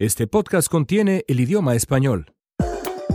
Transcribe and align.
Este 0.00 0.28
podcast 0.28 0.68
contiene 0.68 1.24
el 1.26 1.40
idioma 1.40 1.74
español. 1.74 2.37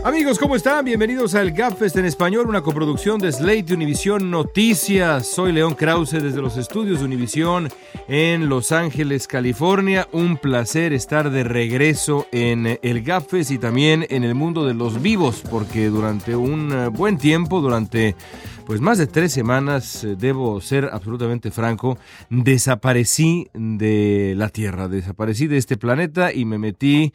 Amigos, 0.05 0.37
¿cómo 0.37 0.57
están? 0.57 0.83
Bienvenidos 0.83 1.33
al 1.33 1.51
GapFest 1.51 1.95
en 1.95 2.03
español, 2.03 2.49
una 2.49 2.61
coproducción 2.61 3.19
de 3.19 3.31
Slate 3.31 3.73
Univisión 3.73 4.29
Noticias. 4.29 5.27
Soy 5.27 5.53
León 5.53 5.75
Krause 5.75 6.21
desde 6.21 6.41
los 6.41 6.57
estudios 6.57 6.99
de 6.99 7.05
Univisión 7.05 7.69
en 8.09 8.49
Los 8.49 8.73
Ángeles, 8.73 9.27
California. 9.27 10.09
Un 10.11 10.35
placer 10.35 10.91
estar 10.91 11.29
de 11.29 11.45
regreso 11.45 12.27
en 12.33 12.79
el 12.81 13.01
GapFest 13.01 13.51
y 13.51 13.59
también 13.59 14.05
en 14.09 14.25
el 14.25 14.35
mundo 14.35 14.65
de 14.65 14.73
los 14.73 15.01
vivos, 15.01 15.41
porque 15.49 15.87
durante 15.87 16.35
un 16.35 16.73
eh, 16.73 16.87
buen 16.89 17.17
tiempo, 17.17 17.61
durante 17.61 18.17
pues 18.65 18.81
más 18.81 18.97
de 18.97 19.07
tres 19.07 19.31
semanas, 19.31 20.03
eh, 20.03 20.17
debo 20.19 20.59
ser 20.59 20.89
absolutamente 20.91 21.49
franco, 21.49 21.97
desaparecí 22.29 23.47
de 23.53 24.33
la 24.35 24.49
Tierra, 24.49 24.89
desaparecí 24.89 25.47
de 25.47 25.57
este 25.57 25.77
planeta 25.77 26.33
y 26.33 26.43
me 26.43 26.57
metí 26.57 27.13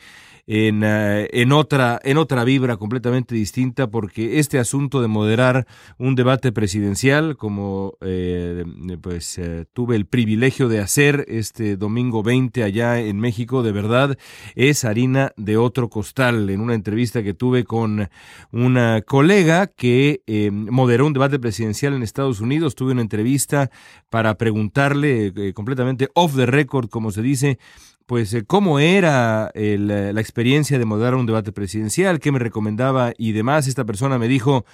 en, 0.49 0.83
eh, 0.83 1.29
en, 1.33 1.53
otra, 1.53 2.01
en 2.03 2.17
otra 2.17 2.43
vibra 2.43 2.79
completamente 2.79 3.35
distinta, 3.35 3.91
porque 3.91 4.39
este 4.39 4.59
asunto 4.59 5.03
de 5.03 5.07
moderar 5.09 5.67
un 5.99 6.15
debate 6.15 6.53
presidencial, 6.53 7.37
como 7.37 7.99
eh, 8.01 8.65
pues 9.03 9.37
eh, 9.37 9.67
tuve 9.75 9.95
el 9.95 10.07
privilegio 10.07 10.71
de 10.71 10.81
hacer 10.81 11.27
este 11.29 11.77
domingo 11.77 12.23
20 12.23 12.63
allá 12.63 12.99
en 12.99 13.21
México, 13.21 13.63
de 13.63 13.73
verdad 13.73 14.17
es 14.55 14.87
harina 14.87 15.33
de 15.37 15.59
otro 15.59 15.91
costal. 15.91 16.49
En 16.49 16.63
una 16.63 16.73
entrevista 16.73 17.23
que 17.23 17.35
tuve 17.35 17.65
con 17.65 18.09
una 18.51 19.03
colega 19.03 19.67
que 19.67 20.23
moderó 20.71 21.07
un 21.07 21.13
debate 21.13 21.39
presidencial 21.39 21.93
en 21.93 22.03
Estados 22.03 22.41
Unidos, 22.41 22.75
tuve 22.75 22.93
una 22.93 23.03
entrevista 23.03 23.71
para 24.09 24.39
preguntarle 24.39 25.53
completamente 25.53 26.09
off 26.15 26.35
the 26.37 26.47
record, 26.47 26.89
como 26.89 27.11
se 27.11 27.21
dice, 27.21 27.59
pues 28.09 28.33
eh, 28.33 28.43
cómo 28.47 28.79
era 28.79 29.51
eh, 29.55 29.77
la 29.79 30.21
experiencia 30.21 30.79
de 30.79 30.87
moderar 30.87 31.15
un 31.15 31.27
debate 31.27 31.53
presidencial, 31.53 32.21
qué 32.21 32.33
me 32.33 32.39
recomendaba 32.39 33.13
y 33.19 33.33
demás. 33.33 33.69
Esta 33.69 33.85
persona 33.85 34.19
me 34.19 34.29
dijo, 34.29 34.65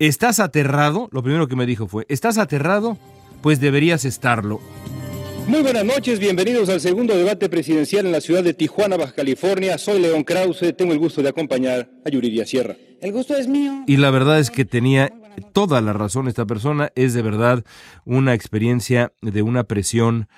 ¿estás 0.00 0.40
aterrado? 0.40 1.08
Lo 1.12 1.22
primero 1.22 1.46
que 1.46 1.54
me 1.54 1.66
dijo 1.66 1.86
fue, 1.86 2.04
¿estás 2.08 2.36
aterrado? 2.36 2.98
Pues 3.42 3.60
deberías 3.60 4.04
estarlo. 4.04 4.60
Muy 5.46 5.62
buenas 5.62 5.84
noches, 5.84 6.18
bienvenidos 6.18 6.68
al 6.68 6.80
segundo 6.80 7.16
debate 7.16 7.48
presidencial 7.48 8.06
en 8.06 8.12
la 8.12 8.20
ciudad 8.20 8.42
de 8.42 8.54
Tijuana, 8.54 8.96
Baja 8.96 9.12
California. 9.12 9.78
Soy 9.78 10.00
León 10.00 10.24
Krause, 10.24 10.74
tengo 10.76 10.92
el 10.92 10.98
gusto 10.98 11.22
de 11.22 11.28
acompañar 11.28 11.88
a 12.04 12.10
Yuridia 12.10 12.44
Sierra. 12.44 12.74
El 13.00 13.12
gusto 13.12 13.36
es 13.36 13.46
mío. 13.46 13.84
Y 13.86 13.98
la 13.98 14.10
verdad 14.10 14.40
es 14.40 14.50
que 14.50 14.64
tenía 14.64 15.12
toda 15.52 15.80
la 15.80 15.92
razón 15.92 16.26
esta 16.26 16.44
persona, 16.44 16.90
es 16.96 17.14
de 17.14 17.22
verdad 17.22 17.64
una 18.04 18.34
experiencia 18.34 19.12
de 19.22 19.42
una 19.42 19.62
presión 19.62 20.28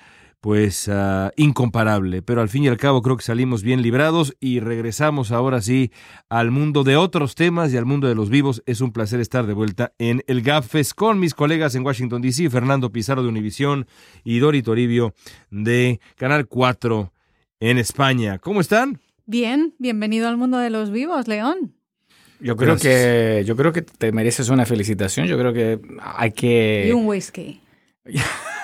pues 0.41 0.87
uh, 0.87 1.29
incomparable. 1.35 2.21
Pero 2.21 2.41
al 2.41 2.49
fin 2.49 2.63
y 2.63 2.67
al 2.67 2.77
cabo 2.77 3.01
creo 3.01 3.17
que 3.17 3.23
salimos 3.23 3.63
bien 3.63 3.81
librados 3.81 4.35
y 4.39 4.59
regresamos 4.59 5.31
ahora 5.31 5.61
sí 5.61 5.91
al 6.29 6.51
mundo 6.51 6.83
de 6.83 6.95
otros 6.95 7.35
temas 7.35 7.73
y 7.73 7.77
al 7.77 7.85
mundo 7.85 8.07
de 8.07 8.15
los 8.15 8.29
vivos. 8.29 8.63
Es 8.65 8.81
un 8.81 8.91
placer 8.91 9.19
estar 9.19 9.45
de 9.47 9.53
vuelta 9.53 9.93
en 9.97 10.23
el 10.27 10.41
GAFES 10.41 10.93
con 10.93 11.19
mis 11.19 11.33
colegas 11.33 11.75
en 11.75 11.85
Washington, 11.85 12.21
D.C., 12.21 12.49
Fernando 12.49 12.91
Pizarro 12.91 13.23
de 13.23 13.29
Univisión 13.29 13.87
y 14.23 14.39
Dori 14.39 14.61
Toribio 14.61 15.13
de 15.49 15.99
Canal 16.15 16.47
4 16.47 17.11
en 17.59 17.77
España. 17.77 18.39
¿Cómo 18.39 18.61
están? 18.61 18.99
Bien, 19.25 19.73
bienvenido 19.79 20.27
al 20.27 20.37
mundo 20.37 20.57
de 20.57 20.69
los 20.69 20.91
vivos, 20.91 21.27
León. 21.27 21.73
Yo 22.39 22.55
creo 22.55 22.77
que 22.77 23.43
yo 23.45 23.55
creo 23.55 23.73
que 23.73 23.81
te 23.81 24.11
mereces 24.11 24.49
una 24.49 24.65
felicitación. 24.65 25.25
Yo 25.25 25.39
creo 25.39 25.53
que 25.53 25.79
hay 25.99 26.31
que 26.31 26.85
y 26.87 26.91
un 26.91 27.07
whisky. 27.07 27.61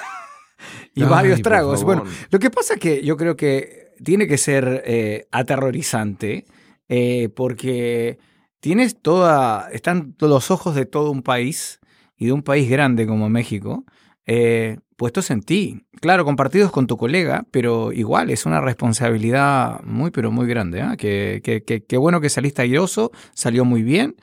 y 0.94 1.04
varios 1.04 1.42
tragos. 1.42 1.84
Bueno, 1.84 2.04
lo 2.30 2.40
que 2.40 2.50
pasa 2.50 2.76
es 2.76 2.80
que 2.80 3.04
yo 3.04 3.18
creo 3.18 3.36
que 3.36 3.94
tiene 4.04 4.28
que 4.28 4.38
ser 4.38 4.84
eh, 4.86 5.28
aterrorizante 5.32 6.46
eh, 6.90 7.30
porque 7.36 8.20
tienes 8.60 9.02
toda, 9.02 9.70
están 9.72 10.16
los 10.20 10.52
ojos 10.52 10.76
de 10.76 10.86
todo 10.86 11.12
un 11.12 11.24
país 11.24 11.80
y 12.18 12.28
de 12.28 12.32
un 12.34 12.44
país 12.44 12.70
grande 12.70 13.08
como 13.08 13.30
México 13.30 13.86
eh, 14.26 14.78
puestos 14.96 15.32
en 15.32 15.42
ti. 15.42 15.86
Claro, 16.00 16.26
compartidos 16.26 16.72
con 16.72 16.88
tu 16.88 16.98
colega, 16.98 17.46
pero 17.52 17.92
igual 17.92 18.30
es 18.30 18.46
una 18.46 18.62
responsabilidad 18.62 19.82
muy, 19.84 20.12
pero 20.12 20.32
muy 20.32 20.48
grande. 20.48 20.80
¿eh? 20.80 20.98
Que, 20.98 21.42
que, 21.44 21.84
que, 21.84 21.98
bueno 21.98 22.22
que 22.22 22.30
saliste 22.30 22.62
airoso, 22.62 23.12
salió 23.34 23.66
muy 23.66 23.84
bien. 23.84 24.16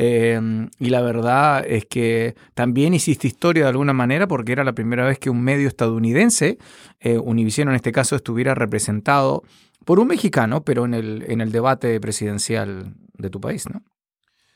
Em, 0.00 0.70
y 0.78 0.90
la 0.90 1.00
verdad 1.00 1.64
es 1.66 1.84
que 1.86 2.36
también 2.54 2.94
hiciste 2.94 3.26
historia 3.26 3.64
de 3.64 3.70
alguna 3.70 3.92
manera 3.92 4.28
porque 4.28 4.52
era 4.52 4.62
la 4.62 4.72
primera 4.72 5.04
vez 5.04 5.18
que 5.18 5.28
un 5.28 5.42
medio 5.42 5.66
estadounidense, 5.66 6.56
eh, 7.00 7.18
Univision 7.18 7.68
en 7.68 7.74
este 7.74 7.90
caso, 7.90 8.14
estuviera 8.14 8.54
representado 8.54 9.42
por 9.84 9.98
un 9.98 10.06
mexicano, 10.06 10.62
pero 10.62 10.84
en 10.84 10.94
el, 10.94 11.24
en 11.26 11.40
el 11.40 11.50
debate 11.50 11.98
presidencial 11.98 12.94
de 13.14 13.28
tu 13.28 13.40
país, 13.40 13.68
¿no? 13.68 13.82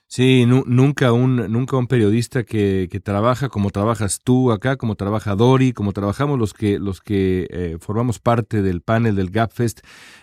Sí, 0.06 0.44
nunca, 0.47 1.10
un, 1.10 1.50
nunca 1.50 1.76
un 1.76 1.86
periodista 1.88 2.44
que, 2.44 2.86
que, 2.88 3.00
trabaja 3.00 3.48
como 3.48 3.70
trabajas 3.70 4.20
tú 4.22 4.52
acá, 4.52 4.76
como 4.76 4.94
trabaja 4.94 5.34
Dori, 5.34 5.72
como 5.72 5.92
trabajamos 5.92 6.38
los 6.38 6.52
que, 6.52 6.78
los 6.78 7.00
que 7.00 7.48
eh, 7.50 7.78
formamos 7.81 8.20
parte 8.20 8.60
del 8.60 8.82
panel 8.82 9.16
del 9.16 9.31
GapFest, 9.31 9.81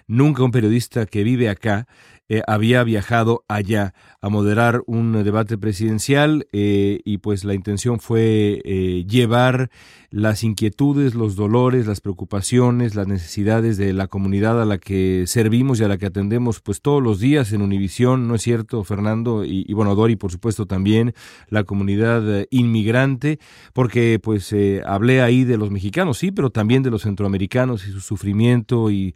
nunca 0.07 0.43
un 0.43 0.51
periodista 0.51 1.07
que 1.07 1.23
vive 1.23 1.49
acá 1.49 1.87
eh, 2.31 2.43
había 2.45 2.83
viajado 2.83 3.43
allá 3.47 3.95
a 4.21 4.29
moderar 4.29 4.83
un 4.85 5.23
debate 5.23 5.57
presidencial 5.57 6.45
eh, 6.51 6.99
y 7.03 7.17
pues 7.17 7.43
la 7.43 7.55
intención 7.55 7.99
fue 7.99 8.61
eh, 8.63 9.05
llevar 9.07 9.71
las 10.11 10.43
inquietudes, 10.43 11.15
los 11.15 11.35
dolores, 11.35 11.87
las 11.87 12.01
preocupaciones, 12.01 12.95
las 12.95 13.07
necesidades 13.07 13.77
de 13.77 13.93
la 13.93 14.07
comunidad 14.07 14.61
a 14.61 14.65
la 14.65 14.77
que 14.77 15.25
servimos 15.27 15.79
y 15.79 15.83
a 15.83 15.87
la 15.87 15.97
que 15.97 16.07
atendemos 16.07 16.61
pues 16.61 16.81
todos 16.81 17.01
los 17.01 17.19
días 17.19 17.51
en 17.53 17.61
Univisión, 17.61 18.27
¿no 18.27 18.35
es 18.35 18.41
cierto, 18.41 18.83
Fernando? 18.83 19.43
Y, 19.45 19.71
bueno, 19.73 19.95
Dori 19.95 20.15
por 20.15 20.31
supuesto 20.31 20.65
también, 20.65 21.13
la 21.49 21.63
comunidad 21.63 22.45
inmigrante, 22.49 23.39
porque 23.73 24.19
pues 24.21 24.53
hablé 24.85 25.21
ahí 25.21 25.43
de 25.43 25.57
los 25.57 25.69
mexicanos, 25.69 26.17
sí, 26.17 26.31
pero 26.31 26.49
también 26.49 26.81
de 26.81 26.89
los 26.89 27.03
centroamericanos 27.03 27.87
y 27.87 27.91
su 27.91 27.99
sufrimiento 27.99 28.89
y 28.89 29.13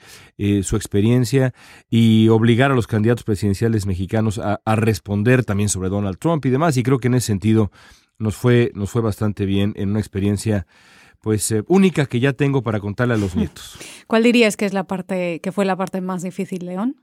su 0.62 0.75
experiencia 0.75 1.53
y 1.90 2.28
obligar 2.30 2.72
a 2.72 2.75
los 2.75 2.88
candidatos 2.88 3.03
candidatos 3.03 3.25
presidenciales 3.25 3.86
mexicanos 3.86 4.40
a, 4.40 4.62
a, 4.63 4.75
responder 4.94 5.44
también 5.44 5.70
sobre 5.70 5.90
Donald 5.90 6.18
Trump 6.20 6.46
y 6.46 6.50
demás. 6.50 6.78
Y 6.78 6.84
creo 6.84 7.00
que 7.00 7.08
en 7.08 7.16
ese 7.16 7.28
sentido 7.28 7.72
nos 8.20 8.36
fue, 8.36 8.72
nos 8.76 8.92
fue 8.92 9.02
bastante 9.02 9.46
bien 9.46 9.74
en 9.76 9.90
una 9.90 10.00
experiencia 10.00 10.68
pues 11.20 11.50
eh, 11.52 11.64
única 11.68 12.06
que 12.06 12.20
ya 12.20 12.34
tengo 12.34 12.62
para 12.62 12.80
contarle 12.80 13.16
a 13.16 13.18
los 13.18 13.36
nietos. 13.40 13.78
¿Cuál 14.08 14.24
dirías 14.24 14.56
que 14.56 14.66
es 14.66 14.74
la 14.74 14.86
parte 14.86 15.40
que 15.42 15.52
fue 15.52 15.66
la 15.66 15.76
parte 15.76 16.00
más 16.00 16.22
difícil, 16.22 16.66
León? 16.66 16.96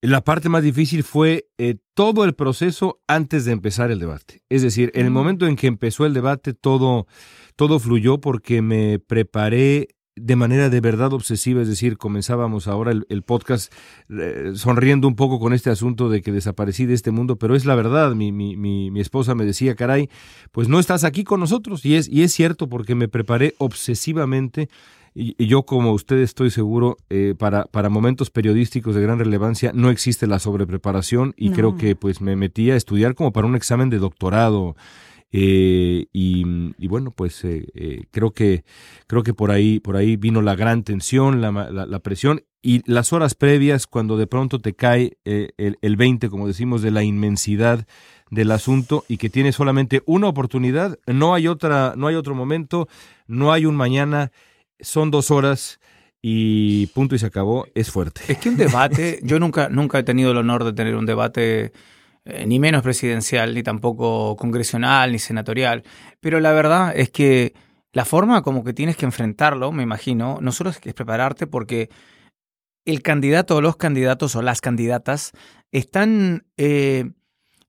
La 0.00 0.22
parte 0.22 0.48
más 0.48 0.62
difícil 0.62 1.02
fue 1.02 1.48
eh, 1.58 1.74
todo 1.94 2.24
el 2.24 2.34
proceso 2.34 3.00
antes 3.08 3.44
de 3.44 3.52
empezar 3.52 3.90
el 3.90 3.98
debate. 3.98 4.42
Es 4.48 4.62
decir, 4.62 4.92
en 4.94 5.06
el 5.06 5.10
momento 5.10 5.48
en 5.48 5.56
que 5.56 5.66
empezó 5.66 6.06
el 6.06 6.14
debate, 6.14 6.54
todo, 6.54 7.08
todo 7.56 7.80
fluyó 7.80 8.20
porque 8.20 8.62
me 8.62 9.00
preparé 9.00 9.88
de 10.20 10.36
manera 10.36 10.70
de 10.70 10.80
verdad 10.80 11.12
obsesiva, 11.12 11.62
es 11.62 11.68
decir, 11.68 11.96
comenzábamos 11.96 12.68
ahora 12.68 12.92
el, 12.92 13.22
podcast 13.22 13.72
eh, 14.10 14.52
sonriendo 14.54 15.08
un 15.08 15.16
poco 15.16 15.38
con 15.38 15.52
este 15.52 15.70
asunto 15.70 16.08
de 16.08 16.22
que 16.22 16.32
desaparecí 16.32 16.86
de 16.86 16.94
este 16.94 17.10
mundo, 17.10 17.36
pero 17.36 17.54
es 17.54 17.64
la 17.64 17.74
verdad, 17.74 18.14
mi, 18.14 18.32
mi, 18.32 18.56
mi, 18.56 19.00
esposa 19.00 19.34
me 19.34 19.44
decía, 19.44 19.74
caray, 19.74 20.08
pues 20.52 20.68
no 20.68 20.78
estás 20.78 21.04
aquí 21.04 21.24
con 21.24 21.40
nosotros, 21.40 21.84
y 21.84 21.94
es, 21.96 22.08
y 22.08 22.22
es 22.22 22.32
cierto 22.32 22.68
porque 22.68 22.94
me 22.94 23.08
preparé 23.08 23.54
obsesivamente, 23.58 24.68
y, 25.14 25.34
yo 25.46 25.64
como 25.64 25.92
usted 25.92 26.18
estoy 26.18 26.50
seguro, 26.50 26.96
eh, 27.10 27.34
para, 27.38 27.64
para 27.64 27.88
momentos 27.88 28.30
periodísticos 28.30 28.94
de 28.94 29.02
gran 29.02 29.18
relevancia 29.18 29.72
no 29.74 29.90
existe 29.90 30.26
la 30.26 30.38
sobrepreparación, 30.38 31.34
y 31.36 31.50
creo 31.50 31.76
que 31.76 31.96
pues 31.96 32.20
me 32.20 32.36
metí 32.36 32.70
a 32.70 32.76
estudiar 32.76 33.14
como 33.14 33.32
para 33.32 33.46
un 33.46 33.56
examen 33.56 33.90
de 33.90 33.98
doctorado, 33.98 34.76
eh, 35.30 36.06
y, 36.12 36.88
bueno, 36.88 37.10
pues 37.10 37.44
eh, 37.44 37.66
eh, 37.74 38.04
creo 38.10 38.30
que 38.30 38.64
creo 39.06 39.22
que 39.22 39.34
por 39.34 39.50
ahí 39.50 39.78
por 39.78 39.96
ahí 39.96 40.16
vino 40.16 40.40
la 40.40 40.56
gran 40.56 40.84
tensión, 40.84 41.40
la, 41.42 41.52
la, 41.52 41.98
presión 42.00 42.44
y 42.62 42.82
las 42.90 43.12
horas 43.12 43.34
previas 43.34 43.86
cuando 43.86 44.16
de 44.16 44.26
pronto 44.26 44.58
te 44.58 44.74
cae 44.74 45.18
el, 45.24 45.78
el 45.82 45.96
20, 45.96 46.30
como 46.30 46.46
decimos, 46.46 46.80
de 46.80 46.90
la 46.90 47.02
inmensidad 47.02 47.86
del 48.30 48.50
asunto 48.50 49.04
y 49.08 49.18
que 49.18 49.28
tiene 49.28 49.52
solamente 49.52 50.02
una 50.06 50.28
oportunidad, 50.28 50.98
no 51.06 51.34
hay 51.34 51.46
otra, 51.46 51.94
no 51.96 52.06
hay 52.06 52.14
otro 52.14 52.34
momento, 52.34 52.88
no 53.26 53.52
hay 53.52 53.66
un 53.66 53.76
mañana, 53.76 54.32
son 54.80 55.10
dos 55.10 55.30
horas 55.30 55.78
y 56.22 56.86
punto 56.88 57.14
y 57.14 57.18
se 57.18 57.26
acabó, 57.26 57.66
es 57.74 57.90
fuerte. 57.90 58.22
Es 58.28 58.38
que 58.38 58.48
un 58.48 58.56
debate, 58.56 59.20
yo 59.22 59.38
nunca, 59.38 59.68
nunca 59.68 59.98
he 59.98 60.02
tenido 60.02 60.32
el 60.32 60.38
honor 60.38 60.64
de 60.64 60.72
tener 60.72 60.96
un 60.96 61.06
debate 61.06 61.72
eh, 62.30 62.46
ni 62.46 62.58
menos 62.58 62.82
presidencial, 62.82 63.54
ni 63.54 63.62
tampoco 63.62 64.36
congresional, 64.36 65.12
ni 65.12 65.18
senatorial. 65.18 65.82
Pero 66.20 66.40
la 66.40 66.52
verdad 66.52 66.92
es 66.94 67.08
que 67.08 67.54
la 67.92 68.04
forma 68.04 68.42
como 68.42 68.64
que 68.64 68.74
tienes 68.74 68.98
que 68.98 69.06
enfrentarlo, 69.06 69.72
me 69.72 69.82
imagino, 69.82 70.38
no 70.42 70.52
solo 70.52 70.68
es 70.68 70.78
que 70.78 70.90
es 70.90 70.94
prepararte 70.94 71.46
porque 71.46 71.88
el 72.84 73.00
candidato 73.00 73.56
o 73.56 73.60
los 73.62 73.76
candidatos 73.76 74.36
o 74.36 74.42
las 74.42 74.60
candidatas 74.60 75.32
están 75.72 76.44
eh, 76.58 77.12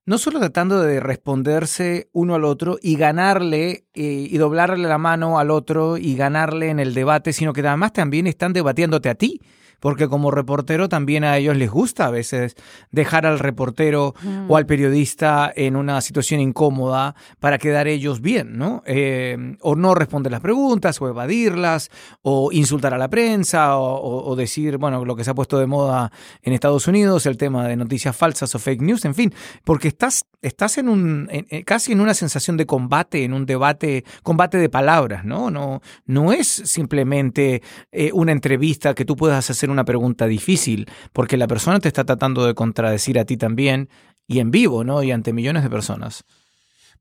no 0.04 0.18
solo 0.18 0.40
tratando 0.40 0.82
de 0.82 1.00
responderse 1.00 2.10
uno 2.12 2.34
al 2.34 2.44
otro 2.44 2.76
y 2.82 2.96
ganarle 2.96 3.86
eh, 3.94 4.28
y 4.30 4.36
doblarle 4.36 4.86
la 4.86 4.98
mano 4.98 5.38
al 5.38 5.50
otro 5.50 5.96
y 5.96 6.16
ganarle 6.16 6.68
en 6.68 6.80
el 6.80 6.92
debate, 6.92 7.32
sino 7.32 7.54
que 7.54 7.66
además 7.66 7.94
también 7.94 8.26
están 8.26 8.52
debatiéndote 8.52 9.08
a 9.08 9.14
ti 9.14 9.40
porque 9.80 10.08
como 10.08 10.30
reportero 10.30 10.88
también 10.88 11.24
a 11.24 11.36
ellos 11.36 11.56
les 11.56 11.70
gusta 11.70 12.06
a 12.06 12.10
veces 12.10 12.54
dejar 12.90 13.26
al 13.26 13.38
reportero 13.38 14.14
o 14.48 14.56
al 14.56 14.66
periodista 14.66 15.52
en 15.54 15.76
una 15.76 16.00
situación 16.00 16.40
incómoda 16.40 17.14
para 17.40 17.58
quedar 17.58 17.88
ellos 17.88 18.20
bien, 18.20 18.56
¿no? 18.56 18.82
Eh, 18.86 19.56
o 19.60 19.74
no 19.74 19.94
responder 19.94 20.30
las 20.30 20.40
preguntas, 20.40 21.00
o 21.00 21.08
evadirlas, 21.08 21.90
o 22.22 22.52
insultar 22.52 22.94
a 22.94 22.98
la 22.98 23.08
prensa, 23.08 23.78
o, 23.78 24.36
decir, 24.36 24.78
bueno, 24.78 25.04
lo 25.04 25.16
que 25.16 25.24
se 25.24 25.30
ha 25.30 25.34
puesto 25.34 25.58
de 25.58 25.66
moda 25.66 26.12
en 26.42 26.52
Estados 26.52 26.86
Unidos, 26.86 27.26
el 27.26 27.36
tema 27.36 27.66
de 27.66 27.76
noticias 27.76 28.16
falsas 28.16 28.54
o 28.54 28.58
fake 28.58 28.82
news, 28.82 29.04
en 29.04 29.14
fin, 29.14 29.34
porque 29.64 29.88
estás, 29.88 30.26
estás 30.42 30.78
en 30.78 30.88
un, 30.88 31.28
casi 31.64 31.92
en 31.92 32.00
una 32.00 32.14
sensación 32.14 32.56
de 32.56 32.66
combate, 32.66 33.24
en 33.24 33.32
un 33.32 33.46
debate, 33.46 34.04
combate 34.22 34.58
de 34.58 34.68
palabras, 34.68 35.24
¿no? 35.24 35.50
No, 35.50 35.80
no 36.06 36.32
es 36.32 36.48
simplemente 36.48 37.62
eh, 37.92 38.10
una 38.12 38.32
entrevista 38.32 38.94
que 38.94 39.04
tú 39.04 39.16
puedas 39.16 39.50
hacer 39.50 39.69
una 39.70 39.84
pregunta 39.84 40.26
difícil, 40.26 40.86
porque 41.12 41.36
la 41.36 41.46
persona 41.46 41.80
te 41.80 41.88
está 41.88 42.04
tratando 42.04 42.46
de 42.46 42.54
contradecir 42.54 43.18
a 43.18 43.24
ti 43.24 43.36
también, 43.36 43.88
y 44.26 44.38
en 44.38 44.50
vivo, 44.50 44.84
¿no? 44.84 45.02
Y 45.02 45.10
ante 45.10 45.32
millones 45.32 45.62
de 45.64 45.70
personas. 45.70 46.24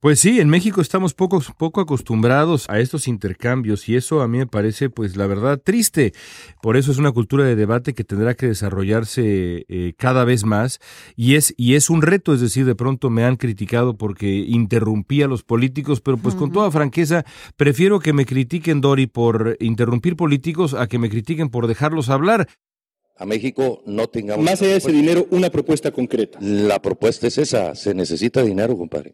Pues 0.01 0.22
sí, 0.22 0.40
en 0.40 0.48
México 0.48 0.80
estamos 0.80 1.13
poco, 1.13 1.44
poco 1.57 1.81
acostumbrados 1.81 2.69
a 2.69 2.80
estos 2.80 3.10
intercambios 3.10 3.90
y 3.90 3.98
eso 3.98 4.22
a 4.22 4.30
mí 4.30 4.38
me 4.38 4.48
parece, 4.48 4.90
pues 4.90 5.18
la 5.18 5.28
verdad, 5.28 5.60
triste. 5.62 6.13
Por 6.62 6.78
eso 6.78 6.94
es 6.94 7.00
una 7.00 7.12
cultura 7.12 7.44
de 7.44 7.57
debate 7.57 7.94
que 7.94 8.06
tendrá 8.06 8.34
que 8.34 8.48
desarrollarse 8.48 9.66
eh, 9.68 9.94
cada 9.98 10.24
vez 10.24 10.46
más 10.46 10.80
y 11.18 11.36
es, 11.36 11.54
y 11.57 11.75
es 11.75 11.90
un 11.90 12.01
reto, 12.01 12.34
es 12.34 12.40
decir, 12.40 12.66
de 12.66 12.75
pronto 12.75 13.10
me 13.10 13.25
han 13.25 13.36
criticado 13.36 13.98
porque 13.98 14.30
interrumpí 14.48 15.22
a 15.22 15.28
los 15.28 15.44
políticos, 15.44 16.00
pero 16.00 16.16
pues 16.16 16.34
con 16.34 16.54
toda 16.54 16.72
franqueza, 16.72 17.25
prefiero 17.57 18.00
que 18.00 18.13
me 18.13 18.25
critiquen, 18.25 18.80
Dori, 18.80 19.06
por 19.06 19.57
interrumpir 19.60 20.16
políticos 20.16 20.75
a 20.75 20.88
que 20.88 20.98
me 20.98 21.10
critiquen 21.10 21.50
por 21.50 21.68
dejarlos 21.68 22.07
hablar 22.07 22.48
a 23.18 23.25
México 23.25 23.84
no 23.86 24.07
tengamos... 24.07 24.46
Más 24.46 24.62
allá 24.62 24.72
de 24.72 24.78
ese 24.78 24.94
dinero, 24.94 25.28
una 25.31 25.50
propuesta 25.50 25.92
concreta. 25.92 26.40
La 26.42 26.81
propuesta 26.81 27.28
es 27.28 27.38
esa, 27.38 27.75
se 27.75 27.94
necesita 27.94 28.42
dinero, 28.42 28.78
compadre. 28.78 29.13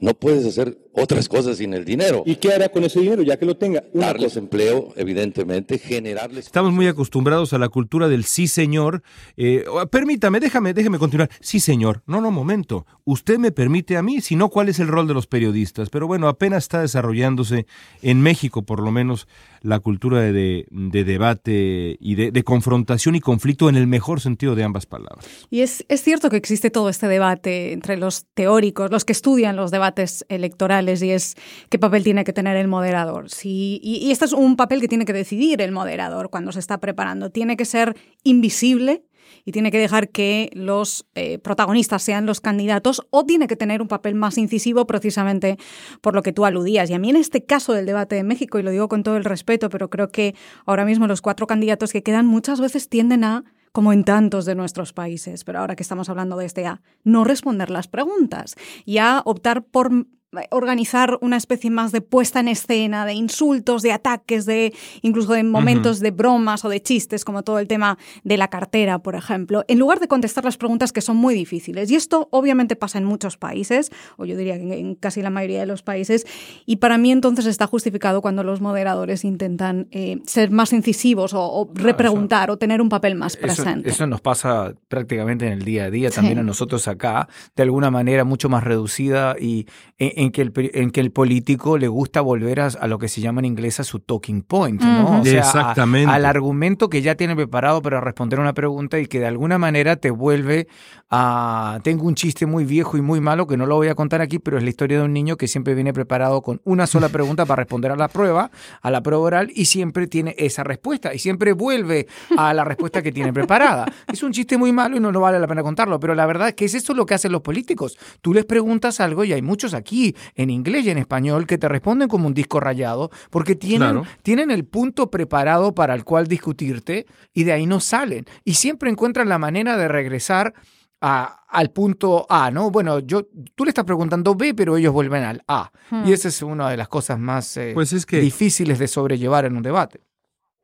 No 0.00 0.14
puedes 0.14 0.46
hacer 0.46 0.78
otras 0.92 1.28
cosas 1.28 1.58
sin 1.58 1.74
el 1.74 1.84
dinero. 1.84 2.22
¿Y 2.26 2.36
qué 2.36 2.52
hará 2.52 2.68
con 2.68 2.84
ese 2.84 3.00
dinero 3.00 3.22
ya 3.22 3.36
que 3.36 3.46
lo 3.46 3.56
tenga? 3.56 3.84
Darles 3.92 4.36
empleo, 4.36 4.92
evidentemente, 4.96 5.78
generarles. 5.78 6.46
Estamos 6.46 6.72
muy 6.72 6.86
acostumbrados 6.86 7.52
a 7.52 7.58
la 7.58 7.68
cultura 7.68 8.08
del 8.08 8.24
sí 8.24 8.48
señor. 8.48 9.02
Eh, 9.36 9.64
permítame, 9.90 10.40
déjame, 10.40 10.74
déjame 10.74 10.98
continuar. 10.98 11.30
Sí 11.40 11.60
señor. 11.60 12.02
No, 12.06 12.20
no, 12.20 12.30
momento. 12.30 12.86
Usted 13.04 13.38
me 13.38 13.52
permite 13.52 13.96
a 13.96 14.02
mí, 14.02 14.20
si 14.20 14.36
no, 14.36 14.48
¿cuál 14.48 14.68
es 14.68 14.78
el 14.78 14.88
rol 14.88 15.06
de 15.06 15.14
los 15.14 15.26
periodistas? 15.26 15.90
Pero 15.90 16.06
bueno, 16.06 16.28
apenas 16.28 16.64
está 16.64 16.80
desarrollándose 16.80 17.66
en 18.02 18.20
México, 18.20 18.62
por 18.62 18.80
lo 18.80 18.90
menos, 18.90 19.28
la 19.62 19.78
cultura 19.80 20.20
de, 20.20 20.66
debate 20.70 21.96
y 22.00 22.14
de, 22.14 22.42
confrontación 22.42 23.14
y 23.14 23.20
conflicto 23.20 23.68
en 23.68 23.76
el 23.76 23.86
mejor 23.86 24.20
sentido 24.20 24.54
de 24.54 24.64
ambas 24.64 24.86
palabras. 24.86 25.26
Y 25.50 25.60
es, 25.60 25.84
es 25.88 26.02
cierto 26.02 26.30
que 26.30 26.36
existe 26.36 26.70
todo 26.70 26.88
este 26.88 27.06
debate 27.06 27.72
entre 27.72 27.96
los 27.96 28.26
teóricos, 28.34 28.90
los 28.90 29.04
que 29.04 29.12
estudian 29.12 29.56
los 29.56 29.70
debates 29.70 30.24
electorales, 30.28 30.80
y 31.02 31.10
es 31.10 31.36
qué 31.68 31.78
papel 31.78 32.04
tiene 32.04 32.24
que 32.24 32.32
tener 32.32 32.56
el 32.56 32.68
moderador. 32.68 33.26
y, 33.42 33.80
y 33.82 34.10
este 34.10 34.24
es 34.24 34.32
un 34.32 34.56
papel 34.56 34.80
que 34.80 34.88
tiene 34.88 35.04
que 35.04 35.12
decidir 35.12 35.62
el 35.62 35.72
moderador 35.72 36.30
cuando 36.30 36.52
se 36.52 36.58
está 36.58 36.78
preparando. 36.78 37.30
Tiene 37.30 37.56
que 37.56 37.64
ser 37.64 37.96
invisible 38.24 39.04
y 39.44 39.52
tiene 39.52 39.70
que 39.70 39.78
dejar 39.78 40.10
que 40.10 40.50
los 40.52 41.06
eh, 41.14 41.38
protagonistas 41.38 42.02
sean 42.02 42.26
los 42.26 42.40
candidatos 42.40 43.06
o 43.10 43.24
tiene 43.24 43.46
que 43.46 43.56
tener 43.56 43.82
un 43.82 43.88
papel 43.88 44.14
más 44.14 44.38
incisivo 44.38 44.86
precisamente 44.86 45.58
por 46.00 46.14
lo 46.14 46.22
que 46.22 46.32
tú 46.32 46.44
aludías. 46.44 46.90
Y 46.90 46.94
a 46.94 46.98
mí 46.98 47.10
en 47.10 47.16
este 47.16 47.44
caso 47.44 47.72
del 47.72 47.86
debate 47.86 48.16
de 48.16 48.22
México, 48.22 48.58
y 48.58 48.62
lo 48.62 48.70
digo 48.70 48.88
con 48.88 49.02
todo 49.02 49.16
el 49.16 49.24
respeto, 49.24 49.68
pero 49.68 49.90
creo 49.90 50.08
que 50.08 50.34
ahora 50.66 50.84
mismo 50.84 51.06
los 51.06 51.22
cuatro 51.22 51.46
candidatos 51.46 51.92
que 51.92 52.02
quedan 52.02 52.26
muchas 52.26 52.60
veces 52.60 52.88
tienden 52.88 53.24
a 53.24 53.44
como 53.72 53.92
en 53.92 54.02
tantos 54.02 54.46
de 54.46 54.56
nuestros 54.56 54.92
países, 54.92 55.44
pero 55.44 55.60
ahora 55.60 55.76
que 55.76 55.84
estamos 55.84 56.08
hablando 56.08 56.36
de 56.36 56.44
este 56.44 56.66
A, 56.66 56.82
no 57.04 57.22
responder 57.22 57.70
las 57.70 57.86
preguntas 57.86 58.56
y 58.84 58.98
a 58.98 59.22
optar 59.24 59.62
por 59.62 60.06
organizar 60.50 61.18
una 61.20 61.36
especie 61.36 61.70
más 61.70 61.90
de 61.90 62.00
puesta 62.00 62.38
en 62.38 62.48
escena, 62.48 63.04
de 63.04 63.14
insultos, 63.14 63.82
de 63.82 63.92
ataques, 63.92 64.46
de 64.46 64.72
incluso 65.02 65.32
de 65.32 65.42
momentos 65.42 65.98
de 65.98 66.12
bromas 66.12 66.64
o 66.64 66.68
de 66.68 66.80
chistes, 66.80 67.24
como 67.24 67.42
todo 67.42 67.58
el 67.58 67.66
tema 67.66 67.98
de 68.22 68.36
la 68.36 68.48
cartera, 68.48 69.00
por 69.00 69.16
ejemplo, 69.16 69.64
en 69.66 69.78
lugar 69.78 69.98
de 69.98 70.06
contestar 70.06 70.44
las 70.44 70.56
preguntas 70.56 70.92
que 70.92 71.00
son 71.00 71.16
muy 71.16 71.34
difíciles. 71.34 71.90
Y 71.90 71.96
esto 71.96 72.28
obviamente 72.30 72.76
pasa 72.76 72.98
en 72.98 73.04
muchos 73.04 73.36
países, 73.36 73.90
o 74.18 74.24
yo 74.24 74.36
diría 74.36 74.56
que 74.56 74.78
en 74.78 74.94
casi 74.94 75.20
la 75.20 75.30
mayoría 75.30 75.60
de 75.60 75.66
los 75.66 75.82
países, 75.82 76.26
y 76.64 76.76
para 76.76 76.96
mí 76.96 77.10
entonces 77.10 77.46
está 77.46 77.66
justificado 77.66 78.22
cuando 78.22 78.44
los 78.44 78.60
moderadores 78.60 79.24
intentan 79.24 79.88
eh, 79.90 80.18
ser 80.26 80.50
más 80.50 80.72
incisivos 80.72 81.32
o, 81.34 81.68
repreguntar 81.74 82.50
o 82.50 82.56
tener 82.56 82.80
un 82.80 82.88
papel 82.88 83.16
más 83.16 83.36
presente. 83.36 83.90
Eso, 83.90 84.06
nos 84.06 84.20
pasa 84.20 84.74
prácticamente 84.88 85.46
en 85.46 85.52
el 85.52 85.64
día 85.64 85.84
a 85.84 85.90
día, 85.90 86.10
también 86.10 86.38
a 86.38 86.42
nosotros 86.42 86.86
acá, 86.88 87.28
de 87.56 87.62
alguna 87.62 87.90
manera 87.90 88.24
mucho 88.24 88.48
más 88.48 88.62
reducida 88.62 89.34
y 89.38 89.66
e, 89.98 90.19
en 90.20 90.32
que 90.32 90.42
el, 90.42 90.52
en 90.74 90.90
que 90.90 91.00
el 91.00 91.12
político 91.12 91.78
le 91.78 91.88
gusta 91.88 92.20
volver 92.20 92.60
a, 92.60 92.86
lo 92.86 92.98
que 92.98 93.08
se 93.08 93.22
llama 93.22 93.40
en 93.40 93.46
inglés 93.46 93.80
a 93.80 93.84
su 93.84 94.00
talking 94.00 94.42
point, 94.42 94.82
¿no? 94.82 95.22
Exactamente. 95.24 96.12
al 96.12 96.26
argumento 96.26 96.90
que 96.90 97.00
ya 97.00 97.14
tiene 97.14 97.34
preparado 97.34 97.80
para 97.80 98.02
responder 98.02 98.38
una 98.38 98.52
pregunta 98.52 98.98
y 98.98 99.06
que 99.06 99.18
de 99.18 99.26
alguna 99.26 99.56
manera 99.56 99.96
te 99.96 100.10
vuelve 100.10 100.68
a... 101.08 101.80
Tengo 101.84 102.04
un 102.04 102.16
chiste 102.16 102.44
muy 102.44 102.66
viejo 102.66 102.98
y 102.98 103.00
muy 103.00 103.18
malo 103.22 103.46
que 103.46 103.56
no 103.56 103.64
lo 103.64 103.76
voy 103.76 103.88
a 103.88 103.94
contar 103.94 104.20
aquí, 104.20 104.38
pero 104.38 104.58
es 104.58 104.62
la 104.62 104.68
historia 104.68 104.98
de 104.98 105.04
un 105.04 105.14
niño 105.14 105.38
que 105.38 105.48
siempre 105.48 105.74
viene 105.74 105.94
preparado 105.94 106.42
con 106.42 106.60
una 106.64 106.86
sola 106.86 107.08
pregunta 107.08 107.46
para 107.46 107.62
responder 107.62 107.90
a 107.90 107.96
la 107.96 108.08
prueba, 108.08 108.50
a 108.82 108.90
la 108.90 109.02
prueba 109.02 109.22
oral, 109.22 109.50
y 109.54 109.64
siempre 109.64 110.06
tiene 110.06 110.34
esa 110.36 110.64
respuesta 110.64 111.14
y 111.14 111.18
siempre 111.18 111.54
vuelve 111.54 112.08
a 112.36 112.52
la 112.52 112.64
respuesta 112.64 113.00
que 113.00 113.10
tiene 113.10 113.32
preparada. 113.32 113.86
Es 114.12 114.22
un 114.22 114.32
chiste 114.32 114.58
muy 114.58 114.70
malo 114.70 114.98
y 114.98 115.00
no, 115.00 115.12
no 115.12 115.20
vale 115.20 115.38
la 115.38 115.48
pena 115.48 115.62
contarlo, 115.62 115.98
pero 115.98 116.14
la 116.14 116.26
verdad 116.26 116.48
es 116.48 116.54
que 116.56 116.66
es 116.66 116.74
eso 116.74 116.92
lo 116.92 117.06
que 117.06 117.14
hacen 117.14 117.32
los 117.32 117.40
políticos. 117.40 117.96
Tú 118.20 118.34
les 118.34 118.44
preguntas 118.44 119.00
algo 119.00 119.24
y 119.24 119.32
hay 119.32 119.40
muchos 119.40 119.72
aquí 119.72 120.09
en 120.34 120.50
inglés 120.50 120.86
y 120.86 120.90
en 120.90 120.98
español 120.98 121.46
que 121.46 121.58
te 121.58 121.68
responden 121.68 122.08
como 122.08 122.26
un 122.26 122.34
disco 122.34 122.60
rayado 122.60 123.10
porque 123.30 123.54
tienen, 123.54 124.02
tienen 124.22 124.50
el 124.50 124.64
punto 124.64 125.10
preparado 125.10 125.74
para 125.74 125.94
el 125.94 126.04
cual 126.04 126.26
discutirte 126.26 127.06
y 127.32 127.44
de 127.44 127.52
ahí 127.52 127.66
no 127.66 127.80
salen. 127.80 128.26
Y 128.44 128.54
siempre 128.54 128.90
encuentran 128.90 129.28
la 129.28 129.38
manera 129.38 129.76
de 129.76 129.88
regresar 129.88 130.54
a, 131.00 131.44
al 131.48 131.70
punto 131.70 132.26
A, 132.28 132.50
¿no? 132.50 132.70
Bueno, 132.70 133.00
yo, 133.00 133.26
tú 133.54 133.64
le 133.64 133.70
estás 133.70 133.84
preguntando 133.84 134.34
B, 134.34 134.54
pero 134.54 134.76
ellos 134.76 134.92
vuelven 134.92 135.24
al 135.24 135.42
A. 135.48 135.70
Hmm. 135.90 136.06
Y 136.06 136.12
esa 136.12 136.28
es 136.28 136.42
una 136.42 136.70
de 136.70 136.76
las 136.76 136.88
cosas 136.88 137.18
más 137.18 137.56
eh, 137.56 137.72
pues 137.74 137.90
difíciles 138.06 138.78
de 138.78 138.88
sobrellevar 138.88 139.44
en 139.44 139.56
un 139.56 139.62
debate. 139.62 140.00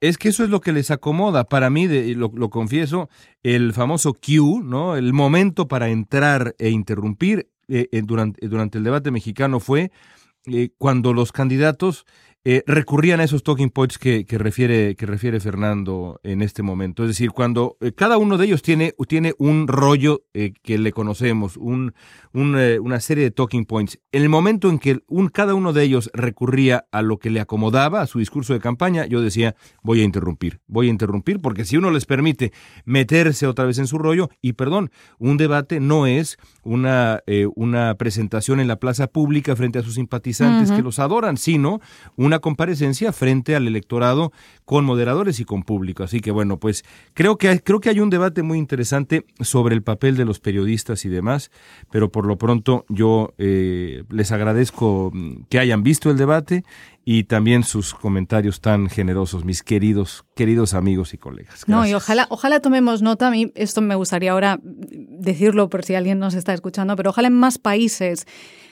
Es 0.01 0.19
que 0.19 0.29
eso 0.29 0.45
es 0.45 0.51
lo 0.51 0.61
que 0.61 0.73
les 0.73 0.91
acomoda. 0.91 1.45
Para 1.45 1.71
mí, 1.71 1.89
lo, 2.15 2.31
lo, 2.35 2.51
confieso, 2.51 3.09
el 3.43 3.73
famoso 3.73 4.13
Q, 4.13 4.63
¿no? 4.63 4.95
El 4.95 5.15
momento 5.15 5.69
para 5.69 5.89
entrar 5.89 6.55
e 6.59 6.69
interrumpir 6.69 7.49
eh, 7.69 7.89
durante, 8.05 8.47
durante 8.49 8.79
el 8.79 8.85
debate 8.85 9.11
mexicano 9.11 9.61
fue 9.61 9.91
eh, 10.47 10.71
cuando 10.79 11.13
los 11.13 11.33
candidatos 11.33 12.07
eh, 12.49 12.63
recurrían 12.65 13.19
a 13.19 13.25
esos 13.25 13.43
talking 13.43 13.71
points 13.71 13.99
que, 13.99 14.25
refiere, 14.31 14.95
que 14.95 15.05
refiere 15.05 15.41
Fernando 15.41 16.21
en 16.23 16.43
este 16.43 16.63
momento. 16.63 17.03
Es 17.03 17.09
decir, 17.09 17.33
cuando 17.33 17.77
eh, 17.81 17.91
cada 17.91 18.19
uno 18.19 18.39
de 18.39 18.47
ellos 18.47 18.63
tiene, 18.63 18.95
tiene 19.09 19.35
un 19.39 19.67
rollo 19.67 20.23
eh, 20.33 20.53
que 20.63 20.79
le 20.79 20.93
conocemos, 20.93 21.57
un, 21.57 21.93
una 22.33 23.01
serie 23.01 23.25
de 23.25 23.33
talking 23.33 23.65
points. 23.65 23.99
En 24.13 24.23
el 24.23 24.29
momento 24.29 24.71
en 24.71 24.79
que 24.79 25.01
un, 25.09 25.29
cada 25.29 25.55
uno 25.55 25.73
de 25.73 25.83
ellos 25.83 26.09
recurría 26.15 26.87
a 26.93 27.03
lo 27.03 27.19
que 27.19 27.31
le 27.31 27.41
acomodaba, 27.41 28.01
a 28.01 28.07
su 28.07 28.21
discurso 28.21 28.53
de 28.53 28.61
campaña, 28.61 29.07
yo 29.07 29.21
decía, 29.23 29.57
voy 29.83 30.03
a 30.03 30.05
interrumpir, 30.05 30.61
voy 30.69 30.87
a 30.87 30.91
interrumpir, 30.91 31.41
porque 31.41 31.65
si 31.65 31.77
uno 31.77 31.91
les 31.91 32.07
permite 32.07 32.53
meterse 32.85 33.49
otra 33.49 33.65
vez 33.65 33.79
en 33.79 33.89
su 33.89 33.99
rollo, 33.99 34.31
y 34.41 34.53
perdón, 34.53 34.93
un 35.19 35.37
debate 35.37 35.81
no 35.81 36.07
es 36.07 36.37
una, 36.63 37.23
una 37.57 37.97
presentación 37.97 38.61
en 38.61 38.69
la 38.69 38.77
plaza 38.77 39.09
pública 39.09 39.57
frente 39.57 39.81
a 39.81 39.83
sus 39.83 39.95
simpatizantes 39.95 40.71
que 40.71 40.83
los 40.83 41.01
adoran, 41.01 41.39
sino 41.39 41.81
una 42.17 42.36
comparecencia 42.41 43.13
frente 43.13 43.57
al 43.57 43.67
electorado 43.67 44.33
con 44.65 44.85
moderadores 44.85 45.41
y 45.41 45.45
con 45.45 45.63
público. 45.63 46.03
Así 46.03 46.21
que 46.21 46.31
bueno, 46.31 46.59
pues 46.59 46.85
creo 47.15 47.37
que 47.37 47.49
hay, 47.49 47.59
creo 47.61 47.81
que 47.81 47.91
hay 47.91 48.01
un 48.01 48.11
debate 48.11 48.43
muy 48.43 48.59
interesante 48.59 49.25
sobre 49.41 49.75
el 49.75 49.83
papel 49.83 50.17
de 50.17 50.25
los 50.25 50.41
periodistas 50.41 51.05
y 51.05 51.09
demás, 51.09 51.51
pero 51.91 52.11
por 52.11 52.27
lo 52.27 52.37
pronto 52.37 52.85
yo 52.89 53.35
eh, 53.39 54.05
les 54.11 54.33
agradezco 54.33 55.11
mm, 55.13 55.45
que 55.49 55.59
hayan 55.59 55.83
visto 55.83 56.11
el 56.11 56.17
debate 56.17 56.65
y 57.09 57.23
también 57.23 57.63
sus 57.63 57.95
comentarios 57.95 58.61
tan 58.61 58.89
generosos, 58.89 59.45
mis 59.45 59.63
queridos, 59.63 60.25
queridos 60.35 60.75
amigos 60.75 61.15
y 61.15 61.19
colegas. 61.19 61.63
No, 61.69 61.87
y 61.87 61.95
ojalá, 61.95 62.27
ojalá 62.31 62.59
tomemos 62.59 63.01
nota. 63.01 63.29
A 63.29 63.31
mí 63.31 63.53
esto 63.55 63.81
me 63.81 63.95
gustaría 63.95 64.33
ahora 64.33 64.59
decirlo 64.61 65.71
por 65.71 65.85
si 65.85 65.95
alguien 65.95 66.19
nos 66.19 66.35
está 66.35 66.53
escuchando, 66.53 66.97
pero 66.97 67.11
ojalá 67.11 67.29
en 67.29 67.35
más 67.35 67.59
países 67.59 68.27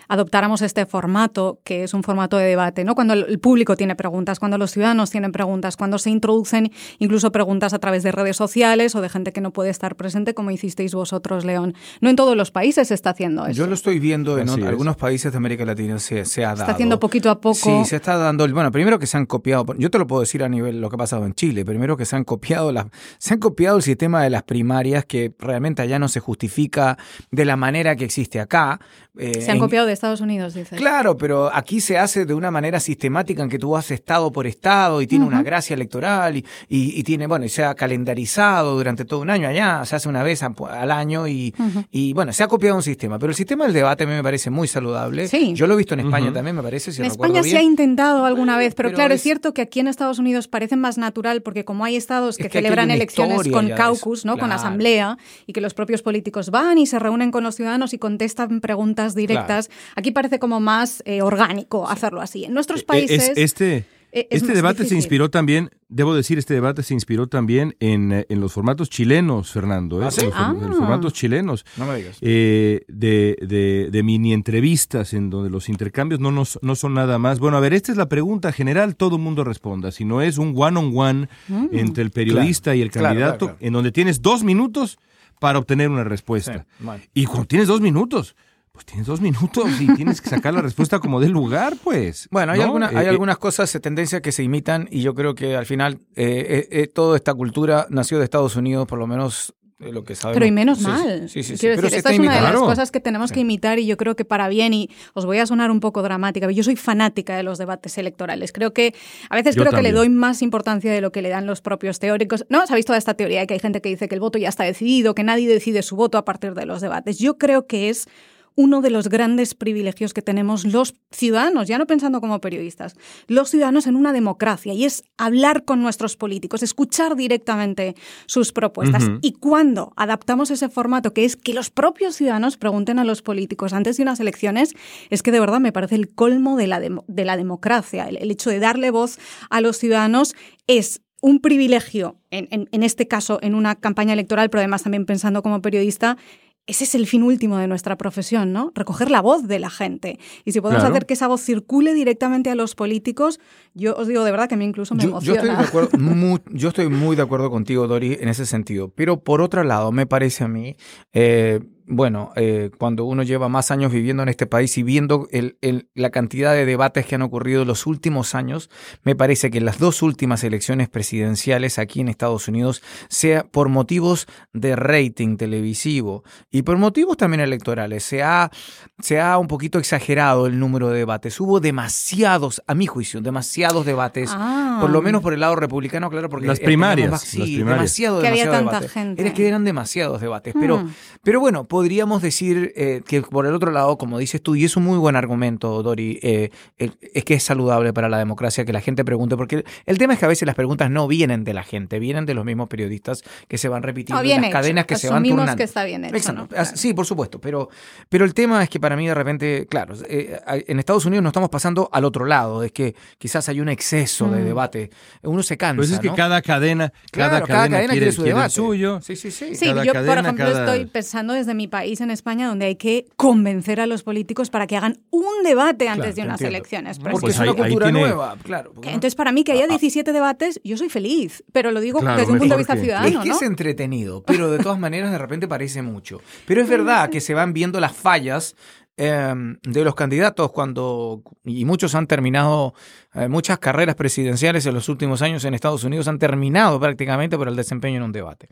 adoptáramos 0.08 0.62
este 0.62 0.86
formato, 0.86 1.60
que 1.64 1.84
es 1.84 1.94
un 1.94 2.02
formato 2.02 2.36
de 2.36 2.46
debate, 2.46 2.84
¿no? 2.84 2.94
Cuando 2.94 3.14
el 3.14 3.38
público 3.38 3.76
tiene 3.76 3.94
preguntas, 3.96 4.38
cuando 4.38 4.58
los 4.58 4.70
ciudadanos 4.70 5.10
tienen 5.10 5.32
preguntas, 5.32 5.76
cuando 5.76 5.98
se 5.98 6.10
introducen 6.10 6.72
incluso 6.98 7.32
preguntas 7.32 7.72
a 7.74 7.78
través 7.78 8.02
de 8.02 8.12
redes 8.12 8.36
sociales 8.36 8.94
o 8.94 9.00
de 9.00 9.08
gente 9.08 9.32
que 9.32 9.40
no 9.40 9.52
puede 9.52 9.70
estar 9.70 9.96
presente, 9.96 10.34
como 10.34 10.50
hicisteis 10.50 10.94
vosotros, 10.94 11.44
León. 11.44 11.74
No 12.00 12.10
en 12.10 12.16
todos 12.16 12.36
los 12.36 12.50
países 12.50 12.88
se 12.88 12.94
está 12.94 13.10
haciendo 13.10 13.46
eso. 13.46 13.52
Yo 13.52 13.66
lo 13.66 13.74
estoy 13.74 13.98
viendo 13.98 14.38
en 14.38 14.48
algunos 14.48 14.96
países 14.96 15.32
de 15.32 15.38
América 15.38 15.64
Latina, 15.64 15.98
se, 15.98 16.24
se 16.24 16.44
ha 16.44 16.48
dado. 16.48 16.62
Está 16.62 16.72
haciendo 16.72 17.00
poquito 17.00 17.30
a 17.30 17.40
poco. 17.40 17.54
Sí, 17.54 17.84
se 17.84 17.96
está 17.96 18.16
dando. 18.24 18.48
Bueno, 18.48 18.70
primero 18.72 18.98
que 18.98 19.06
se 19.06 19.16
han 19.16 19.26
copiado, 19.26 19.66
yo 19.78 19.90
te 19.90 19.98
lo 19.98 20.06
puedo 20.06 20.20
decir 20.20 20.42
a 20.42 20.48
nivel 20.48 20.80
lo 20.80 20.88
que 20.88 20.96
ha 20.96 20.98
pasado 20.98 21.24
en 21.26 21.34
Chile, 21.34 21.64
primero 21.64 21.96
que 21.96 22.04
se 22.04 22.16
han 22.16 22.24
copiado 22.24 22.72
las, 22.72 22.86
se 23.18 23.34
han 23.34 23.40
copiado 23.40 23.76
el 23.76 23.82
sistema 23.82 24.22
de 24.22 24.30
las 24.30 24.42
primarias 24.42 25.04
que 25.04 25.32
realmente 25.38 25.82
allá 25.82 25.98
no 25.98 26.08
se 26.08 26.20
justifica 26.20 26.98
de 27.30 27.44
la 27.44 27.56
manera 27.56 27.96
que 27.96 28.04
existe 28.04 28.40
acá. 28.40 28.80
Eh, 29.16 29.42
se 29.42 29.52
han 29.52 29.60
copiado 29.60 29.86
de 29.86 29.92
Estados 29.92 30.20
Unidos, 30.20 30.54
dices. 30.54 30.76
Claro, 30.76 31.16
pero 31.16 31.48
aquí 31.54 31.80
se 31.80 31.98
hace 31.98 32.26
de 32.26 32.34
una 32.34 32.50
manera 32.50 32.80
sistemática 32.80 33.44
en 33.44 33.48
que 33.48 33.60
tú 33.60 33.70
vas 33.70 33.90
estado 33.92 34.32
por 34.32 34.46
estado 34.46 35.00
y 35.02 35.06
tiene 35.06 35.24
una 35.24 35.42
gracia 35.42 35.74
electoral 35.74 36.36
y, 36.36 36.44
y, 36.68 37.02
tiene, 37.04 37.28
bueno, 37.28 37.44
y 37.44 37.48
se 37.48 37.64
ha 37.64 37.74
calendarizado 37.74 38.76
durante 38.76 39.04
todo 39.04 39.20
un 39.20 39.30
año 39.30 39.48
allá, 39.48 39.84
se 39.84 39.96
hace 39.96 40.08
una 40.08 40.22
vez 40.22 40.42
al 40.42 40.90
año 40.90 41.28
y, 41.28 41.54
y, 41.92 42.12
bueno, 42.12 42.32
se 42.32 42.42
ha 42.42 42.48
copiado 42.48 42.76
un 42.76 42.82
sistema. 42.82 43.18
Pero 43.18 43.30
el 43.30 43.36
sistema 43.36 43.64
del 43.64 43.72
debate 43.72 44.04
a 44.04 44.06
mí 44.06 44.14
me 44.14 44.22
parece 44.22 44.50
muy 44.50 44.66
saludable. 44.66 45.28
Sí. 45.28 45.52
Yo 45.54 45.66
lo 45.66 45.74
he 45.74 45.76
visto 45.76 45.94
en 45.94 46.00
España 46.00 46.32
también, 46.32 46.56
me 46.56 46.62
parece. 46.62 46.92
Si 46.92 47.00
en 47.00 47.06
España 47.06 47.42
se 47.42 47.56
ha 47.56 47.62
intentado 47.62 48.13
alguna 48.23 48.56
vez, 48.56 48.75
pero, 48.75 48.92
claro, 48.92 49.14
es... 49.14 49.23
cierto 49.23 49.54
que 49.54 49.62
aquí 49.62 49.80
en 49.80 49.88
Estados 49.88 50.18
Unidos 50.18 50.49
parece 50.49 50.76
más 50.76 50.99
natural 50.99 51.42
porque 51.42 51.64
como 51.64 51.85
hay 51.85 51.97
estados 51.97 52.37
que, 52.37 52.49
celebran 52.49 52.90
elecciones 52.90 53.49
con 53.49 53.71
caucus, 53.71 54.25
¿no? 54.25 54.38
Con 54.38 54.52
asamblea 54.52 55.18
y 55.47 55.52
que 55.52 55.61
los 55.61 55.75
propios 55.75 56.02
políticos 56.02 56.50
van 56.50 56.78
y 56.78 56.87
se 56.87 56.99
reúnen 56.99 57.30
con 57.30 57.42
los 57.44 57.56
ciudadanos 57.56 57.94
y 57.94 57.99
contestan 57.99 58.61
preguntas 58.61 59.14
directas, 59.14 59.71
aquí 59.97 60.11
parece 60.11 60.38
como 60.38 60.61
más 60.61 61.02
eh, 61.06 61.23
orgánico 61.23 61.88
hacerlo 61.88 62.21
así. 62.21 62.44
En 62.44 62.54
nuestros 62.54 62.83
e, 62.83 62.85
países... 62.85 63.33
este 63.37 63.85
e, 64.14 64.28
este 64.30 64.52
debate 64.52 64.85
se 64.85 64.94
inspiró 64.94 65.28
también, 65.28 65.71
debo 65.88 66.14
decir, 66.14 66.38
este 66.38 66.54
debate 66.54 66.85
se 66.85 66.94
inspiró 66.94 67.26
también 67.26 67.75
en, 67.80 68.12
eh, 68.12 68.26
en 68.28 68.40
los 68.40 68.52
formatos 68.52 68.88
chilenos, 68.88 69.50
Fernando, 69.50 70.00
¿eh? 70.00 70.09
¿Ah, 70.33 70.54
en, 70.54 70.68
los, 70.68 70.76
ah. 70.76 70.78
formatos 70.78 71.12
chilenos. 71.12 71.66
No 71.76 71.87
me 71.87 71.97
digas. 71.97 72.18
Eh, 72.21 72.85
de, 72.87 73.37
de, 73.42 73.88
de, 73.90 74.02
mini 74.04 74.33
entrevistas 74.33 75.14
en 75.14 75.30
donde 75.30 75.50
los 75.50 75.68
intercambios 75.68 76.21
no, 76.21 76.30
nos, 76.30 76.61
no 76.62 76.76
son 76.76 76.94
nada 76.94 77.18
más. 77.18 77.40
Bueno, 77.40 77.56
a 77.56 77.61
ver, 77.61 77.75
esta 77.75 77.90
es 77.90 77.99
la 77.99 78.09
pregunta 78.09 78.52
general, 78.52 78.94
todo 78.94 79.16
el 79.16 79.23
mundo 79.23 79.42
responda. 79.42 79.90
Si 79.90 80.04
no 80.04 80.23
es 80.23 80.38
un 80.38 80.54
one-on-one 80.56 81.28
mm. 81.49 81.66
entre 81.73 82.04
el 82.04 82.12
periodista 82.12 82.76
y 82.76 82.83
el 82.83 82.92
candidato, 82.92 83.56
en 83.59 83.73
donde 83.73 83.90
tienes 83.90 84.23
dos 84.23 84.44
minutos 84.44 84.97
para 85.40 85.59
obtener 85.59 85.90
una 85.90 86.04
respuesta. 86.04 86.66
y 87.12 87.25
cuando 87.26 87.47
tienes 87.47 87.66
dos 87.66 87.80
minutos, 87.80 88.37
pues 88.74 88.86
tienes 88.86 89.06
dos 89.06 89.20
minutos 89.20 89.80
y 89.80 89.86
tienes 89.94 90.20
que 90.20 90.28
sacar 90.28 90.52
la 90.52 90.60
respuesta 90.60 90.98
como 90.98 91.20
del 91.20 91.30
lugar, 91.30 91.76
pues. 91.84 92.26
Bueno, 92.32 92.50
hay, 92.50 92.60
alguna, 92.60 92.88
hay 92.88 92.96
eh, 92.96 93.02
eh, 93.04 93.08
algunas 93.08 93.38
cosas, 93.38 93.70
tendencias 93.80 94.20
que 94.20 94.32
se 94.32 94.42
imitan 94.42 94.88
y 94.90 95.00
yo 95.00 95.14
creo 95.14 95.36
que 95.36 95.54
al 95.54 95.64
final 95.64 96.00
eh, 96.16 96.90
toda 96.92 97.16
esta 97.16 97.32
cultura 97.34 97.86
nació 97.88 98.18
de 98.18 98.24
Estados 98.24 98.56
Unidos, 98.56 98.88
por 98.88 98.98
lo 98.98 99.06
menos 99.06 99.54
lo 99.78 100.02
que 100.02 100.16
sabemos. 100.16 100.38
Pero 100.38 100.46
y 100.46 100.50
menos 100.50 100.80
mal. 100.80 101.28
Sí, 101.28 101.44
sí, 101.44 101.56
sí. 101.56 101.60
Quiero 101.60 101.80
decir, 101.80 101.98
esta 101.98 102.10
es 102.10 102.18
una 102.18 102.34
de 102.34 102.40
las 102.40 102.56
cosas 102.56 102.90
que 102.90 102.98
tenemos 102.98 103.30
que 103.30 103.40
imitar 103.40 103.78
y 103.78 103.86
yo 103.86 103.96
creo 103.96 104.16
que 104.16 104.24
para 104.24 104.48
bien, 104.48 104.74
y 104.74 104.90
os 105.12 105.24
voy 105.24 105.38
a 105.38 105.46
sonar 105.46 105.70
un 105.70 105.78
poco 105.78 106.02
dramática, 106.02 106.50
yo 106.50 106.64
soy 106.64 106.74
fanática 106.74 107.36
de 107.36 107.44
los 107.44 107.58
debates 107.58 107.96
electorales. 107.96 108.50
Creo 108.50 108.72
que 108.72 108.92
a 109.30 109.36
veces 109.36 109.54
creo 109.54 109.70
que 109.70 109.82
le 109.82 109.92
doy 109.92 110.08
más 110.08 110.42
importancia 110.42 110.92
de 110.92 111.00
lo 111.00 111.12
que 111.12 111.22
le 111.22 111.28
dan 111.28 111.46
los 111.46 111.60
propios 111.60 112.00
teóricos. 112.00 112.44
¿No? 112.48 112.66
¿Sabéis 112.66 112.86
toda 112.86 112.98
esta 112.98 113.14
teoría 113.14 113.38
de 113.38 113.46
que 113.46 113.54
hay 113.54 113.60
gente 113.60 113.80
que 113.80 113.88
dice 113.88 114.08
que 114.08 114.16
el 114.16 114.20
voto 114.20 114.36
ya 114.36 114.48
está 114.48 114.64
decidido, 114.64 115.14
que 115.14 115.22
nadie 115.22 115.46
decide 115.46 115.82
su 115.82 115.94
voto 115.94 116.18
a 116.18 116.24
partir 116.24 116.54
de 116.54 116.66
los 116.66 116.80
debates? 116.80 117.20
Yo 117.20 117.38
creo 117.38 117.68
que 117.68 117.88
es 117.88 118.08
uno 118.56 118.80
de 118.80 118.90
los 118.90 119.08
grandes 119.08 119.54
privilegios 119.54 120.14
que 120.14 120.23
tenemos 120.23 120.64
los 120.64 120.94
ciudadanos, 121.11 121.66
ya 121.66 121.78
no 121.78 121.87
pensando 121.87 122.20
como 122.20 122.40
periodistas, 122.40 122.94
los 123.26 123.50
ciudadanos 123.50 123.87
en 123.87 123.96
una 123.96 124.12
democracia, 124.12 124.73
y 124.73 124.84
es 124.84 125.04
hablar 125.18 125.64
con 125.64 125.82
nuestros 125.82 126.16
políticos, 126.16 126.62
escuchar 126.62 127.16
directamente 127.16 127.94
sus 128.26 128.52
propuestas. 128.52 129.11
Y 129.23 129.32
cuando 129.32 129.92
adaptamos 129.96 130.50
ese 130.50 130.68
formato, 130.68 131.12
que 131.12 131.25
es 131.25 131.37
que 131.37 131.54
los 131.54 131.70
propios 131.70 132.16
ciudadanos 132.16 132.56
pregunten 132.56 132.99
a 132.99 133.04
los 133.04 133.23
políticos 133.23 133.73
antes 133.73 133.96
de 133.96 134.04
unas 134.04 134.20
elecciones, 134.20 134.75
es 135.11 135.23
que 135.23 135.32
de 135.32 135.40
verdad 135.40 135.61
me 135.61 135.73
parece 135.73 135.96
el 135.96 136.14
colmo 136.14 136.56
de 136.56 136.66
la, 136.66 136.80
de 136.80 137.25
la 137.25 137.37
democracia. 137.37 138.06
El, 138.08 138.30
hecho 138.30 138.50
de 138.50 138.58
darle 138.58 138.90
voz 138.90 139.18
a 139.50 139.61
los 139.61 139.78
ciudadanos 139.78 140.34
es 140.66 141.02
un 141.20 141.40
privilegio, 141.40 142.16
en, 142.30 142.49
en, 142.50 142.82
este 142.82 143.08
caso 143.08 143.38
en 143.40 143.54
una 143.54 143.76
campaña 143.76 144.12
electoral, 144.12 144.50
pero 144.50 144.61
además 144.61 144.82
también 144.82 145.06
pensando 145.06 145.42
como 145.42 145.62
periodista, 145.62 146.18
ese 146.66 146.85
es 146.85 146.94
el 146.94 147.06
fin 147.06 147.23
último 147.23 147.59
de 147.59 147.66
nuestra 147.66 147.97
profesión, 147.97 148.52
¿no? 148.52 148.73
Recoger 148.75 149.11
la 149.11 149.21
voz 149.21 149.47
de 149.47 149.59
la 149.59 149.68
gente. 149.68 150.18
Y 150.44 150.52
si 150.52 150.61
podemos 150.61 150.83
hacer 150.83 151.04
que 151.04 151.14
esa 151.14 151.28
voz 151.28 151.42
circule 151.42 151.92
directamente 151.92 152.50
a 152.50 152.54
los 152.54 152.75
políticos, 152.75 153.38
yo 153.75 153.94
os 153.97 154.09
digo 154.09 154.25
de 154.25 154.30
verdad 154.30 154.49
que 154.49 154.54
a 154.54 154.59
mí 154.59 154.64
incluso 154.64 154.94
me 154.94 155.04
emociona. 155.04 155.42
Yo 155.42 155.49
estoy, 155.50 155.62
de 155.62 155.68
acuerdo, 155.68 155.99
muy, 155.99 156.40
yo 156.50 156.68
estoy 156.68 156.88
muy 156.88 157.16
de 157.16 157.23
acuerdo 157.23 157.50
contigo, 157.50 157.87
Dori, 157.87 158.16
en 158.18 158.28
ese 158.28 158.47
sentido. 158.47 158.88
Pero 158.88 159.21
por 159.21 159.42
otro 159.42 159.62
lado, 159.62 159.92
me 159.92 160.06
parece 160.06 160.44
a 160.44 160.49
mí, 160.49 160.76
eh, 161.12 161.61
bueno, 161.86 162.32
eh, 162.36 162.70
cuando 162.78 163.04
uno 163.04 163.22
lleva 163.22 163.48
más 163.48 163.70
años 163.70 163.92
viviendo 163.92 164.22
en 164.22 164.30
este 164.30 164.46
país 164.46 164.78
y 164.78 164.82
viendo 164.82 165.28
el, 165.30 165.58
la 165.94 166.10
cantidad 166.10 166.54
de 166.54 166.64
debates 166.64 167.04
que 167.04 167.14
han 167.14 167.22
ocurrido 167.22 167.62
en 167.62 167.68
los 167.68 167.86
últimos 167.86 168.34
años, 168.34 168.70
me 169.02 169.14
parece 169.14 169.50
que 169.50 169.58
en 169.58 169.66
las 169.66 169.78
dos 169.78 170.02
últimas 170.02 170.44
elecciones 170.44 170.88
presidenciales 170.88 171.78
aquí 171.78 172.00
en 172.00 172.08
Estados 172.08 172.48
Unidos, 172.48 172.82
sea 173.08 173.44
por 173.44 173.68
motivos 173.68 174.26
de 174.54 174.76
rating 174.76 175.36
televisivo 175.36 176.24
y 176.50 176.62
por 176.62 176.78
motivos 176.78 177.18
también 177.18 177.40
electorales, 177.40 178.02
se 178.02 178.22
ha, 178.22 178.50
se 178.98 179.20
ha 179.20 179.36
un 179.36 179.48
poquito 179.48 179.78
exagerado 179.78 180.46
el 180.46 180.58
número 180.58 180.88
de 180.88 180.98
debates. 180.98 181.38
Hubo 181.38 181.60
demasiados, 181.60 182.62
a 182.66 182.74
mi 182.74 182.86
juicio, 182.86 183.20
demasiados 183.20 183.84
debates, 183.84 184.34
por 184.80 184.88
lo 184.88 185.02
menos 185.02 185.20
por 185.22 185.34
el 185.34 185.40
lado 185.40 185.56
republicano, 185.56 186.08
claro, 186.08 186.30
porque 186.30 186.46
las 186.46 186.60
primarias, 186.60 187.20
sí, 187.20 187.58
demasiado, 187.58 188.22
que 188.22 188.28
había 188.28 188.50
tanta 188.50 188.88
gente. 188.88 189.20
Era 189.20 189.34
que 189.34 189.46
eran 189.46 189.64
demasiados 189.64 190.20
debates, 190.20 190.54
pero, 190.58 190.78
mm. 190.78 190.94
pero 191.22 191.40
bueno, 191.40 191.64
podríamos 191.74 192.22
decir 192.22 192.72
eh, 192.76 193.02
que 193.04 193.20
por 193.22 193.46
el 193.46 193.52
otro 193.52 193.72
lado, 193.72 193.98
como 193.98 194.20
dices 194.20 194.40
tú, 194.40 194.54
y 194.54 194.64
es 194.64 194.76
un 194.76 194.84
muy 194.84 194.96
buen 194.96 195.16
argumento, 195.16 195.82
Dori, 195.82 196.20
eh, 196.22 196.50
es 196.78 197.24
que 197.24 197.34
es 197.34 197.42
saludable 197.42 197.92
para 197.92 198.08
la 198.08 198.16
democracia 198.16 198.64
que 198.64 198.72
la 198.72 198.80
gente 198.80 199.04
pregunte, 199.04 199.36
porque 199.36 199.64
el, 199.84 199.98
tema 199.98 200.12
es 200.12 200.20
que 200.20 200.24
a 200.24 200.28
veces 200.28 200.46
las 200.46 200.54
preguntas 200.54 200.88
no 200.88 201.08
vienen 201.08 201.42
de 201.42 201.52
la 201.52 201.64
gente, 201.64 201.98
vienen 201.98 202.26
de 202.26 202.34
los 202.34 202.44
mismos 202.44 202.68
periodistas 202.68 203.24
que 203.48 203.58
se 203.58 203.68
van 203.68 203.82
repitiendo, 203.82 204.22
en 204.22 204.42
las 204.42 204.50
cadenas 204.52 204.86
que 204.86 204.94
se 204.94 205.10
van 205.10 205.24
turnando. 205.24 205.56
que 205.56 205.64
está 205.64 205.82
bien 205.82 206.04
hecho, 206.04 206.46
Sí, 206.74 206.94
por 206.94 207.06
supuesto, 207.06 207.40
pero, 207.40 207.68
pero 208.08 208.24
el 208.24 208.34
tema 208.34 208.62
es 208.62 208.70
que 208.70 208.78
para 208.78 208.94
mí 208.94 209.08
de 209.08 209.14
repente, 209.14 209.66
claro, 209.68 209.96
eh, 210.08 210.38
en 210.46 210.78
Estados 210.78 211.06
Unidos 211.06 211.24
nos 211.24 211.30
estamos 211.32 211.50
pasando 211.50 211.88
al 211.90 212.04
otro 212.04 212.24
lado, 212.24 212.62
es 212.62 212.70
que 212.70 212.94
quizás 213.18 213.48
hay 213.48 213.60
un 213.60 213.68
exceso 213.68 214.30
de 214.30 214.42
mm. 214.42 214.44
debate, 214.44 214.90
uno 215.22 215.42
se 215.42 215.56
cansa. 215.56 215.78
Pues 215.78 215.90
es 215.90 215.98
que 215.98 216.12
cada 216.12 216.40
cadena, 216.40 216.92
cada, 217.10 217.42
cadena, 217.42 217.88
quiere, 217.88 218.12
su 218.12 218.22
debate. 218.22 218.50
suyo. 218.50 219.00
Sí, 219.00 219.16
sí, 219.16 219.32
sí. 219.32 219.56
Sí, 219.56 219.66
yo 219.66 219.92
por 219.92 220.18
ejemplo 220.18 220.46
estoy 220.46 220.86
pensando 220.86 221.34
desde 221.34 221.52
mi 221.52 221.63
país, 221.68 222.00
en 222.00 222.11
España, 222.11 222.49
donde 222.49 222.66
hay 222.66 222.76
que 222.76 223.06
convencer 223.16 223.80
a 223.80 223.87
los 223.87 224.02
políticos 224.02 224.50
para 224.50 224.66
que 224.66 224.76
hagan 224.76 224.99
un 225.11 225.42
debate 225.44 225.88
antes 225.88 226.16
de 226.16 226.23
unas 226.23 226.40
elecciones. 226.40 226.99
Porque 226.99 227.30
es 227.30 227.38
una 227.38 227.54
cultura 227.54 227.90
nueva, 227.90 228.37
claro. 228.42 228.73
Entonces, 228.83 229.14
para 229.14 229.33
mí, 229.33 229.44
que 229.44 229.52
haya 229.52 229.66
17 229.66 230.12
debates, 230.12 230.61
yo 230.64 230.76
soy 230.76 230.88
feliz, 230.88 231.44
pero 231.52 231.71
lo 231.71 231.80
digo 231.80 232.00
desde 232.00 232.33
un 232.33 232.38
punto 232.38 232.54
de 232.54 232.59
vista 232.59 232.76
ciudadano. 232.76 233.23
Es 233.23 233.25
que 233.25 233.30
es 233.30 233.42
entretenido, 233.42 234.23
pero 234.23 234.50
de 234.50 234.59
todas 234.59 234.78
maneras, 234.78 235.11
de 235.11 235.18
repente 235.18 235.49
parece 235.49 235.83
mucho. 235.83 236.21
Pero 236.47 236.61
es 236.61 236.68
verdad 236.68 237.11
que 237.11 237.21
se 237.21 237.35
van 237.35 237.52
viendo 237.52 237.80
las 237.80 237.97
fallas 237.97 238.54
em, 238.97 239.59
de 239.62 239.85
los 239.85 239.94
candidatos 239.94 240.52
cuando, 240.52 241.23
y 241.44 241.64
muchos 241.64 241.94
han 241.94 242.06
terminado, 242.06 242.75
eh, 243.14 243.28
muchas 243.28 243.59
carreras 243.59 243.97
presidenciales 243.97 244.66
en 244.66 244.75
los 244.75 244.88
últimos 244.88 245.23
años 245.23 245.44
en 245.44 245.54
Estados 245.54 245.85
Unidos 245.85 246.06
han 246.09 246.18
terminado 246.18 246.78
prácticamente 246.78 247.37
por 247.37 247.49
el 247.49 247.56
desempeño 247.56 247.97
en 247.97 248.02
un 248.04 248.12
debate. 248.12 248.49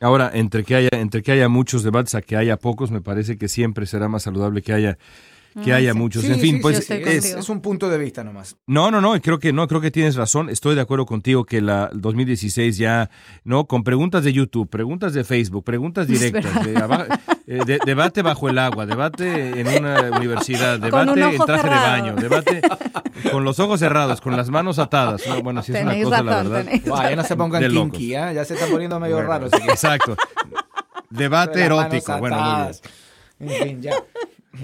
Ahora, 0.00 0.30
entre 0.32 0.62
que 0.62 0.76
haya, 0.76 0.90
entre 0.92 1.22
que 1.22 1.32
haya 1.32 1.48
muchos 1.48 1.82
debates 1.82 2.14
a 2.14 2.22
que 2.22 2.36
haya 2.36 2.56
pocos, 2.56 2.90
me 2.90 3.00
parece 3.00 3.36
que 3.36 3.48
siempre 3.48 3.86
será 3.86 4.08
más 4.08 4.22
saludable 4.22 4.62
que 4.62 4.72
haya 4.72 4.98
que 5.64 5.72
haya 5.72 5.94
muchos. 5.94 6.24
en 6.24 6.40
fin, 6.40 6.60
pues 6.60 6.90
es, 6.90 7.48
un 7.48 7.60
punto 7.60 7.88
de 7.88 7.98
vista 7.98 8.24
nomás. 8.24 8.56
No, 8.66 8.90
no, 8.90 9.00
no, 9.00 9.20
creo 9.20 9.38
que 9.38 9.52
no, 9.52 9.66
creo 9.68 9.80
que 9.80 9.90
tienes 9.90 10.16
razón. 10.16 10.50
Estoy 10.50 10.74
de 10.74 10.80
acuerdo 10.80 11.06
contigo 11.06 11.44
que 11.44 11.60
la 11.60 11.90
2016 11.92 12.76
ya, 12.76 13.10
no, 13.44 13.66
con 13.66 13.84
preguntas 13.84 14.24
de 14.24 14.32
YouTube, 14.32 14.68
preguntas 14.68 15.14
de 15.14 15.24
Facebook, 15.24 15.64
preguntas 15.64 16.06
directas, 16.06 16.52
eh, 17.46 17.78
debate 17.84 18.22
bajo 18.22 18.48
el 18.48 18.58
agua, 18.58 18.86
debate 18.86 19.60
en 19.60 19.68
una 19.68 20.18
universidad, 20.18 20.78
debate 20.78 21.20
en 21.20 21.38
traje 21.38 21.68
de 21.68 21.74
baño, 21.74 22.14
debate 22.16 22.62
con 23.30 23.44
los 23.44 23.58
ojos 23.60 23.80
cerrados, 23.80 24.20
con 24.20 24.36
las 24.36 24.50
manos 24.50 24.78
atadas. 24.78 25.22
bueno, 25.42 25.62
si 25.62 25.72
es 25.72 25.82
una 25.82 26.02
cosa, 26.02 26.22
la 26.22 26.42
verdad. 26.42 26.66
ya 26.84 27.16
no 27.16 27.24
se 27.24 27.36
pongan 27.36 27.68
kinky, 27.68 28.14
¿eh? 28.14 28.32
ya 28.34 28.44
se 28.44 28.54
está 28.54 28.66
poniendo 28.66 28.98
medio 29.00 29.22
raro. 29.22 29.46
Exacto. 29.46 30.16
Debate 31.10 31.64
erótico. 31.64 32.18
Bueno, 32.18 32.36
muy 32.36 33.48
bien. 33.48 33.58
En 33.60 33.68
fin, 33.68 33.82
ya. 33.82 33.92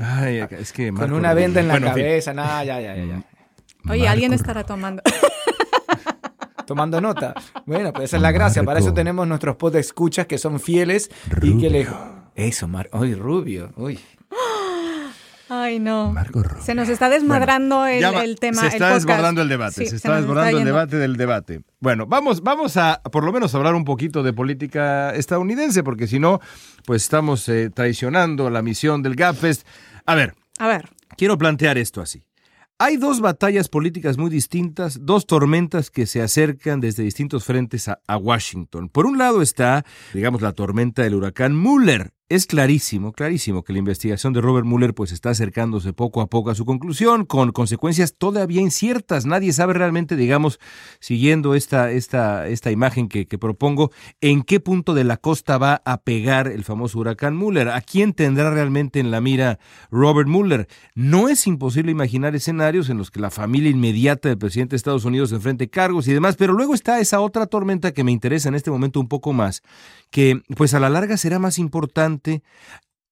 Ay, 0.00 0.44
es 0.50 0.72
que 0.72 0.92
Con 0.92 1.12
una 1.12 1.34
venda 1.34 1.60
en 1.60 1.68
la 1.68 1.80
cabeza, 1.80 2.32
nada, 2.32 2.64
ya, 2.64 2.80
ya, 2.80 2.96
ya. 2.96 3.22
Oye, 3.88 4.08
alguien 4.08 4.32
estará 4.32 4.64
tomando. 4.64 5.02
tomando 6.66 7.00
nota. 7.00 7.34
Bueno, 7.66 7.92
pues 7.92 8.04
esa 8.04 8.16
es 8.16 8.22
la 8.22 8.32
gracia. 8.32 8.62
Para 8.64 8.80
eso 8.80 8.94
tenemos 8.94 9.26
nuestros 9.26 9.56
pod 9.56 9.72
de 9.74 9.80
escuchas 9.80 10.26
que 10.26 10.38
son 10.38 10.60
fieles 10.60 11.10
y 11.42 11.58
que 11.58 11.70
le. 11.70 11.86
Eso, 12.34 12.66
Mar. 12.66 12.88
Uy, 12.92 13.14
rubio. 13.14 13.72
Uy. 13.76 14.00
Ay, 15.62 15.78
no. 15.78 16.14
Se 16.60 16.74
nos 16.74 16.88
está 16.88 17.08
desmadrando 17.08 17.86
el, 17.86 18.36
tema. 18.40 18.62
Se 18.62 18.68
está 18.68 18.94
desbordando 18.94 19.40
el 19.40 19.48
debate. 19.48 19.86
se, 19.86 19.96
está 19.96 20.16
desbordando 20.16 20.58
el 20.58 20.64
debate 20.64 20.96
del 20.96 21.16
debate. 21.16 21.60
Bueno, 21.78 22.06
vamos, 22.06 22.42
vamos 22.42 22.76
a 22.76 23.00
por 23.12 23.24
lo 23.24 23.32
menos 23.32 23.54
hablar 23.54 23.74
un 23.74 23.84
poquito 23.84 24.22
de 24.22 24.32
política 24.32 25.14
estadounidense, 25.14 25.84
porque 25.84 26.06
si 26.08 26.18
no, 26.18 26.40
pues 26.84 27.02
estamos 27.02 27.48
eh, 27.48 27.70
traicionando 27.70 28.50
la 28.50 28.62
misión 28.62 29.02
del 29.02 29.14
GAPFEST. 29.14 29.66
A 30.06 30.14
ver. 30.14 30.34
A 30.58 30.66
ver. 30.66 30.90
Quiero 31.16 31.38
plantear 31.38 31.78
esto 31.78 32.00
así. 32.00 32.24
Hay 32.78 32.96
dos 32.96 33.20
batallas 33.20 33.68
políticas 33.68 34.18
muy 34.18 34.30
distintas, 34.30 35.06
dos 35.06 35.26
tormentas 35.26 35.90
que 35.90 36.06
se 36.06 36.20
acercan 36.20 36.80
desde 36.80 37.04
distintos 37.04 37.44
frentes 37.44 37.88
a, 37.88 38.00
a, 38.08 38.16
Washington. 38.16 38.88
Por 38.88 39.06
un 39.06 39.18
lado 39.18 39.42
está, 39.42 39.84
digamos, 40.12 40.42
la 40.42 40.52
tormenta 40.52 41.02
del 41.02 41.14
huracán 41.14 41.54
Muller, 41.54 42.13
es 42.30 42.46
clarísimo, 42.46 43.12
clarísimo 43.12 43.64
que 43.64 43.74
la 43.74 43.80
investigación 43.80 44.32
de 44.32 44.40
Robert 44.40 44.66
Mueller 44.66 44.94
pues 44.94 45.12
está 45.12 45.30
acercándose 45.30 45.92
poco 45.92 46.22
a 46.22 46.26
poco 46.26 46.50
a 46.50 46.54
su 46.54 46.64
conclusión, 46.64 47.26
con 47.26 47.52
consecuencias 47.52 48.14
todavía 48.16 48.62
inciertas. 48.62 49.26
Nadie 49.26 49.52
sabe 49.52 49.74
realmente, 49.74 50.16
digamos, 50.16 50.58
siguiendo 51.00 51.54
esta, 51.54 51.90
esta, 51.90 52.48
esta 52.48 52.70
imagen 52.70 53.08
que, 53.08 53.26
propongo, 53.38 53.90
en 54.22 54.42
qué 54.42 54.58
punto 54.58 54.94
de 54.94 55.04
la 55.04 55.18
costa 55.18 55.58
va 55.58 55.82
a 55.84 56.00
pegar 56.00 56.48
el 56.48 56.64
famoso 56.64 56.98
huracán 56.98 57.36
Mueller. 57.36 57.68
¿A 57.68 57.82
quién 57.82 58.14
tendrá 58.14 58.50
realmente 58.50 59.00
en 59.00 59.10
la 59.10 59.20
mira 59.20 59.58
Robert 59.90 60.28
Mueller? 60.28 60.66
No 60.94 61.28
es 61.28 61.46
imposible 61.46 61.92
imaginar 61.92 62.34
escenarios 62.34 62.88
en 62.88 62.96
los 62.96 63.10
que 63.10 63.20
la 63.20 63.30
familia 63.30 63.70
inmediata 63.70 64.30
del 64.30 64.38
presidente 64.38 64.70
de 64.70 64.76
Estados 64.78 65.04
Unidos 65.04 65.32
enfrente 65.32 65.68
cargos 65.68 66.08
y 66.08 66.14
demás, 66.14 66.36
pero 66.36 66.54
luego 66.54 66.74
está 66.74 67.00
esa 67.00 67.20
otra 67.20 67.46
tormenta 67.46 67.92
que 67.92 68.02
me 68.02 68.12
interesa 68.12 68.48
en 68.48 68.54
este 68.54 68.70
momento 68.70 68.98
un 68.98 69.08
poco 69.08 69.34
más, 69.34 69.62
que 70.10 70.40
pues 70.56 70.72
a 70.72 70.80
la 70.80 70.88
larga 70.88 71.18
será 71.18 71.38
más 71.38 71.58
importante 71.58 72.13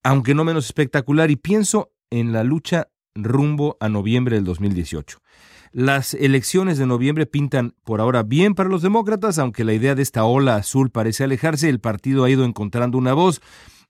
aunque 0.02 0.34
no 0.34 0.44
menos 0.44 0.66
espectacular, 0.66 1.30
y 1.30 1.36
pienso 1.36 1.92
en 2.10 2.32
la 2.32 2.44
lucha 2.44 2.88
rumbo 3.14 3.76
a 3.80 3.88
noviembre 3.88 4.36
del 4.36 4.44
2018. 4.44 5.18
Las 5.72 6.12
elecciones 6.12 6.76
de 6.76 6.86
noviembre 6.86 7.24
pintan 7.24 7.74
por 7.84 8.00
ahora 8.00 8.22
bien 8.22 8.54
para 8.54 8.68
los 8.68 8.82
demócratas, 8.82 9.38
aunque 9.38 9.64
la 9.64 9.72
idea 9.72 9.94
de 9.94 10.02
esta 10.02 10.24
ola 10.24 10.56
azul 10.56 10.90
parece 10.90 11.24
alejarse, 11.24 11.68
el 11.70 11.80
partido 11.80 12.24
ha 12.24 12.30
ido 12.30 12.44
encontrando 12.44 12.98
una 12.98 13.14
voz. 13.14 13.40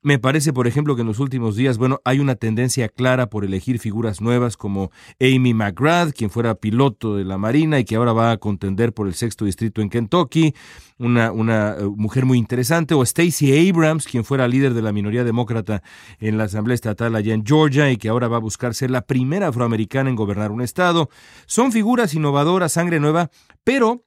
Me 0.05 0.19
parece, 0.19 0.51
por 0.51 0.67
ejemplo, 0.67 0.97
que 0.97 1.01
en 1.01 1.07
los 1.07 1.19
últimos 1.19 1.55
días, 1.55 1.77
bueno, 1.77 2.01
hay 2.03 2.19
una 2.19 2.35
tendencia 2.35 2.89
clara 2.89 3.29
por 3.29 3.45
elegir 3.45 3.79
figuras 3.79 4.19
nuevas 4.19 4.57
como 4.57 4.91
Amy 5.21 5.53
McGrath, 5.53 6.11
quien 6.11 6.29
fuera 6.29 6.55
piloto 6.55 7.15
de 7.15 7.23
la 7.23 7.37
Marina 7.37 7.79
y 7.79 7.85
que 7.85 7.95
ahora 7.95 8.11
va 8.11 8.31
a 8.31 8.37
contender 8.37 8.91
por 8.91 9.07
el 9.07 9.13
sexto 9.13 9.45
distrito 9.45 9.81
en 9.81 9.89
Kentucky, 9.89 10.53
una, 10.97 11.31
una 11.31 11.77
eh, 11.79 11.85
mujer 11.85 12.25
muy 12.25 12.37
interesante, 12.37 12.93
o 12.93 13.05
Stacey 13.05 13.69
Abrams, 13.69 14.05
quien 14.05 14.25
fuera 14.25 14.45
líder 14.45 14.73
de 14.73 14.81
la 14.81 14.91
minoría 14.91 15.23
demócrata 15.23 15.81
en 16.19 16.37
la 16.37 16.43
Asamblea 16.43 16.75
Estatal 16.75 17.15
allá 17.15 17.33
en 17.33 17.45
Georgia 17.45 17.89
y 17.89 17.95
que 17.95 18.09
ahora 18.09 18.27
va 18.27 18.35
a 18.35 18.41
buscar 18.41 18.75
ser 18.75 18.91
la 18.91 19.03
primera 19.03 19.47
afroamericana 19.47 20.09
en 20.09 20.17
gobernar 20.17 20.51
un 20.51 20.61
estado. 20.61 21.09
Son 21.45 21.71
figuras 21.71 22.13
innovadoras, 22.13 22.73
sangre 22.73 22.99
nueva, 22.99 23.31
pero 23.63 24.03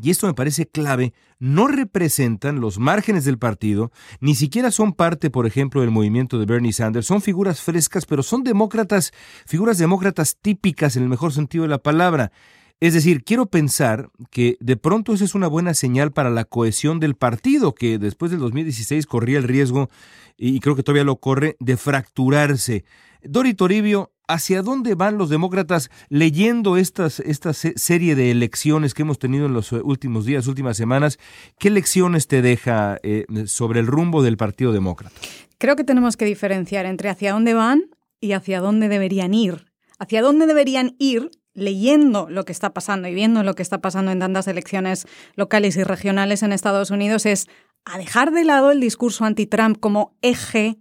y 0.00 0.10
esto 0.10 0.26
me 0.26 0.34
parece 0.34 0.66
clave, 0.66 1.12
no 1.38 1.68
representan 1.68 2.60
los 2.60 2.78
márgenes 2.78 3.24
del 3.24 3.38
partido, 3.38 3.92
ni 4.20 4.34
siquiera 4.34 4.70
son 4.70 4.92
parte, 4.92 5.30
por 5.30 5.46
ejemplo, 5.46 5.80
del 5.80 5.90
movimiento 5.90 6.38
de 6.38 6.46
Bernie 6.46 6.72
Sanders, 6.72 7.06
son 7.06 7.22
figuras 7.22 7.60
frescas, 7.60 8.04
pero 8.06 8.22
son 8.22 8.42
demócratas, 8.42 9.12
figuras 9.46 9.78
demócratas 9.78 10.36
típicas 10.40 10.96
en 10.96 11.04
el 11.04 11.08
mejor 11.08 11.32
sentido 11.32 11.62
de 11.62 11.68
la 11.68 11.78
palabra. 11.78 12.32
Es 12.80 12.92
decir, 12.92 13.22
quiero 13.24 13.46
pensar 13.46 14.10
que 14.30 14.56
de 14.60 14.76
pronto 14.76 15.14
esa 15.14 15.24
es 15.24 15.34
una 15.34 15.46
buena 15.46 15.74
señal 15.74 16.12
para 16.12 16.28
la 16.28 16.44
cohesión 16.44 16.98
del 16.98 17.14
partido, 17.14 17.74
que 17.74 17.98
después 17.98 18.30
del 18.30 18.40
2016 18.40 19.06
corría 19.06 19.38
el 19.38 19.44
riesgo, 19.44 19.90
y 20.36 20.58
creo 20.60 20.74
que 20.74 20.82
todavía 20.82 21.04
lo 21.04 21.16
corre, 21.16 21.56
de 21.60 21.76
fracturarse. 21.76 22.84
Dori 23.26 23.54
Toribio, 23.54 24.12
¿hacia 24.28 24.62
dónde 24.62 24.94
van 24.94 25.18
los 25.18 25.30
demócratas 25.30 25.90
leyendo 26.08 26.76
estas, 26.76 27.20
esta 27.20 27.52
serie 27.52 28.14
de 28.14 28.30
elecciones 28.30 28.94
que 28.94 29.02
hemos 29.02 29.18
tenido 29.18 29.46
en 29.46 29.54
los 29.54 29.72
eh, 29.72 29.80
últimos 29.82 30.24
días, 30.24 30.46
últimas 30.46 30.76
semanas? 30.76 31.18
¿Qué 31.58 31.70
lecciones 31.70 32.26
te 32.26 32.42
deja 32.42 32.98
eh, 33.02 33.26
sobre 33.46 33.80
el 33.80 33.86
rumbo 33.86 34.22
del 34.22 34.36
Partido 34.36 34.72
Demócrata? 34.72 35.14
Creo 35.58 35.76
que 35.76 35.84
tenemos 35.84 36.16
que 36.16 36.24
diferenciar 36.24 36.86
entre 36.86 37.08
hacia 37.08 37.32
dónde 37.32 37.54
van 37.54 37.84
y 38.20 38.32
hacia 38.32 38.60
dónde 38.60 38.88
deberían 38.88 39.34
ir. 39.34 39.72
Hacia 39.98 40.22
dónde 40.22 40.46
deberían 40.46 40.96
ir 40.98 41.30
leyendo 41.54 42.28
lo 42.28 42.44
que 42.44 42.52
está 42.52 42.74
pasando 42.74 43.08
y 43.08 43.14
viendo 43.14 43.42
lo 43.42 43.54
que 43.54 43.62
está 43.62 43.80
pasando 43.80 44.10
en 44.10 44.18
tantas 44.18 44.48
elecciones 44.48 45.06
locales 45.36 45.76
y 45.76 45.84
regionales 45.84 46.42
en 46.42 46.52
Estados 46.52 46.90
Unidos 46.90 47.26
es 47.26 47.46
a 47.84 47.96
dejar 47.98 48.32
de 48.32 48.44
lado 48.44 48.72
el 48.72 48.80
discurso 48.80 49.24
anti-Trump 49.24 49.78
como 49.78 50.16
eje 50.20 50.78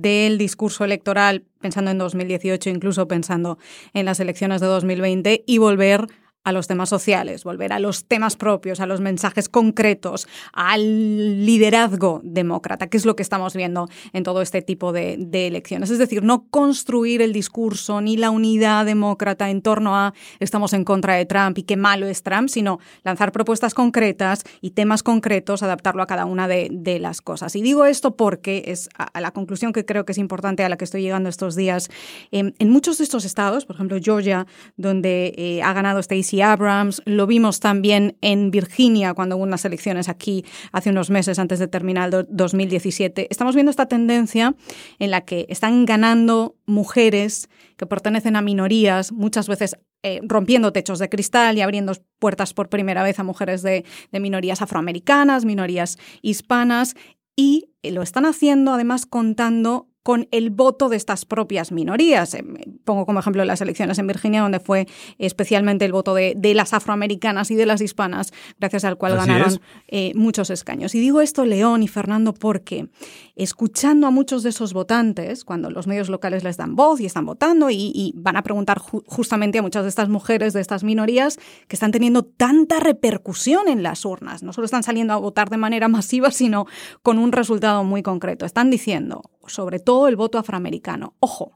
del 0.00 0.38
discurso 0.38 0.84
electoral, 0.84 1.44
pensando 1.60 1.90
en 1.90 1.98
2018, 1.98 2.70
incluso 2.70 3.08
pensando 3.08 3.58
en 3.94 4.04
las 4.04 4.20
elecciones 4.20 4.60
de 4.60 4.66
2020, 4.66 5.44
y 5.46 5.58
volver 5.58 6.06
los 6.52 6.66
temas 6.66 6.88
sociales, 6.88 7.44
volver 7.44 7.72
a 7.72 7.78
los 7.78 8.04
temas 8.04 8.36
propios, 8.36 8.80
a 8.80 8.86
los 8.86 9.00
mensajes 9.00 9.48
concretos, 9.48 10.28
al 10.52 11.44
liderazgo 11.44 12.20
demócrata, 12.24 12.88
que 12.88 12.96
es 12.96 13.04
lo 13.04 13.16
que 13.16 13.22
estamos 13.22 13.54
viendo 13.54 13.88
en 14.12 14.22
todo 14.22 14.42
este 14.42 14.62
tipo 14.62 14.92
de, 14.92 15.16
elecciones. 15.32 15.90
Es 15.90 15.98
decir, 15.98 16.22
no 16.22 16.46
construir 16.48 17.20
el 17.22 17.32
discurso 17.32 18.00
ni 18.00 18.16
la 18.16 18.30
unidad 18.30 18.86
demócrata 18.86 19.50
en 19.50 19.62
torno 19.62 19.96
a 19.96 20.14
estamos 20.40 20.72
en 20.72 20.84
contra 20.84 21.14
de 21.14 21.26
Trump 21.26 21.58
y 21.58 21.62
qué 21.62 21.76
malo 21.76 22.06
es 22.06 22.22
Trump, 22.22 22.48
sino 22.48 22.78
lanzar 23.04 23.32
propuestas 23.32 23.74
concretas 23.74 24.44
y 24.60 24.70
temas 24.70 25.02
concretos, 25.02 25.62
adaptarlo 25.62 26.02
a 26.02 26.06
cada 26.06 26.24
una 26.24 26.48
de, 26.48 26.96
las 27.00 27.20
cosas. 27.20 27.54
Y 27.56 27.62
digo 27.62 27.84
esto 27.84 28.16
porque 28.16 28.64
es 28.68 28.88
a, 28.96 29.20
la 29.20 29.32
conclusión 29.32 29.72
que 29.72 29.84
creo 29.84 30.04
que 30.04 30.12
es 30.12 30.18
importante 30.18 30.64
a 30.64 30.68
la 30.68 30.76
que 30.76 30.84
estoy 30.84 31.02
llegando 31.02 31.28
estos 31.28 31.56
días. 31.56 31.90
en 32.30 32.70
muchos 32.70 32.98
de 32.98 33.04
estos 33.04 33.24
estados, 33.24 33.66
por 33.66 33.76
ejemplo 33.76 33.98
Georgia, 34.00 34.46
donde 34.76 35.34
eh, 35.36 35.62
ha 35.62 35.72
ganado 35.72 36.02
Stacey 36.02 36.35
Abrams, 36.40 37.02
lo 37.04 37.26
vimos 37.26 37.60
también 37.60 38.16
en 38.20 38.50
Virginia 38.50 39.14
cuando 39.14 39.36
hubo 39.36 39.44
unas 39.44 39.64
elecciones 39.64 40.08
aquí 40.08 40.44
hace 40.72 40.90
unos 40.90 41.10
meses 41.10 41.38
antes 41.38 41.58
de 41.58 41.68
terminar 41.68 42.12
el 42.12 42.26
2017. 42.28 43.28
Estamos 43.30 43.54
viendo 43.54 43.70
esta 43.70 43.86
tendencia 43.86 44.54
en 44.98 45.10
la 45.10 45.22
que 45.22 45.46
están 45.48 45.84
ganando 45.86 46.56
mujeres 46.66 47.48
que 47.76 47.86
pertenecen 47.86 48.36
a 48.36 48.42
minorías, 48.42 49.12
muchas 49.12 49.48
veces 49.48 49.76
eh, 50.02 50.20
rompiendo 50.22 50.72
techos 50.72 50.98
de 50.98 51.08
cristal 51.08 51.58
y 51.58 51.62
abriendo 51.62 51.92
puertas 52.18 52.54
por 52.54 52.68
primera 52.68 53.02
vez 53.02 53.18
a 53.18 53.24
mujeres 53.24 53.62
de, 53.62 53.84
de 54.12 54.20
minorías 54.20 54.62
afroamericanas, 54.62 55.44
minorías 55.44 55.98
hispanas, 56.22 56.94
y 57.36 57.70
lo 57.82 58.02
están 58.02 58.24
haciendo 58.24 58.72
además 58.72 59.04
contando 59.06 59.88
con 60.06 60.28
el 60.30 60.50
voto 60.50 60.88
de 60.88 60.96
estas 60.96 61.24
propias 61.24 61.72
minorías. 61.72 62.32
Eh, 62.34 62.44
pongo 62.84 63.06
como 63.06 63.18
ejemplo 63.18 63.44
las 63.44 63.60
elecciones 63.60 63.98
en 63.98 64.06
Virginia, 64.06 64.40
donde 64.40 64.60
fue 64.60 64.86
especialmente 65.18 65.84
el 65.84 65.90
voto 65.90 66.14
de, 66.14 66.36
las 66.54 66.74
afroamericanas 66.74 67.50
y 67.50 67.56
de 67.56 67.66
las 67.66 67.80
hispanas, 67.80 68.32
gracias 68.60 68.84
al 68.84 68.98
cual 68.98 69.16
ganaron 69.16 69.60
eh, 69.88 70.12
muchos 70.14 70.50
escaños. 70.50 70.94
Y 70.94 71.00
digo 71.00 71.20
esto, 71.20 71.44
León 71.44 71.82
y 71.82 71.88
Fernando, 71.88 72.34
porque 72.34 72.88
escuchando 73.34 74.06
a 74.06 74.12
muchos 74.12 74.44
de 74.44 74.50
esos 74.50 74.74
votantes, 74.74 75.44
cuando 75.44 75.70
los 75.70 75.88
medios 75.88 76.08
locales 76.08 76.44
les 76.44 76.56
dan 76.56 76.76
voz 76.76 77.00
y 77.00 77.06
están 77.06 77.26
votando 77.26 77.68
y, 77.68 78.14
van 78.14 78.36
a 78.36 78.42
preguntar 78.42 78.78
justamente 78.78 79.58
a 79.58 79.62
muchas 79.62 79.82
de 79.82 79.88
estas 79.88 80.08
mujeres, 80.08 80.52
de 80.52 80.60
estas 80.60 80.84
minorías, 80.84 81.40
que 81.66 81.74
están 81.74 81.90
teniendo 81.90 82.22
tanta 82.22 82.78
repercusión 82.78 83.66
en 83.66 83.82
las 83.82 84.04
urnas. 84.04 84.44
No 84.44 84.52
solo 84.52 84.66
están 84.66 84.84
saliendo 84.84 85.14
a 85.14 85.16
votar 85.16 85.50
de 85.50 85.56
manera 85.56 85.88
masiva, 85.88 86.30
sino 86.30 86.66
con 87.02 87.18
un 87.18 87.32
resultado 87.32 87.82
muy 87.82 88.04
concreto. 88.04 88.46
Están 88.46 88.70
diciendo, 88.70 89.22
sobre 89.48 89.78
todo 89.78 90.08
el 90.08 90.16
voto 90.16 90.38
afroamericano. 90.38 91.14
Ojo, 91.20 91.52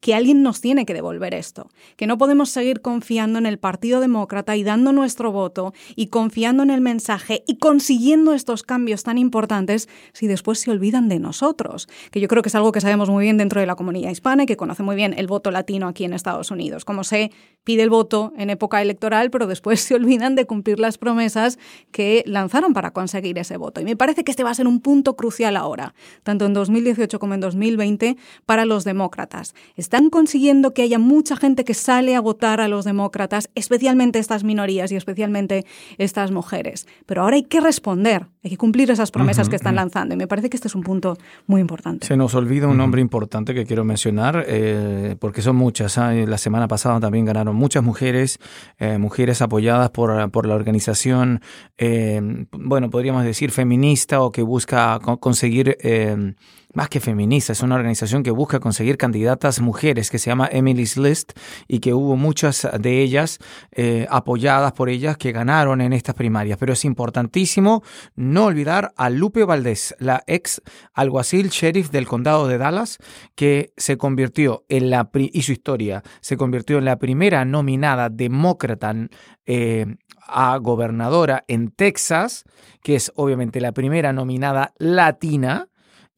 que 0.00 0.14
alguien 0.14 0.42
nos 0.42 0.60
tiene 0.60 0.86
que 0.86 0.94
devolver 0.94 1.34
esto, 1.34 1.70
que 1.96 2.06
no 2.06 2.18
podemos 2.18 2.50
seguir 2.50 2.80
confiando 2.80 3.38
en 3.38 3.46
el 3.46 3.58
Partido 3.58 4.00
Demócrata 4.00 4.56
y 4.56 4.62
dando 4.62 4.92
nuestro 4.92 5.32
voto 5.32 5.72
y 5.96 6.06
confiando 6.06 6.62
en 6.62 6.70
el 6.70 6.80
mensaje 6.80 7.42
y 7.46 7.58
consiguiendo 7.58 8.32
estos 8.32 8.62
cambios 8.62 9.02
tan 9.02 9.18
importantes 9.18 9.88
si 10.12 10.26
después 10.26 10.60
se 10.60 10.70
olvidan 10.70 11.08
de 11.08 11.18
nosotros, 11.18 11.88
que 12.10 12.20
yo 12.20 12.28
creo 12.28 12.42
que 12.42 12.48
es 12.48 12.54
algo 12.54 12.70
que 12.70 12.80
sabemos 12.80 13.10
muy 13.10 13.24
bien 13.24 13.38
dentro 13.38 13.60
de 13.60 13.66
la 13.66 13.74
comunidad 13.74 14.10
hispana 14.10 14.44
y 14.44 14.46
que 14.46 14.56
conoce 14.56 14.82
muy 14.82 14.94
bien 14.94 15.14
el 15.16 15.26
voto 15.26 15.50
latino 15.50 15.88
aquí 15.88 16.04
en 16.04 16.12
Estados 16.12 16.50
Unidos, 16.50 16.84
como 16.84 17.02
se 17.02 17.32
pide 17.64 17.82
el 17.82 17.90
voto 17.90 18.32
en 18.36 18.50
época 18.50 18.80
electoral, 18.80 19.30
pero 19.30 19.46
después 19.46 19.80
se 19.88 19.94
olvidan 19.94 20.36
de 20.36 20.46
cumplir 20.46 20.78
las 20.78 20.98
promesas 20.98 21.58
que 21.90 22.22
lanzaron 22.26 22.72
para 22.72 22.92
conseguir 22.92 23.38
ese 23.38 23.56
voto. 23.56 23.80
Y 23.80 23.84
me 23.84 23.96
parece 23.96 24.22
que 24.22 24.30
este 24.30 24.44
va 24.44 24.50
a 24.50 24.54
ser 24.54 24.68
un 24.68 24.80
punto 24.80 25.16
crucial 25.16 25.56
ahora, 25.56 25.94
tanto 26.22 26.46
en 26.46 26.54
2018 26.54 27.18
como 27.18 27.34
en 27.34 27.40
2020, 27.40 28.16
para 28.46 28.64
los 28.64 28.84
demócratas 28.84 29.54
están 29.88 30.10
consiguiendo 30.10 30.74
que 30.74 30.82
haya 30.82 30.98
mucha 30.98 31.34
gente 31.34 31.64
que 31.64 31.72
sale 31.72 32.14
a 32.14 32.20
votar 32.20 32.60
a 32.60 32.68
los 32.68 32.84
demócratas, 32.84 33.48
especialmente 33.54 34.18
estas 34.18 34.44
minorías 34.44 34.92
y 34.92 34.96
especialmente 34.96 35.64
estas 35.96 36.30
mujeres. 36.30 36.86
Pero 37.06 37.22
ahora 37.22 37.36
hay 37.36 37.44
que 37.44 37.58
responder, 37.58 38.26
hay 38.44 38.50
que 38.50 38.58
cumplir 38.58 38.90
esas 38.90 39.10
promesas 39.10 39.48
que 39.48 39.56
están 39.56 39.76
lanzando. 39.76 40.14
Y 40.14 40.18
me 40.18 40.28
parece 40.28 40.50
que 40.50 40.58
este 40.58 40.68
es 40.68 40.74
un 40.74 40.82
punto 40.82 41.16
muy 41.46 41.62
importante. 41.62 42.06
Se 42.06 42.18
nos 42.18 42.34
olvida 42.34 42.68
un 42.68 42.76
nombre 42.76 43.00
importante 43.00 43.54
que 43.54 43.64
quiero 43.64 43.82
mencionar, 43.82 44.44
eh, 44.46 45.16
porque 45.18 45.40
son 45.40 45.56
muchas. 45.56 45.96
¿ah? 45.96 46.12
La 46.12 46.36
semana 46.36 46.68
pasada 46.68 47.00
también 47.00 47.24
ganaron 47.24 47.56
muchas 47.56 47.82
mujeres, 47.82 48.38
eh, 48.78 48.98
mujeres 48.98 49.40
apoyadas 49.40 49.88
por, 49.88 50.30
por 50.30 50.46
la 50.46 50.54
organización, 50.54 51.40
eh, 51.78 52.20
bueno, 52.52 52.90
podríamos 52.90 53.24
decir 53.24 53.52
feminista 53.52 54.20
o 54.20 54.32
que 54.32 54.42
busca 54.42 54.98
conseguir 55.18 55.78
más 56.74 56.88
que 56.88 57.00
feminista, 57.00 57.52
es 57.52 57.62
una 57.62 57.76
organización 57.76 58.22
que 58.22 58.30
busca 58.30 58.60
conseguir 58.60 58.98
candidatas 58.98 59.60
mujeres 59.60 60.10
que 60.10 60.18
se 60.18 60.30
llama 60.30 60.48
Emily's 60.52 60.96
List 60.96 61.32
y 61.66 61.80
que 61.80 61.94
hubo 61.94 62.16
muchas 62.16 62.68
de 62.78 63.02
ellas 63.02 63.38
eh, 63.72 64.06
apoyadas 64.10 64.72
por 64.72 64.88
ellas 64.88 65.16
que 65.16 65.32
ganaron 65.32 65.80
en 65.80 65.92
estas 65.92 66.14
primarias. 66.14 66.58
Pero 66.58 66.74
es 66.74 66.84
importantísimo 66.84 67.82
no 68.16 68.46
olvidar 68.46 68.92
a 68.96 69.08
Lupe 69.08 69.44
Valdés, 69.44 69.94
la 69.98 70.22
ex 70.26 70.60
alguacil 70.92 71.48
sheriff 71.48 71.90
del 71.90 72.06
condado 72.06 72.46
de 72.46 72.58
Dallas, 72.58 72.98
que 73.34 73.72
se 73.76 73.96
convirtió 73.96 74.64
en 74.68 74.90
la, 74.90 75.08
y 75.14 75.42
su 75.42 75.52
historia, 75.52 76.02
se 76.20 76.36
convirtió 76.36 76.78
en 76.78 76.84
la 76.84 76.98
primera 76.98 77.44
nominada 77.44 78.10
demócrata 78.10 78.94
eh, 79.46 79.86
a 80.28 80.56
gobernadora 80.58 81.44
en 81.48 81.70
Texas, 81.70 82.44
que 82.82 82.94
es 82.94 83.10
obviamente 83.16 83.60
la 83.60 83.72
primera 83.72 84.12
nominada 84.12 84.74
latina 84.78 85.68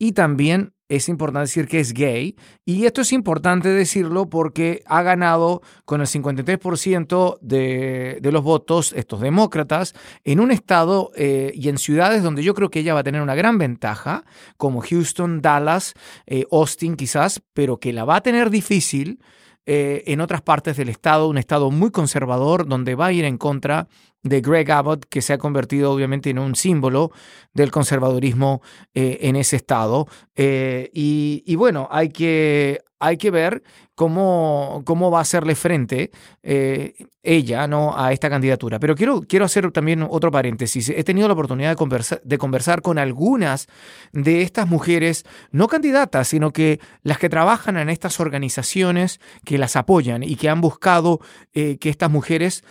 y 0.01 0.13
también 0.13 0.73
es 0.89 1.09
importante 1.09 1.43
decir 1.43 1.69
que 1.69 1.79
es 1.79 1.93
gay. 1.93 2.35
Y 2.65 2.87
esto 2.87 3.03
es 3.03 3.13
importante 3.13 3.69
decirlo 3.69 4.29
porque 4.31 4.83
ha 4.87 5.03
ganado 5.03 5.61
con 5.85 6.01
el 6.01 6.07
53% 6.07 7.39
de, 7.41 8.19
de, 8.21 8.33
los 8.33 8.43
votos, 8.43 8.95
estos 8.97 9.21
demócratas, 9.21 9.95
en 10.25 10.41
un 10.41 10.51
estado 10.51 11.13
eh, 11.15 11.53
y 11.55 11.69
en 11.69 11.77
ciudades 11.77 12.23
donde 12.23 12.43
yo 12.43 12.55
creo 12.55 12.71
que 12.71 12.81
ella 12.81 12.95
va 12.95 13.01
a 13.01 13.05
tener 13.05 13.21
una 13.21 13.35
gran 13.35 13.59
ventaja, 13.59 14.25
como 14.57 14.81
Houston, 14.81 15.43
Dallas, 15.43 15.93
eh, 16.27 16.47
Austin 16.51 16.97
quizás, 16.97 17.43
pero 17.53 17.79
que 17.79 17.93
la 17.93 18.05
va 18.05 18.17
a 18.17 18.23
tener 18.23 18.49
difícil 18.49 19.21
eh, 19.67 20.03
en 20.07 20.21
otras 20.21 20.43
partes 20.43 20.77
del 20.77 20.89
estado, 20.89 21.29
un 21.29 21.39
estado 21.39 21.71
muy 21.71 21.91
conservador, 21.91 22.67
donde 22.67 22.95
va 22.95 23.07
a 23.07 23.13
ir 23.13 23.25
en 23.25 23.39
contra 23.39 23.89
de 24.23 24.41
Greg 24.41 24.71
Abbott, 24.71 25.05
que 25.09 25.23
se 25.23 25.33
ha 25.33 25.39
convertido 25.39 25.93
obviamente 25.93 26.31
en 26.31 26.39
un 26.39 26.55
símbolo 26.55 27.11
del 27.55 27.71
conservadurismo 27.71 28.63
eh, 28.95 29.19
en 29.23 29.37
ese 29.37 29.57
estado. 29.57 30.07
Eh, 30.35 30.91
y, 30.93 31.55
bueno, 31.57 31.89
hay 31.91 32.11
que, 32.11 32.83
hay 33.01 33.17
que 33.17 33.31
ver 33.31 33.63
cómo, 33.95 34.83
cómo 34.85 35.11
va 35.11 35.19
a 35.19 35.23
hacerle 35.23 35.55
frente 35.55 36.11
eh, 36.43 36.95
ella 37.23 37.67
¿no? 37.67 37.99
a 37.99 38.13
esta 38.13 38.31
candidatura. 38.31 38.79
Pero 38.79 38.95
quiero, 38.95 39.23
quiero 39.23 39.45
hacer 39.45 39.71
también 39.73 40.07
otro 40.09 40.31
paréntesis. 40.31 40.91
He 40.91 41.03
tenido 41.03 41.27
la 41.27 41.35
oportunidad 41.35 41.71
de 41.71 41.77
conversar, 41.77 42.21
de 42.23 42.39
conversar 42.39 42.83
con 42.83 42.99
algunas 42.99 43.67
de 44.13 44.43
estas 44.43 44.69
mujeres, 44.69 45.25
no 45.51 45.67
candidatas, 45.67 46.29
sino 46.29 46.53
que 46.53 46.79
las 47.03 47.19
que 47.19 47.29
trabajan 47.29 47.77
en 47.79 47.91
estas 47.91 48.21
organizaciones 48.21 49.21
que 49.45 49.59
las 49.59 49.77
apoyan 49.77 50.23
y 50.23 50.37
que 50.37 50.49
han 50.49 50.61
buscado 50.61 51.21
que 51.53 51.79
estas 51.83 52.11
mujeres, 52.11 52.65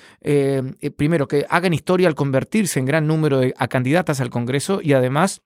primero, 0.98 1.28
que 1.28 1.46
hagan 1.50 1.74
historia 1.74 2.08
al 2.08 2.16
convertirse 2.16 2.80
en 2.80 2.86
gran 2.86 3.08
número 3.08 3.40
de, 3.40 3.54
a 3.58 3.68
candidatas 3.68 4.22
al 4.22 4.30
Congreso 4.30 4.80
y 4.82 4.94
además 4.94 5.42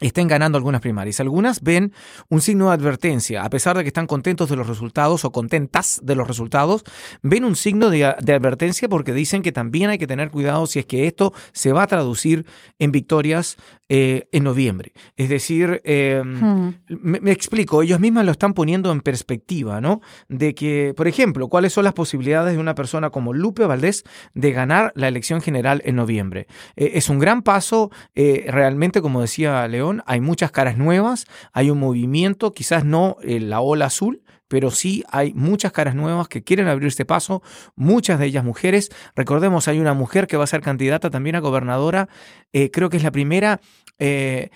estén 0.00 0.28
ganando 0.28 0.58
algunas 0.58 0.80
primarias. 0.80 1.20
Algunas 1.20 1.60
ven 1.62 1.92
un 2.28 2.40
signo 2.40 2.68
de 2.68 2.74
advertencia, 2.74 3.44
a 3.44 3.50
pesar 3.50 3.76
de 3.76 3.82
que 3.82 3.88
están 3.88 4.06
contentos 4.06 4.48
de 4.48 4.56
los 4.56 4.66
resultados 4.66 5.24
o 5.24 5.32
contentas 5.32 6.00
de 6.02 6.14
los 6.14 6.26
resultados, 6.26 6.84
ven 7.22 7.44
un 7.44 7.56
signo 7.56 7.90
de, 7.90 8.04
advertencia 8.04 8.88
porque 8.88 9.12
dicen 9.12 9.42
que 9.42 9.52
también 9.52 9.90
hay 9.90 9.98
que 9.98 10.06
tener 10.06 10.30
cuidado 10.30 10.66
si 10.66 10.78
es 10.78 10.86
que 10.86 11.06
esto 11.06 11.32
se 11.52 11.72
va 11.72 11.82
a 11.82 11.86
traducir 11.86 12.46
en 12.78 12.92
victorias 12.92 13.56
eh, 13.88 14.28
en 14.32 14.44
noviembre. 14.44 14.92
Es 15.16 15.28
decir, 15.28 15.80
em, 15.84 16.40
hmm. 16.40 16.74
me, 16.88 17.32
explico, 17.32 17.82
ellos 17.82 17.98
mismas 17.98 18.24
lo 18.24 18.32
están 18.32 18.54
poniendo 18.54 18.92
en 18.92 19.00
perspectiva, 19.00 19.80
¿no? 19.80 20.00
De 20.28 20.54
que, 20.54 20.94
por 20.96 21.08
ejemplo, 21.08 21.48
cuáles 21.48 21.72
son 21.72 21.84
las 21.84 21.92
posibilidades 21.92 22.54
de 22.54 22.60
una 22.60 22.74
persona 22.76 23.10
como 23.10 23.32
Lupe 23.32 23.66
Valdés 23.66 24.04
de 24.32 24.52
ganar 24.52 24.92
la 24.94 25.08
elección 25.08 25.40
general 25.40 25.82
en 25.84 25.96
noviembre. 25.96 26.46
Eh, 26.76 26.92
es 26.94 27.08
un 27.08 27.18
gran 27.18 27.42
paso, 27.42 27.90
eh, 28.14 28.46
realmente, 28.48 29.02
como 29.02 29.20
decía 29.20 29.66
León, 29.66 29.89
hay 30.06 30.20
muchas 30.20 30.50
caras 30.50 30.76
nuevas, 30.76 31.26
hay 31.52 31.70
un 31.70 31.78
movimiento, 31.78 32.52
quizás 32.52 32.84
no 32.84 33.16
la 33.22 33.60
ola 33.60 33.86
azul, 33.86 34.22
pero 34.50 34.72
sí 34.72 35.04
hay 35.08 35.32
muchas 35.34 35.70
caras 35.70 35.94
nuevas 35.94 36.26
que 36.26 36.42
quieren 36.42 36.66
abrir 36.66 36.88
este 36.88 37.04
paso, 37.04 37.40
muchas 37.76 38.18
de 38.18 38.26
ellas 38.26 38.44
mujeres. 38.44 38.90
Recordemos, 39.14 39.68
hay 39.68 39.78
una 39.78 39.94
mujer 39.94 40.26
que 40.26 40.36
va 40.36 40.42
a 40.44 40.48
ser 40.48 40.60
candidata 40.60 41.08
también 41.08 41.36
a 41.36 41.40
gobernadora, 41.40 42.08
eh, 42.52 42.70
creo 42.72 42.90
que 42.90 42.96
es 42.96 43.04
la 43.04 43.12
primera 43.12 43.60
eh, 44.00 44.50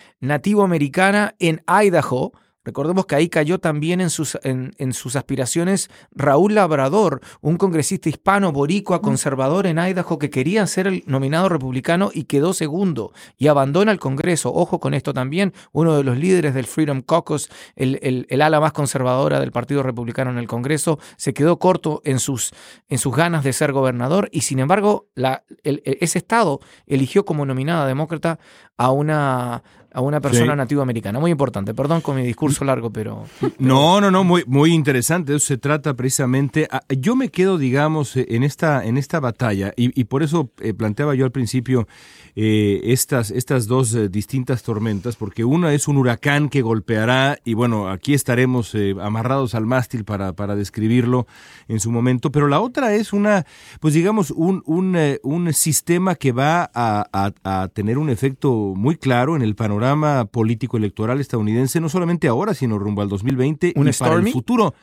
americana 0.64 1.37
en 1.38 1.62
Idaho, 1.68 2.33
Recordemos 2.64 3.07
que 3.07 3.14
ahí 3.14 3.29
cayó 3.29 3.59
también 3.59 4.00
en 4.00 4.11
sus, 4.11 4.38
en, 4.42 4.92
sus 4.92 5.16
aspiraciones 5.16 5.90
Raúl 6.12 6.55
Labrador, 6.55 7.20
un 7.42 7.57
congresista 7.57 8.09
hispano 8.09 8.53
boricua 8.53 9.03
conservador 9.03 9.66
en 9.66 9.79
Idaho 9.79 10.18
que 10.18 10.31
quería 10.31 10.66
ser 10.66 10.87
el 10.87 11.05
nominado 11.07 11.48
republicano 11.50 12.11
y 12.12 12.24
quedó 12.24 12.55
segundo 12.55 13.12
y 13.37 13.48
abandona 13.48 13.92
el 13.92 13.98
Congreso. 13.98 14.53
Ojo 14.55 14.81
con 14.81 14.94
esto 14.94 15.12
también, 15.12 15.53
uno 15.72 15.96
de 15.96 16.05
los 16.05 16.16
líderes 16.16 16.55
del 16.55 16.66
Freedom 16.66 17.03
Caucus, 17.03 17.50
el, 17.77 18.27
el, 18.29 18.42
ala 18.42 18.61
más 18.61 18.72
conservadora 18.72 19.40
del 19.40 19.53
Partido 19.53 19.83
Republicano 19.83 20.31
en 20.31 20.38
el 20.38 20.46
Congreso, 20.46 20.98
se 21.16 21.35
quedó 21.35 21.59
corto 21.59 22.00
en 22.05 22.18
sus, 22.18 22.53
en 22.88 22.98
sus 22.98 23.14
ganas 23.14 23.44
de 23.44 23.53
ser 23.53 23.72
gobernador 23.72 24.29
y 24.33 24.40
sin 24.40 24.59
embargo 24.59 25.09
la, 25.14 25.44
ese 25.62 26.18
estado 26.18 26.61
eligió 26.87 27.24
como 27.24 27.44
nominada 27.44 27.87
demócrata 27.87 28.38
a 28.77 28.90
una 28.90 29.62
a 29.95 30.01
una 30.01 30.21
persona 30.21 30.57
nativa 30.57 30.83
americana. 30.83 31.21
Muy 31.21 31.31
importante. 31.31 31.73
Perdón 31.73 32.01
con 32.01 32.17
mi 32.17 32.23
discurso 32.25 32.65
largo, 32.65 32.91
pero... 32.91 33.25
No, 33.59 34.01
no, 34.01 34.11
no, 34.11 34.25
muy, 34.25 34.43
muy 34.47 34.73
interesante. 34.73 35.37
Eso 35.37 35.47
se 35.47 35.57
trata 35.57 35.95
precisamente... 35.95 36.69
Yo 36.89 37.15
me 37.15 37.29
quedo, 37.29 37.59
digamos, 37.59 38.17
en 38.17 38.43
esta, 38.43 38.85
en 38.85 38.97
esta 38.97 39.21
batalla 39.21 39.73
y, 39.77 40.05
por 40.05 40.25
eso 40.25 40.51
eh, 40.61 40.75
planteaba 40.75 41.15
yo 41.15 41.25
al 41.25 41.31
principio 41.31 41.87
eh, 42.35 42.81
estas, 42.87 43.31
estas 43.31 43.69
dos 43.69 43.95
eh, 43.95 44.09
distintas 44.09 44.65
tormentas, 44.65 45.15
porque 45.15 45.45
una 45.45 45.73
es 45.73 45.87
un 45.87 45.97
huracán 45.97 46.49
que 46.49 46.63
golpeará 46.63 47.39
y 47.45 47.55
bueno, 47.55 47.89
aquí 47.89 48.15
estaremos 48.15 48.77
amarrados 49.01 49.55
al 49.55 49.65
mástil 49.65 50.05
para, 50.05 50.33
para 50.33 50.57
describirlo 50.57 51.29
en 51.69 51.79
su 51.79 51.93
momento, 51.93 52.33
pero 52.33 52.49
la 52.49 52.61
otra 52.61 52.95
es 52.95 53.13
una, 53.13 53.47
pues 53.79 53.95
digamos, 53.95 54.33
un, 54.33 54.63
un, 54.67 54.99
un 55.23 55.53
sistema 55.53 56.17
que 56.17 56.33
va 56.33 56.69
a, 56.75 57.31
a 57.45 57.69
tener 57.69 57.99
un 57.99 58.11
efecto 58.11 58.75
muy 58.77 58.97
claro 58.97 59.37
en 59.37 59.43
el 59.43 59.55
panorama 59.55 59.84
político 60.31 60.77
electoral 60.77 61.20
estadounidense, 61.20 61.81
no 61.81 61.88
solamente 61.88 62.29
ahora, 62.29 62.55
sino 62.55 62.79
rumbo 62.79 63.03
al 63.03 63.09
2020 63.09 63.75
y 63.77 63.92
para 63.99 64.14
el 64.16 64.29
futuro. 64.29 64.75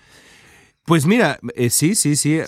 Pues 0.86 1.06
mira, 1.06 1.40
eh, 1.56 1.70
sí, 1.70 1.94
sí, 1.94 2.16
sí. 2.16 2.40
Eh, 2.40 2.46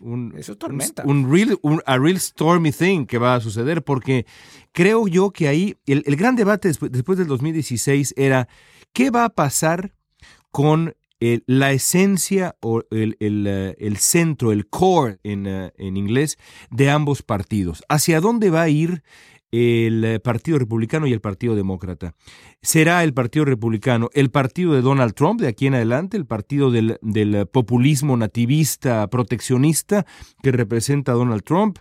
un, 0.00 0.34
Eso 0.36 0.52
es 0.52 0.58
tormenta. 0.58 1.02
Un, 1.06 1.32
real, 1.32 1.58
a 1.86 1.98
real 1.98 2.20
stormy 2.20 2.70
thing 2.70 3.06
que 3.06 3.18
va 3.18 3.34
a 3.34 3.40
suceder, 3.40 3.82
porque 3.82 4.26
creo 4.72 5.08
yo 5.08 5.30
que 5.30 5.48
ahí 5.48 5.76
el, 5.86 6.02
gran 6.16 6.36
debate 6.36 6.68
después, 6.68 6.92
después, 6.92 7.16
del 7.18 7.28
2016 7.28 8.14
era 8.16 8.48
qué 8.92 9.10
va 9.10 9.24
a 9.24 9.30
pasar 9.30 9.94
con 10.50 10.94
la 11.18 11.72
esencia 11.72 12.56
o 12.60 12.82
el, 12.90 13.16
el, 13.20 13.46
eh, 13.48 13.76
el, 13.80 13.96
centro, 13.96 14.52
el 14.52 14.68
core 14.68 15.18
en, 15.22 15.46
en 15.46 15.96
inglés, 15.96 16.36
de 16.70 16.90
ambos 16.90 17.22
partidos. 17.22 17.82
¿Hacia 17.88 18.20
dónde 18.20 18.50
va 18.50 18.62
a 18.62 18.68
ir 18.68 19.02
el 19.50 20.04
eh, 20.04 20.20
Partido 20.20 20.58
Republicano 20.58 21.06
y 21.06 21.12
el 21.12 21.20
Partido 21.20 21.54
Demócrata. 21.54 22.14
Será 22.62 23.04
el 23.04 23.14
Partido 23.14 23.44
Republicano 23.44 24.08
el 24.12 24.30
partido 24.30 24.74
de 24.74 24.82
Donald 24.82 25.14
Trump 25.14 25.40
de 25.40 25.48
aquí 25.48 25.66
en 25.66 25.74
adelante, 25.74 26.16
el 26.16 26.26
partido 26.26 26.70
del, 26.70 26.98
populismo 27.52 28.16
nativista, 28.16 29.08
proteccionista 29.08 30.06
que 30.42 30.52
representa 30.52 31.12
a 31.12 31.14
Donald 31.14 31.42
Trump, 31.44 31.78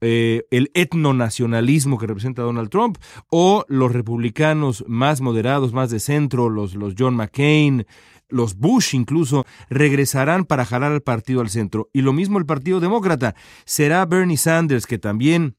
eh, 0.00 0.44
el 0.50 0.70
etnonacionalismo 0.74 1.98
que 1.98 2.06
representa 2.06 2.42
Donald 2.42 2.68
Trump, 2.68 2.98
o 3.30 3.64
los 3.68 3.92
republicanos 3.92 4.84
más 4.86 5.20
moderados, 5.20 5.72
más 5.72 5.90
de 5.90 6.00
centro, 6.00 6.50
los 6.50 6.76
John 6.98 7.16
McCain, 7.16 7.86
los 8.28 8.56
Bush 8.56 8.94
incluso, 8.94 9.46
regresarán 9.70 10.44
para 10.44 10.64
jalar 10.64 10.92
al 10.92 11.02
partido 11.02 11.40
al 11.40 11.50
centro. 11.50 11.88
Y 11.92 12.02
lo 12.02 12.12
mismo 12.12 12.38
el 12.38 12.46
Partido 12.46 12.80
Demócrata. 12.80 13.34
Será 13.64 14.04
Bernie 14.04 14.36
Sanders, 14.36 14.86
que 14.86 14.98
también 14.98 15.56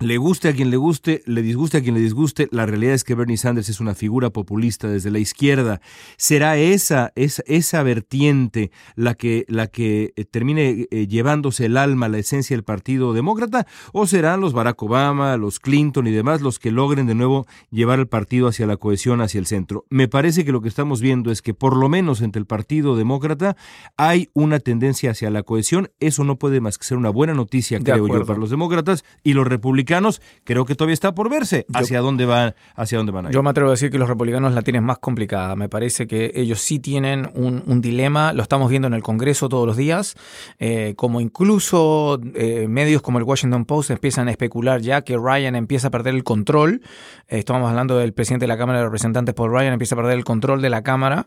le 0.00 0.16
guste 0.16 0.48
a 0.48 0.52
quien 0.52 0.70
le 0.70 0.76
guste, 0.76 1.22
le 1.26 1.42
disguste 1.42 1.78
a 1.78 1.82
quien 1.82 1.94
le 1.94 2.00
disguste, 2.00 2.48
la 2.52 2.66
realidad 2.66 2.94
es 2.94 3.02
que 3.02 3.14
Bernie 3.14 3.36
Sanders 3.36 3.68
es 3.68 3.80
una 3.80 3.94
figura 3.94 4.30
populista 4.30 4.88
desde 4.88 5.10
la 5.10 5.18
izquierda. 5.18 5.80
¿Será 6.16 6.56
esa, 6.56 7.12
esa, 7.16 7.42
esa 7.46 7.82
vertiente 7.82 8.70
la 8.94 9.14
que, 9.14 9.44
la 9.48 9.66
que 9.66 10.12
eh, 10.14 10.24
termine 10.24 10.86
eh, 10.90 11.06
llevándose 11.08 11.66
el 11.66 11.76
alma, 11.76 12.08
la 12.08 12.18
esencia 12.18 12.54
del 12.56 12.62
Partido 12.62 13.12
Demócrata? 13.12 13.66
¿O 13.92 14.06
serán 14.06 14.40
los 14.40 14.52
Barack 14.52 14.80
Obama, 14.82 15.36
los 15.36 15.58
Clinton 15.58 16.06
y 16.06 16.12
demás 16.12 16.42
los 16.42 16.60
que 16.60 16.70
logren 16.70 17.06
de 17.06 17.16
nuevo 17.16 17.46
llevar 17.70 17.98
el 17.98 18.06
partido 18.06 18.46
hacia 18.46 18.66
la 18.66 18.76
cohesión, 18.76 19.20
hacia 19.20 19.40
el 19.40 19.46
centro? 19.46 19.84
Me 19.90 20.06
parece 20.06 20.44
que 20.44 20.52
lo 20.52 20.60
que 20.60 20.68
estamos 20.68 21.00
viendo 21.00 21.32
es 21.32 21.42
que 21.42 21.54
por 21.54 21.76
lo 21.76 21.88
menos 21.88 22.20
entre 22.20 22.38
el 22.38 22.46
Partido 22.46 22.96
Demócrata 22.96 23.56
hay 23.96 24.30
una 24.32 24.60
tendencia 24.60 25.10
hacia 25.10 25.30
la 25.30 25.42
cohesión. 25.42 25.90
Eso 25.98 26.22
no 26.22 26.36
puede 26.36 26.60
más 26.60 26.78
que 26.78 26.84
ser 26.84 26.98
una 26.98 27.10
buena 27.10 27.34
noticia, 27.34 27.80
creo 27.80 28.06
yo, 28.06 28.24
para 28.24 28.38
los 28.38 28.50
demócratas 28.50 29.04
y 29.24 29.32
los 29.32 29.46
republicanos 29.46 29.87
republicanos, 29.88 30.20
creo 30.44 30.64
que 30.64 30.74
todavía 30.74 30.94
está 30.94 31.14
por 31.14 31.30
verse 31.30 31.66
hacia 31.72 32.00
dónde 32.00 32.26
van, 32.26 32.54
hacia 32.74 32.98
dónde 32.98 33.12
van 33.12 33.26
a 33.26 33.28
ir. 33.28 33.34
Yo 33.34 33.42
me 33.42 33.50
atrevo 33.50 33.70
a 33.70 33.72
decir 33.72 33.90
que 33.90 33.98
los 33.98 34.08
republicanos 34.08 34.52
la 34.52 34.62
tienen 34.62 34.84
más 34.84 34.98
complicada. 34.98 35.56
Me 35.56 35.68
parece 35.68 36.06
que 36.06 36.30
ellos 36.34 36.60
sí 36.60 36.78
tienen 36.78 37.30
un, 37.34 37.80
dilema, 37.80 38.32
lo 38.32 38.42
estamos 38.42 38.70
viendo 38.70 38.88
en 38.88 38.94
el 38.94 39.02
Congreso 39.02 39.48
todos 39.48 39.66
los 39.66 39.76
días, 39.76 40.16
eh, 40.58 40.94
como 40.96 41.20
incluso 41.20 42.20
eh, 42.34 42.66
medios 42.68 43.02
como 43.02 43.18
el 43.18 43.24
Washington 43.24 43.64
Post 43.64 43.90
empiezan 43.90 44.26
a 44.26 44.32
especular 44.32 44.80
ya 44.80 45.02
que 45.02 45.16
Ryan 45.16 45.54
empieza 45.54 45.88
a 45.88 45.90
perder 45.90 46.14
el 46.14 46.24
control. 46.24 46.82
Eh, 47.28 47.38
estamos 47.38 47.70
hablando 47.70 47.96
del 47.98 48.12
presidente 48.12 48.44
de 48.44 48.48
la 48.48 48.58
Cámara 48.58 48.80
de 48.80 48.84
Representantes, 48.84 49.34
Paul 49.34 49.52
Ryan, 49.52 49.72
empieza 49.72 49.94
a 49.94 49.98
perder 49.98 50.18
el 50.18 50.24
control 50.24 50.60
de 50.60 50.70
la 50.70 50.82
Cámara 50.82 51.26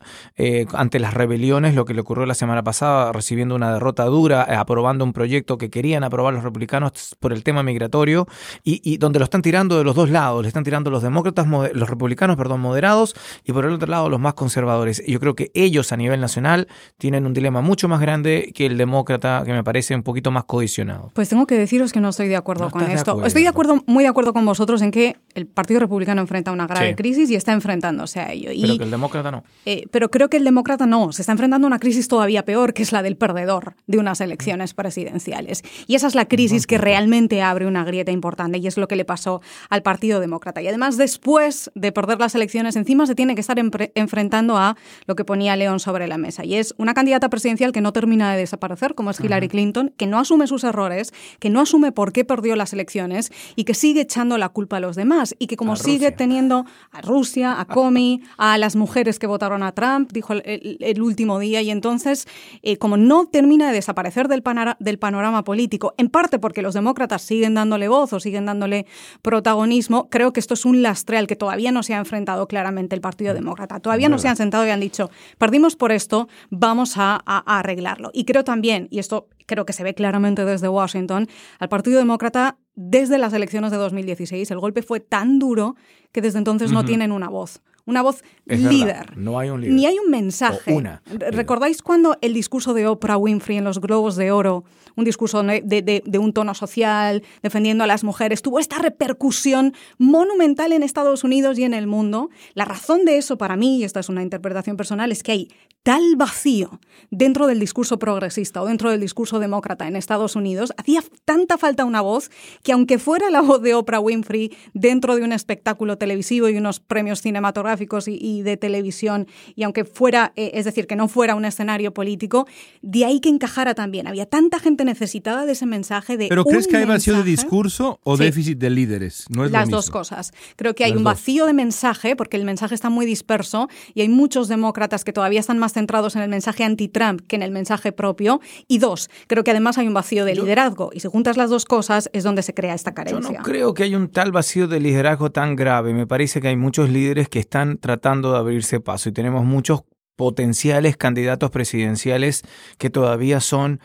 ante 0.74 1.00
las 1.00 1.14
rebeliones, 1.14 1.74
lo 1.74 1.86
que 1.86 1.94
le 1.94 2.02
ocurrió 2.02 2.26
la 2.26 2.34
semana 2.34 2.64
pasada, 2.64 3.12
recibiendo 3.12 3.56
una 3.56 3.74
derrota 3.74 4.06
dura, 4.06 4.44
aprobando 4.60 5.06
un 5.06 5.14
proyecto 5.14 5.58
que 5.58 5.70
querían 5.70 6.04
aprobar 6.04 6.34
los 6.34 6.44
republicanos 6.44 7.16
por 7.20 7.32
el 7.32 7.44
tema 7.44 7.64
migratorio 7.64 8.28
y, 8.64 8.98
donde 8.98 9.20
lo 9.20 9.26
están 9.26 9.42
tirando 9.42 9.78
de 9.78 9.84
los 9.84 9.96
dos 9.96 10.10
lados, 10.10 10.42
le 10.42 10.48
están 10.48 10.64
tirando 10.64 10.90
los 10.90 11.04
demócratas, 11.04 11.48
los 11.48 11.90
republicanos, 11.90 12.36
perdón, 12.36 12.62
moderados 12.62 13.16
y 13.46 13.52
por 13.52 13.66
el 13.66 13.74
otro 13.74 13.88
lado 13.88 14.10
los 14.10 14.20
más 14.20 14.34
conservadores. 14.34 15.02
Y 15.06 15.14
yo 15.14 15.20
creo 15.20 15.36
que 15.36 15.52
ellos 15.54 15.92
a 15.92 15.98
nivel 15.98 16.20
nacional 16.22 16.68
tienen 16.98 17.26
un 17.26 17.34
dilema 17.34 17.62
mucho 17.62 17.88
más 17.88 18.00
grande 18.02 18.52
que 18.54 18.66
el 18.66 18.78
demócrata, 18.78 19.44
que 19.46 19.54
me 19.54 19.64
parece 19.64 19.96
un 19.96 20.04
poquito 20.04 20.32
más 20.32 20.46
codicionado. 20.46 21.12
Pues 21.14 21.30
tengo 21.30 21.48
que 21.48 21.58
deciros 21.58 21.92
que 21.94 22.00
no 22.00 22.10
estoy 22.10 22.28
de 22.28 22.36
acuerdo 22.36 22.70
con 22.70 22.90
esto. 22.90 23.24
estoy 23.26 23.44
de 23.44 23.48
acuerdo, 23.48 23.84
muy 23.88 24.04
de 24.04 24.10
acuerdo 24.10 24.34
con 24.34 24.46
vosotros 24.46 24.82
en 24.82 24.92
que 24.92 25.18
el 25.34 25.48
Partido 25.48 25.80
Republicano 25.80 26.22
enfrenta 26.22 26.52
una 26.52 26.68
grave 26.68 26.96
crisis 26.96 27.30
y 27.30 27.36
está 27.36 27.54
enfrentándose 27.54 28.20
a 28.20 28.32
ello. 28.32 28.50
Pero 28.60 28.78
que 28.78 28.84
el 28.84 28.92
demócrata 28.92 29.32
no. 29.32 29.44
Eh, 29.66 29.86
pero 29.92 30.10
creo 30.10 30.30
que 30.30 30.38
el 30.38 30.44
demócrata 30.44 30.86
no. 30.86 31.12
Se 31.12 31.22
está 31.22 31.32
enfrentando 31.32 31.68
a 31.68 31.70
una 31.70 31.80
crisis 31.80 32.08
todavía 32.08 32.46
peor, 32.46 32.74
que 32.74 32.84
es 32.84 32.92
la 32.92 33.02
del 33.04 33.16
perdedor 33.16 33.76
de 33.88 33.98
unas 33.98 34.22
elecciones 34.22 34.74
presidenciales. 34.74 35.64
Y 35.88 35.96
esa 35.96 36.08
es 36.08 36.16
la 36.16 36.26
crisis 36.26 36.68
que 36.68 36.78
realmente 36.78 37.42
abre 37.42 37.68
una 37.68 37.84
grieta 37.84 38.12
importante 38.12 38.41
y 38.54 38.68
es 38.68 38.78
lo 38.78 38.88
que 38.88 38.96
le 38.96 39.06
pasó 39.06 39.42
al 39.70 39.84
Partido 39.84 40.20
Demócrata. 40.20 40.62
Y 40.62 40.68
además, 40.68 40.98
después 40.98 41.72
de 41.76 41.92
perder 41.92 42.20
las 42.20 42.36
elecciones, 42.36 42.76
encima 42.76 43.06
se 43.06 43.16
tiene 43.16 43.36
que 43.36 43.42
estar 43.42 43.58
enfrentando 43.60 44.58
a 44.58 44.78
lo 45.06 45.16
que 45.16 45.26
ponía 45.26 45.56
León 45.56 45.80
sobre 45.80 46.08
la 46.08 46.18
mesa. 46.18 46.44
Y 46.44 46.56
es 46.56 46.74
una 46.78 46.94
candidata 46.94 47.30
presidencial 47.30 47.72
que 47.72 47.82
no 47.82 47.94
termina 47.94 48.32
de 48.32 48.40
desaparecer, 48.40 48.96
como 48.96 49.12
es 49.12 49.20
Hillary 49.20 49.48
Clinton, 49.48 49.94
que 49.98 50.08
no 50.08 50.20
asume 50.20 50.48
sus 50.48 50.64
errores, 50.64 51.14
que 51.40 51.50
no 51.50 51.62
asume 51.62 51.92
por 51.92 52.14
qué 52.14 52.26
perdió 52.26 52.56
las 52.56 52.74
elecciones 52.74 53.32
y 53.56 53.64
que 53.66 53.74
sigue 53.74 54.02
echando 54.02 54.38
la 54.38 54.50
culpa 54.50 54.78
a 54.78 54.80
los 54.80 54.96
demás. 54.96 55.36
Y 55.38 55.48
que 55.48 55.58
como 55.58 55.76
sigue 55.76 56.12
teniendo 56.12 56.66
a 56.92 57.02
Rusia, 57.02 57.60
a 57.60 57.66
Comey, 57.66 58.22
a 58.38 58.58
las 58.58 58.76
mujeres 58.76 59.20
que 59.20 59.28
votaron 59.28 59.64
a 59.64 59.74
Trump, 59.74 60.12
dijo 60.12 60.34
el, 60.34 61.02
último 61.02 61.40
día. 61.40 61.62
Y 61.62 61.72
entonces, 61.72 62.28
eh, 62.62 62.78
como 62.78 62.98
no 62.98 63.28
termina 63.28 63.68
de 63.68 63.74
desaparecer 63.74 64.28
del, 64.28 64.44
del 64.80 65.00
panorama 65.00 65.44
político, 65.44 65.94
en 65.98 66.10
parte 66.10 66.40
porque 66.40 66.62
los 66.62 66.74
demócratas 66.74 67.22
siguen 67.22 67.54
dándole 67.54 67.88
voz 67.88 68.14
o 68.14 68.20
siguen 68.20 68.31
dándole 68.40 68.86
protagonismo, 69.22 70.10
creo 70.10 70.34
que 70.34 70.40
esto 70.40 70.54
es 70.54 70.66
un 70.66 70.82
lastre 70.82 71.18
al 71.18 71.28
que 71.28 71.36
todavía 71.36 71.72
no 71.72 71.84
se 71.84 71.94
ha 71.94 71.98
enfrentado 71.98 72.48
claramente 72.48 72.96
el 72.96 73.02
Partido 73.02 73.34
Demócrata. 73.34 73.80
Todavía 73.80 74.10
no 74.10 74.18
se 74.18 74.28
han 74.28 74.38
sentado 74.38 74.66
y 74.66 74.70
han 74.70 74.80
dicho, 74.80 75.10
perdimos 75.38 75.76
por 75.76 75.92
esto, 75.92 76.28
vamos 76.50 76.94
a, 76.98 77.22
arreglarlo. 77.26 78.12
Y 78.14 78.26
creo 78.26 78.44
también, 78.44 78.88
y 78.92 79.00
esto 79.00 79.28
creo 79.46 79.66
que 79.66 79.74
se 79.74 79.84
ve 79.84 79.94
claramente 79.94 80.46
desde 80.46 80.70
Washington, 80.70 81.28
al 81.60 81.70
Partido 81.70 82.00
Demócrata 82.00 82.58
desde 82.76 83.18
las 83.18 83.34
elecciones 83.34 83.72
de 83.72 83.78
2016 83.78 84.50
el 84.50 84.60
golpe 84.60 84.82
fue 84.82 85.02
tan 85.02 85.40
duro 85.40 85.76
que 86.14 86.22
desde 86.22 86.38
entonces 86.38 86.72
no 86.72 86.86
tienen 86.86 87.12
una 87.12 87.28
voz 87.28 87.62
una 87.86 88.02
voz 88.02 88.24
líder. 88.46 89.18
no 89.18 89.40
hay 89.40 89.50
un 89.50 89.62
líder. 89.62 89.74
Ni 89.74 89.86
hay 89.86 89.98
un 90.00 90.10
mensaje. 90.10 90.74
una. 90.74 91.02
¿Recordáis 91.06 91.82
cuando 91.82 92.18
el 92.22 92.34
discurso 92.34 92.74
de 92.74 92.88
Oprah 92.88 93.18
Winfrey 93.18 93.58
en 93.58 93.64
los 93.64 93.82
Globos 93.82 94.16
de 94.16 94.32
Oro, 94.32 94.64
un 94.96 95.06
discurso 95.06 95.44
de, 95.44 96.20
un 96.20 96.34
tono 96.34 96.54
social, 96.54 97.24
defendiendo 97.42 97.84
a 97.84 97.88
las 97.88 98.04
mujeres, 98.04 98.42
tuvo 98.42 98.60
esta 98.60 98.80
repercusión 98.80 99.74
monumental 99.98 100.72
en 100.72 100.84
Estados 100.84 101.24
Unidos 101.24 101.58
y 101.60 101.64
en 101.64 101.74
el 101.74 101.88
mundo? 101.88 102.30
La 102.54 102.66
razón 102.66 103.06
de 103.06 103.18
eso 103.18 103.38
para 103.38 103.56
mí, 103.56 103.78
y 103.78 103.84
esta 103.84 104.00
es 104.00 104.10
una 104.10 104.24
interpretación 104.24 104.78
personal, 104.78 105.12
es 105.12 105.24
que 105.24 105.32
hay 105.32 105.48
tal 105.84 106.16
vacío 106.16 106.80
dentro 107.10 107.48
del 107.48 107.60
discurso 107.60 107.98
progresista 107.98 108.62
o 108.62 108.68
dentro 108.68 108.92
del 108.92 109.02
discurso 109.02 109.40
demócrata 109.40 109.88
en 109.88 109.96
Estados 109.96 110.36
Unidos, 110.36 110.74
hacía 110.78 111.04
tanta 111.26 111.58
falta 111.58 111.86
una 111.86 112.02
voz 112.02 112.30
que 112.64 112.72
aunque 112.72 113.00
fuera 113.00 113.30
la 113.30 113.42
voz 113.42 113.62
de 113.62 113.74
Oprah 113.74 114.00
Winfrey 114.00 114.56
dentro 114.74 115.16
de 115.16 115.24
un 115.24 115.34
espectáculo 115.34 115.98
televisivo 115.98 116.50
y 116.50 116.58
unos 116.58 116.80
premios 116.80 117.22
cinematográficos, 117.22 118.08
y, 118.08 118.42
de 118.44 118.58
televisión, 118.58 119.28
y 119.56 119.64
aunque 119.64 119.84
fuera, 119.86 120.34
eh, 120.36 120.52
es 120.54 120.66
decir, 120.66 120.88
que 120.88 120.96
no 120.96 121.08
fuera 121.08 121.36
un 121.36 121.46
escenario 121.46 121.94
político, 121.94 122.48
de 122.82 123.06
ahí 123.06 123.20
que 123.20 123.30
encajara 123.30 123.74
también. 123.74 124.08
Había 124.08 124.26
tanta 124.26 124.60
gente 124.60 124.86
necesitada 124.86 125.46
de 125.46 125.54
ese 125.54 125.66
mensaje 125.66 126.18
de... 126.18 126.28
¿Pero 126.28 126.46
crees 126.46 126.68
que 126.68 126.78
hay 126.78 126.86
vacío 126.86 127.18
de 127.18 127.24
discurso 127.24 128.00
o 128.04 128.18
déficit 128.18 128.58
de 128.58 128.70
líderes? 128.70 129.26
No 129.30 129.46
es 129.46 129.52
Las 129.52 129.70
dos 129.70 129.90
cosas. 129.90 130.32
Creo 130.56 130.76
que 130.76 130.86
hay 130.86 130.94
un 130.94 131.04
vacío 131.04 131.46
de 131.46 131.54
mensaje, 131.54 132.16
porque 132.16 132.38
el 132.38 132.46
mensaje 132.46 132.76
está 132.76 132.90
muy 132.90 133.06
disperso, 133.06 133.68
y 133.94 134.02
hay 134.02 134.10
muchos 134.10 134.48
demócratas 134.48 135.04
que 135.04 135.14
todavía 135.14 135.40
están 135.40 135.60
más 135.60 135.71
centrados 135.74 136.16
en 136.16 136.22
el 136.22 136.30
mensaje 136.30 136.64
anti-Trump 136.64 137.22
que 137.28 137.36
en 137.36 137.44
el 137.44 137.52
mensaje 137.52 137.92
propio. 137.92 138.42
Y 138.68 138.80
dos, 138.80 139.10
creo 139.28 139.44
que 139.44 139.52
además 139.52 139.78
hay 139.78 139.88
un 139.88 139.94
vacío 139.94 140.26
de 140.26 140.36
liderazgo, 140.36 140.92
y 140.94 141.00
si 141.00 141.08
juntas 141.08 141.38
las 141.38 141.50
dos 141.50 141.66
cosas 141.66 142.10
es 142.14 142.24
donde 142.24 142.44
se 142.44 142.54
crea 142.54 142.74
esta 142.74 142.94
carencia. 142.94 143.32
Yo 143.32 143.38
no 143.38 143.44
creo 143.44 143.74
que 143.74 143.84
hay 143.84 143.96
un 143.96 144.10
tal 144.10 144.32
vacío 144.32 144.68
de 144.68 144.80
liderazgo 144.80 145.32
tan 145.32 145.56
grave. 145.56 145.94
Me 145.94 146.08
parece 146.08 146.42
que 146.42 146.48
hay 146.48 146.58
muchos 146.58 146.90
líderes 146.90 147.30
que 147.30 147.40
están 147.40 147.78
tratando 147.78 148.32
de 148.32 148.38
abrirse 148.38 148.80
paso 148.80 149.10
y 149.10 149.12
tenemos 149.12 149.46
muchos 149.46 149.84
potenciales 150.16 150.98
candidatos 150.98 151.50
presidenciales 151.50 152.44
que 152.78 152.92
todavía 152.92 153.40
son 153.40 153.80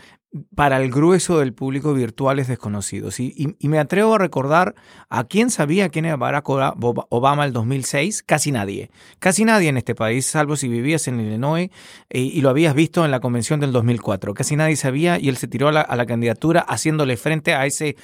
para 0.55 0.81
el 0.83 0.91
grueso 0.91 1.39
del 1.39 1.53
público 1.53 1.95
virtuales 1.95 2.49
desconocidos. 2.49 3.21
Y, 3.21 3.57
me 3.61 3.79
atrevo 3.79 4.15
a 4.15 4.19
recordar 4.19 4.75
a 5.09 5.25
quién 5.25 5.51
sabía 5.51 5.89
quién 5.89 6.05
era 6.05 6.17
Barack 6.17 6.49
Obama 6.49 7.45
el 7.45 7.53
2006, 7.53 8.23
casi 8.23 8.53
nadie. 8.53 8.91
Casi 9.19 9.45
nadie 9.45 9.69
en 9.69 9.77
este 9.77 9.95
país, 9.95 10.27
salvo 10.27 10.57
si 10.57 10.69
vivías 10.69 11.09
en 11.09 11.21
Illinois 11.21 11.71
eh, 12.11 12.21
y, 12.21 12.41
lo 12.41 12.51
habías 12.51 12.75
visto 12.75 13.05
en 13.05 13.11
la 13.11 13.21
convención 13.21 13.61
del 13.61 13.73
2004. 13.73 14.35
Casi 14.35 14.57
nadie 14.57 14.77
sabía 14.77 15.19
y 15.19 15.29
él 15.29 15.37
se 15.37 15.49
tiró 15.49 15.69
a 15.69 15.97
la 15.97 16.07
candidatura 16.07 16.61
haciéndole 16.61 17.17
frente 17.17 17.55
a 17.55 17.67
ese 17.67 17.97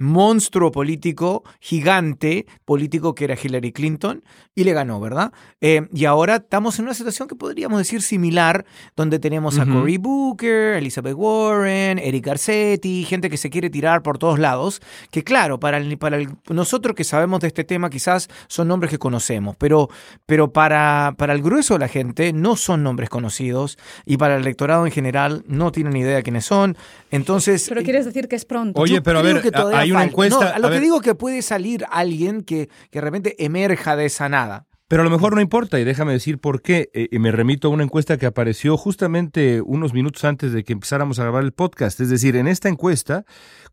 monstruo 0.00 0.72
político, 0.72 1.44
gigante 1.60 2.46
político 2.64 3.14
que 3.14 3.24
era 3.24 3.36
Hillary 3.40 3.70
Clinton, 3.70 4.24
y 4.54 4.64
le 4.64 4.72
ganó, 4.72 4.98
¿verdad? 4.98 5.32
Eh, 5.60 5.86
y 5.92 6.06
ahora 6.06 6.36
estamos 6.36 6.78
en 6.78 6.86
una 6.86 6.94
situación 6.94 7.28
que 7.28 7.36
podríamos 7.36 7.78
decir 7.78 8.02
similar, 8.02 8.64
donde 8.96 9.18
tenemos 9.18 9.58
a 9.58 9.66
Cory 9.66 9.98
Booker, 9.98 10.76
Elizabeth 10.76 11.14
Warren, 11.14 11.98
Eric 11.98 12.24
Garcetti, 12.24 13.04
gente 13.04 13.28
que 13.28 13.36
se 13.36 13.50
quiere 13.50 13.68
tirar 13.68 14.02
por 14.02 14.16
todos 14.16 14.38
lados, 14.38 14.80
que 15.10 15.22
claro, 15.22 15.60
para, 15.60 15.80
para 15.98 16.18
nosotros 16.48 16.96
que 16.96 17.04
sabemos 17.04 17.40
de 17.40 17.48
este 17.48 17.64
tema 17.64 17.90
quizás 17.90 18.28
son 18.48 18.68
nombres 18.68 18.90
que 18.90 18.98
conocemos, 18.98 19.54
pero, 19.56 19.90
pero 20.24 20.50
para, 20.52 21.14
para 21.18 21.34
el 21.34 21.42
grueso 21.42 21.74
de 21.74 21.80
la 21.80 21.88
gente 21.88 22.32
no 22.32 22.56
son 22.56 22.82
nombres 22.82 23.10
conocidos 23.10 23.78
y 24.06 24.16
para 24.16 24.36
el 24.36 24.40
electorado 24.40 24.86
en 24.86 24.92
general 24.92 25.44
no 25.46 25.72
tienen 25.72 25.96
idea 25.96 26.16
de 26.16 26.22
quiénes 26.22 26.46
son. 26.46 26.76
Entonces... 27.10 27.66
Pero 27.68 27.82
quieres 27.82 28.04
decir 28.04 28.28
que 28.28 28.36
es 28.36 28.44
pronto. 28.44 28.80
Oye, 28.80 29.02
pero 29.02 29.18
a 29.18 29.22
ver, 29.22 29.42
hay 29.74 29.92
una 29.92 30.04
encuesta. 30.04 30.58
lo 30.58 30.70
que 30.70 30.80
digo 30.80 30.96
es 30.96 31.02
que 31.02 31.14
puede 31.14 31.42
salir 31.42 31.84
alguien 31.90 32.42
que, 32.42 32.68
que 32.90 32.98
de 32.98 33.00
repente 33.00 33.44
emerja 33.44 33.96
de 33.96 34.06
esa 34.06 34.28
nada. 34.28 34.66
Pero 34.90 35.02
a 35.02 35.04
lo 35.04 35.10
mejor 35.12 35.36
no 35.36 35.40
importa 35.40 35.78
y 35.78 35.84
déjame 35.84 36.12
decir 36.14 36.40
por 36.40 36.62
qué. 36.62 36.90
Eh, 36.94 37.16
me 37.20 37.30
remito 37.30 37.68
a 37.68 37.70
una 37.70 37.84
encuesta 37.84 38.16
que 38.16 38.26
apareció 38.26 38.76
justamente 38.76 39.60
unos 39.60 39.94
minutos 39.94 40.24
antes 40.24 40.52
de 40.52 40.64
que 40.64 40.72
empezáramos 40.72 41.20
a 41.20 41.22
grabar 41.22 41.44
el 41.44 41.52
podcast. 41.52 42.00
Es 42.00 42.10
decir, 42.10 42.34
en 42.34 42.48
esta 42.48 42.68
encuesta, 42.68 43.24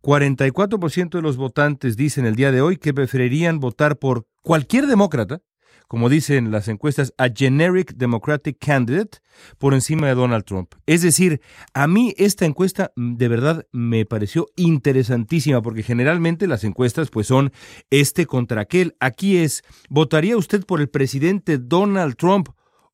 44% 0.04 1.10
de 1.10 1.21
los 1.23 1.36
votantes 1.36 1.97
dicen 1.97 2.28
el 2.28 2.36
día 2.36 2.52
de 2.52 2.62
hoy 2.62 2.78
que 2.78 2.93
preferirían 2.93 3.60
votar 3.60 3.97
por 3.97 4.28
cualquier 4.43 4.86
demócrata 4.86 5.41
como 5.88 6.10
dicen 6.10 6.52
las 6.52 6.67
encuestas, 6.67 7.13
a 7.17 7.30
generic 7.30 7.93
Democratic 7.95 8.58
candidate 8.60 9.19
por 9.58 9.73
encima 9.73 10.08
de 10.08 10.15
Donald 10.15 10.43
Trump. 10.45 10.73
Es 10.86 11.02
decir, 11.02 11.41
a 11.73 11.88
mí 11.88 12.13
esta 12.17 12.45
encuesta 12.45 12.91
mm, 12.95 13.15
de 13.15 13.28
verdad 13.28 13.67
me 13.71 14.06
pareció 14.06 14.47
interesantísima 14.56 15.62
porque 15.62 15.84
generalmente 15.84 16.47
las 16.47 16.63
encuestas 16.63 17.10
pues 17.10 17.28
son 17.28 17.52
este 17.89 18.26
contra 18.26 18.62
aquel. 18.62 18.95
Aquí 19.00 19.38
es, 19.38 19.63
¿votaría 19.89 20.38
usted 20.38 20.65
por 20.65 20.82
el 20.82 20.89
presidente 20.89 21.58
Donald 21.58 22.15
Trump 22.15 22.50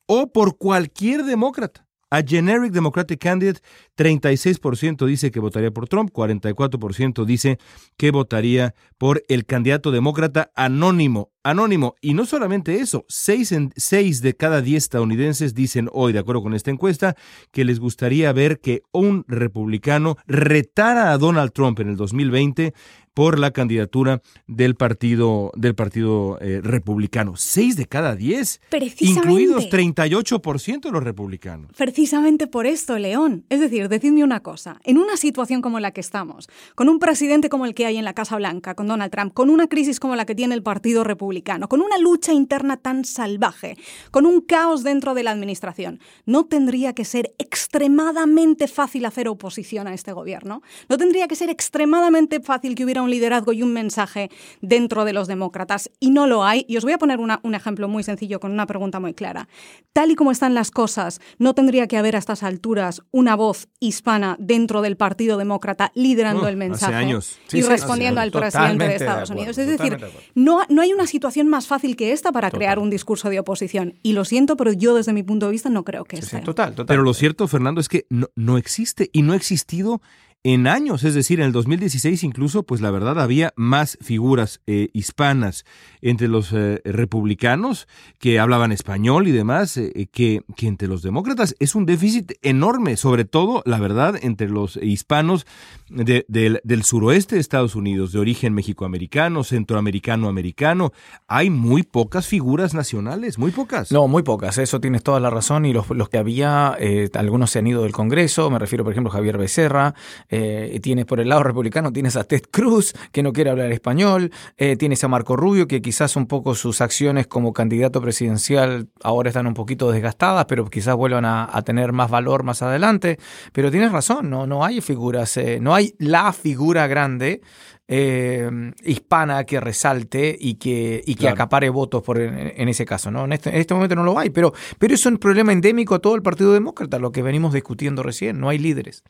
o 0.05 0.31
por 0.31 0.57
cualquier 0.57 1.23
demócrata? 1.23 1.87
A 2.13 2.21
generic 2.21 2.71
Democratic 2.73 3.19
candidate, 3.19 3.59
36% 3.97 5.07
dice 5.07 5.31
que 5.31 5.39
votaría 5.39 5.71
por 5.71 5.87
Trump, 5.87 6.11
44% 6.11 7.25
dice 7.25 7.57
que 7.97 8.11
votaría 8.11 8.75
por 8.99 9.23
el 9.29 9.47
candidato 9.47 9.89
demócrata 9.89 10.51
anónimo. 10.53 11.31
Anónimo. 11.41 11.95
Y 12.01 12.13
no 12.13 12.25
solamente 12.25 12.75
eso, 12.75 13.03
6, 13.09 13.51
en, 13.51 13.73
de 14.21 14.35
cada 14.37 14.61
10 14.61 14.77
estadounidenses 14.77 15.55
dicen 15.55 15.89
hoy, 15.91 16.13
de 16.13 16.19
acuerdo 16.19 16.43
con 16.43 16.53
esta 16.53 16.69
encuesta, 16.69 17.15
que 17.51 17.65
les 17.65 17.79
gustaría 17.79 18.31
ver 18.31 18.59
que 18.61 18.83
un 18.93 19.25
republicano 19.27 20.15
retara 20.27 21.11
a 21.11 21.17
Donald 21.17 21.51
Trump 21.51 21.79
en 21.79 21.89
el 21.89 21.97
2020 21.97 22.75
por 23.13 23.39
la 23.39 23.51
candidatura 23.51 24.21
del 24.47 24.75
partido, 24.75 25.51
del 25.55 25.75
partido 25.75 26.39
eh, 26.41 26.61
republicano. 26.63 27.35
Seis 27.35 27.75
de 27.75 27.85
cada 27.85 28.15
diez, 28.15 28.59
incluidos 28.99 29.69
38% 29.69 30.81
de 30.81 30.91
los 30.91 31.03
republicanos. 31.03 31.71
Precisamente 31.77 32.47
por 32.47 32.65
esto, 32.65 32.97
León. 32.97 33.45
Es 33.49 33.59
decir, 33.59 33.89
decidme 33.89 34.23
una 34.23 34.41
cosa. 34.41 34.79
En 34.83 34.97
una 34.97 35.17
situación 35.17 35.61
como 35.61 35.79
la 35.79 35.91
que 35.91 36.01
estamos, 36.01 36.49
con 36.75 36.89
un 36.89 36.99
presidente 36.99 37.49
como 37.49 37.65
el 37.65 37.75
que 37.75 37.85
hay 37.85 37.97
en 37.97 38.05
la 38.05 38.13
Casa 38.13 38.35
Blanca, 38.37 38.75
con 38.75 38.87
Donald 38.87 39.11
Trump, 39.11 39.33
con 39.33 39.49
una 39.49 39.67
crisis 39.67 39.99
como 39.99 40.15
la 40.15 40.25
que 40.25 40.35
tiene 40.35 40.55
el 40.55 40.63
Partido 40.63 41.03
Republicano, 41.03 41.69
con 41.69 41.81
una 41.81 41.97
lucha 41.97 42.33
interna 42.33 42.77
tan 42.77 43.05
salvaje, 43.05 43.77
con 44.11 44.25
un 44.25 44.41
caos 44.41 44.83
dentro 44.83 45.13
de 45.13 45.23
la 45.23 45.31
administración, 45.31 45.99
¿no 46.25 46.45
tendría 46.45 46.93
que 46.93 47.05
ser 47.05 47.33
extremadamente 47.37 48.67
fácil 48.67 49.05
hacer 49.05 49.27
oposición 49.27 49.87
a 49.87 49.93
este 49.93 50.13
gobierno? 50.13 50.61
¿No 50.89 50.97
tendría 50.97 51.27
que 51.27 51.35
ser 51.35 51.49
extremadamente 51.49 52.39
fácil 52.39 52.75
que 52.75 52.83
hubiera 52.83 53.02
un 53.03 53.11
liderazgo 53.11 53.53
y 53.53 53.61
un 53.63 53.73
mensaje 53.73 54.29
dentro 54.61 55.05
de 55.05 55.13
los 55.13 55.27
demócratas? 55.27 55.91
Y 55.99 56.11
no 56.11 56.27
lo 56.27 56.43
hay. 56.43 56.65
Y 56.67 56.77
os 56.77 56.83
voy 56.83 56.93
a 56.93 56.97
poner 56.97 57.19
un 57.19 57.55
ejemplo 57.55 57.87
muy 57.87 58.03
sencillo 58.03 58.39
con 58.39 58.51
una 58.51 58.65
pregunta 58.65 58.99
muy 58.99 59.13
clara. 59.13 59.47
Tal 59.93 60.11
y 60.11 60.15
como 60.15 60.31
están 60.31 60.53
las 60.53 60.71
cosas, 60.71 61.21
¿no 61.37 61.53
tendría 61.53 61.87
que 61.87 61.97
haber 61.97 62.15
a 62.15 62.19
estas 62.19 62.43
alturas 62.43 63.01
una 63.11 63.35
voz 63.35 63.67
hispana 63.79 64.35
dentro 64.39 64.81
del 64.81 64.97
Partido 64.97 65.37
Demócrata 65.37 65.91
liderando 65.95 66.47
el 66.47 66.57
mensaje 66.57 67.07
y 67.51 67.61
respondiendo 67.61 68.21
al 68.21 68.31
presidente 68.31 68.87
de 68.87 68.95
Estados 68.95 69.29
Unidos? 69.29 69.57
Es 69.57 69.67
decir, 69.67 69.97
no, 70.35 70.61
no 70.69 70.81
hay 70.81 70.93
una 70.93 71.07
situación 71.07 71.47
más 71.47 71.67
fácil 71.67 71.95
que 71.95 72.11
esta 72.11 72.31
para 72.31 72.49
crear 72.51 72.79
un 72.79 72.89
discurso 72.89 73.29
de 73.29 73.39
oposición. 73.39 73.99
Y 74.03 74.13
lo 74.13 74.25
siento, 74.25 74.57
pero 74.57 74.73
yo 74.73 74.95
desde 74.95 75.13
mi 75.13 75.23
punto 75.23 75.47
de 75.47 75.51
vista 75.51 75.69
no 75.69 75.83
creo 75.83 76.05
que 76.05 76.21
sea. 76.21 76.41
Total, 76.41 76.71
total. 76.71 76.85
Pero 76.85 77.03
lo 77.03 77.13
cierto, 77.13 77.47
Fernando, 77.47 77.81
es 77.81 77.89
que 77.89 78.05
no, 78.09 78.27
no 78.35 78.57
existe 78.57 79.09
y 79.13 79.21
no 79.21 79.33
ha 79.33 79.35
existido 79.35 80.01
en 80.45 80.67
años, 80.67 81.05
es 81.05 81.13
decir, 81.13 81.39
en 81.39 81.45
el 81.45 81.51
2016 81.53 82.21
incluso, 82.25 82.63
pues 82.63 82.81
la 82.81 82.91
verdad 82.91 83.17
había 83.21 83.53
más 83.55 83.97
figuras 84.01 84.59
eh, 84.67 84.89
hispanas 84.91 85.63
entre 86.01 86.27
los 86.27 86.51
eh, 86.51 86.81
republicanos 86.83 87.87
que 88.19 88.39
hablaban 88.39 88.73
español 88.73 89.29
y 89.29 89.31
demás 89.31 89.77
eh, 89.77 90.09
que, 90.11 90.43
que, 90.57 90.67
entre 90.67 90.89
los 90.89 91.01
demócratas. 91.01 91.55
Es 91.59 91.75
un 91.75 91.85
déficit 91.85 92.33
enorme, 92.41 92.97
sobre 92.97 93.23
todo, 93.23 93.63
la 93.65 93.79
verdad, 93.79 94.19
entre 94.21 94.49
los 94.49 94.75
hispanos 94.75 95.47
del 95.89 96.83
suroeste 96.83 97.35
de 97.35 97.41
Estados 97.41 97.75
Unidos, 97.75 98.11
de 98.11 98.19
origen 98.19 98.53
mexicoamericano, 98.53 99.45
centroamericano-americano. 99.45 100.91
Hay 101.27 101.51
muy 101.51 101.83
pocas 101.83 102.27
figuras 102.27 102.73
nacionales, 102.73 103.37
muy 103.37 103.51
pocas. 103.51 103.93
No, 103.93 104.09
muy 104.09 104.23
pocas, 104.23 104.57
eso 104.57 104.81
tienes 104.81 105.03
toda 105.03 105.21
la 105.21 105.29
razón. 105.29 105.65
Y 105.65 105.71
los, 105.71 105.89
los 105.91 106.09
que 106.09 106.17
había, 106.17 106.75
algunos 107.13 107.51
se 107.51 107.59
han 107.59 107.67
ido 107.67 107.83
del 107.83 107.93
Congreso, 107.93 108.49
me 108.49 108.59
refiero, 108.59 108.83
por 108.83 108.91
ejemplo, 108.91 109.09
a 109.09 109.13
Javier 109.13 109.37
Becerra. 109.37 109.93
Eh, 110.35 110.79
tienes 110.81 111.05
por 111.05 111.19
el 111.19 111.29
lado 111.29 111.43
republicano, 111.43 111.93
tienes 111.93 112.15
a 112.15 112.23
Ted 112.23 112.41
Cruz, 112.49 112.95
que 113.11 113.21
no 113.21 113.33
quiere 113.33 113.51
hablar 113.51 113.71
español, 113.71 114.31
eh, 114.57 114.75
tienes 114.77 115.03
a 115.03 115.07
Marco 115.07 115.35
Rubio, 115.35 115.67
que 115.67 115.79
quizás 115.79 116.15
un 116.15 116.25
poco 116.25 116.55
sus 116.55 116.81
acciones 116.81 117.27
como 117.27 117.53
candidato 117.53 118.01
presidencial 118.01 118.87
ahora 119.03 119.29
están 119.29 119.45
un 119.45 119.53
poquito 119.53 119.91
desgastadas, 119.91 120.45
pero 120.45 120.65
quizás 120.65 120.95
vuelvan 120.95 121.25
a, 121.25 121.61
tener 121.63 121.91
más 121.91 122.09
valor 122.09 122.41
más 122.41 122.63
adelante. 122.63 123.19
Pero 123.51 123.69
tienes 123.69 123.91
razón, 123.91 124.31
no, 124.31 124.47
no 124.47 124.65
hay 124.65 124.81
figuras, 124.81 125.37
eh, 125.37 125.59
no 125.61 125.75
hay 125.75 125.93
la 125.99 126.33
figura 126.33 126.87
grande 126.87 127.41
hispana 127.85 129.43
que 129.43 129.59
resalte 129.59 130.35
y 130.39 130.55
que, 130.55 131.03
y 131.05 131.13
que 131.13 131.29
acapare 131.29 131.69
votos 131.69 132.01
por 132.01 132.19
en, 132.19 132.67
ese 132.69 132.85
caso. 132.85 133.11
¿no? 133.11 133.25
En, 133.25 133.33
este, 133.33 133.51
en 133.51 133.57
este 133.57 133.75
momento 133.75 133.95
no 133.95 134.03
lo 134.03 134.17
hay, 134.17 134.31
pero, 134.31 134.51
pero 134.79 134.95
es 134.95 135.05
un 135.05 135.19
problema 135.19 135.53
endémico 135.53 135.93
a 135.93 135.99
todo 135.99 136.15
el 136.15 136.23
Partido 136.23 136.53
Demócrata, 136.53 136.97
lo 136.97 137.11
que 137.11 137.21
venimos 137.21 137.53
discutiendo 137.53 138.01
recién. 138.01 138.39
No 138.39 138.49
hay 138.49 138.57
líderes 138.57 139.03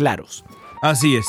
claros. 0.00 0.42
Así 0.80 1.16
es. 1.16 1.26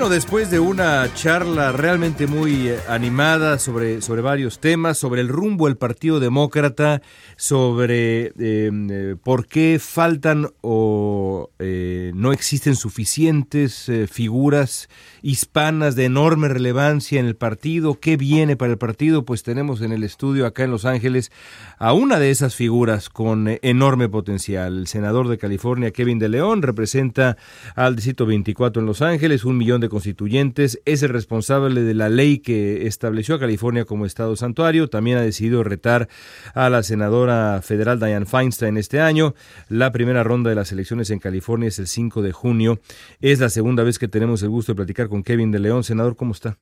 Bueno, 0.00 0.14
después 0.14 0.50
de 0.50 0.60
una 0.60 1.12
charla 1.12 1.72
realmente 1.72 2.26
muy 2.26 2.68
eh, 2.68 2.78
animada 2.88 3.58
sobre, 3.58 4.00
sobre 4.00 4.22
varios 4.22 4.58
temas, 4.58 4.96
sobre 4.96 5.20
el 5.20 5.28
rumbo 5.28 5.66
del 5.66 5.76
Partido 5.76 6.20
Demócrata, 6.20 7.02
sobre 7.36 8.32
em, 8.38 8.88
eh, 8.90 9.16
por 9.22 9.46
qué 9.46 9.78
faltan 9.78 10.48
o 10.62 11.50
eh, 11.58 12.12
no 12.14 12.32
existen 12.32 12.76
suficientes 12.76 13.90
figuras 14.10 14.88
hispanas 15.20 15.96
de 15.96 16.06
enorme 16.06 16.48
relevancia 16.48 17.20
en 17.20 17.26
el 17.26 17.36
partido, 17.36 18.00
qué 18.00 18.16
viene 18.16 18.56
para 18.56 18.72
el 18.72 18.78
partido, 18.78 19.26
pues 19.26 19.42
tenemos 19.42 19.82
en 19.82 19.92
el 19.92 20.02
estudio 20.02 20.46
acá 20.46 20.64
en 20.64 20.70
Los 20.70 20.86
Ángeles 20.86 21.30
a 21.78 21.92
una 21.92 22.18
de 22.18 22.30
esas 22.30 22.54
figuras 22.54 23.10
con 23.10 23.58
enorme 23.60 24.08
potencial. 24.08 24.78
El 24.78 24.86
senador 24.86 25.28
de 25.28 25.36
California, 25.36 25.90
Kevin 25.90 26.18
de 26.18 26.30
León, 26.30 26.62
representa 26.62 27.36
al 27.74 27.96
distrito 27.96 28.24
24 28.24 28.80
en 28.80 28.86
Los 28.86 29.02
Ángeles, 29.02 29.44
un 29.44 29.58
millón 29.58 29.82
de 29.82 29.89
constituyentes, 29.90 30.80
es 30.86 31.02
el 31.02 31.10
responsable 31.10 31.82
de 31.82 31.92
la 31.92 32.08
ley 32.08 32.38
que 32.38 32.86
estableció 32.86 33.34
a 33.34 33.38
California 33.38 33.84
como 33.84 34.06
Estado 34.06 34.34
santuario, 34.36 34.88
también 34.88 35.18
ha 35.18 35.20
decidido 35.20 35.62
retar 35.62 36.08
a 36.54 36.70
la 36.70 36.82
senadora 36.82 37.60
federal 37.62 38.00
Dianne 38.00 38.24
Feinstein 38.24 38.78
este 38.78 39.02
año. 39.02 39.34
La 39.68 39.92
primera 39.92 40.24
ronda 40.24 40.48
de 40.48 40.56
las 40.56 40.72
elecciones 40.72 41.10
en 41.10 41.18
California 41.18 41.68
es 41.68 41.78
el 41.78 41.86
5 41.86 42.22
de 42.22 42.32
junio. 42.32 42.80
Es 43.20 43.40
la 43.40 43.50
segunda 43.50 43.82
vez 43.82 43.98
que 43.98 44.08
tenemos 44.08 44.42
el 44.42 44.48
gusto 44.48 44.72
de 44.72 44.76
platicar 44.76 45.08
con 45.08 45.22
Kevin 45.22 45.50
de 45.50 45.58
León. 45.58 45.84
Senador, 45.84 46.16
¿cómo 46.16 46.32
está? 46.32 46.58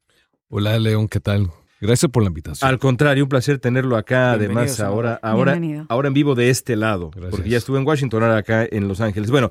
Hola, 0.48 0.78
León, 0.78 1.06
¿qué 1.08 1.20
tal? 1.20 1.50
Gracias 1.80 2.10
por 2.10 2.22
la 2.22 2.28
invitación. 2.28 2.68
Al 2.68 2.78
contrario, 2.78 3.22
un 3.24 3.28
placer 3.28 3.58
tenerlo 3.58 3.96
acá, 3.96 4.32
además, 4.32 4.80
ahora, 4.80 5.18
ahora, 5.22 5.60
ahora 5.88 6.08
en 6.08 6.14
vivo 6.14 6.34
de 6.34 6.50
este 6.50 6.74
lado, 6.74 7.10
porque 7.30 7.48
ya 7.48 7.58
estuve 7.58 7.78
en 7.78 7.86
Washington, 7.86 8.24
ahora 8.24 8.38
acá 8.38 8.66
en 8.68 8.88
Los 8.88 9.00
Ángeles. 9.00 9.30
Bueno, 9.30 9.50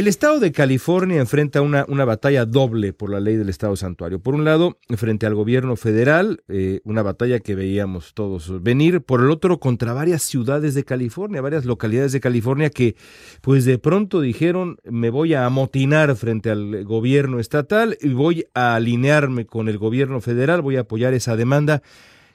el 0.00 0.08
Estado 0.08 0.40
de 0.40 0.50
California 0.50 1.20
enfrenta 1.20 1.62
una, 1.62 1.84
una, 1.86 2.04
batalla 2.04 2.44
doble 2.46 2.92
por 2.92 3.10
la 3.10 3.20
ley 3.20 3.36
del 3.36 3.48
Estado 3.48 3.76
santuario. 3.76 4.18
Por 4.18 4.34
un 4.34 4.44
lado, 4.44 4.76
frente 4.96 5.24
al 5.24 5.36
gobierno 5.36 5.76
federal, 5.76 6.42
eh, 6.48 6.80
una 6.82 7.02
batalla 7.02 7.38
que 7.38 7.54
veíamos 7.54 8.12
todos 8.12 8.60
venir. 8.60 9.02
Por 9.02 9.20
el 9.20 9.30
otro, 9.30 9.60
contra 9.60 9.92
varias 9.92 10.24
ciudades 10.24 10.74
de 10.74 10.82
California, 10.82 11.40
varias 11.40 11.64
localidades 11.64 12.10
de 12.10 12.18
California 12.18 12.70
que, 12.70 12.96
pues 13.40 13.64
de 13.66 13.78
pronto 13.78 14.20
dijeron, 14.20 14.78
me 14.82 15.10
voy 15.10 15.34
a 15.34 15.46
amotinar 15.46 16.16
frente 16.16 16.50
al 16.50 16.84
gobierno 16.84 17.38
estatal 17.38 17.96
y 18.00 18.08
voy 18.14 18.46
a 18.52 18.74
alinearme 18.74 19.46
con 19.46 19.68
el 19.68 19.78
gobierno 19.78 20.20
federal, 20.20 20.60
voy 20.60 20.74
a 20.74 20.80
apoyar 20.80 21.14
esa 21.14 21.36
demanda. 21.36 21.82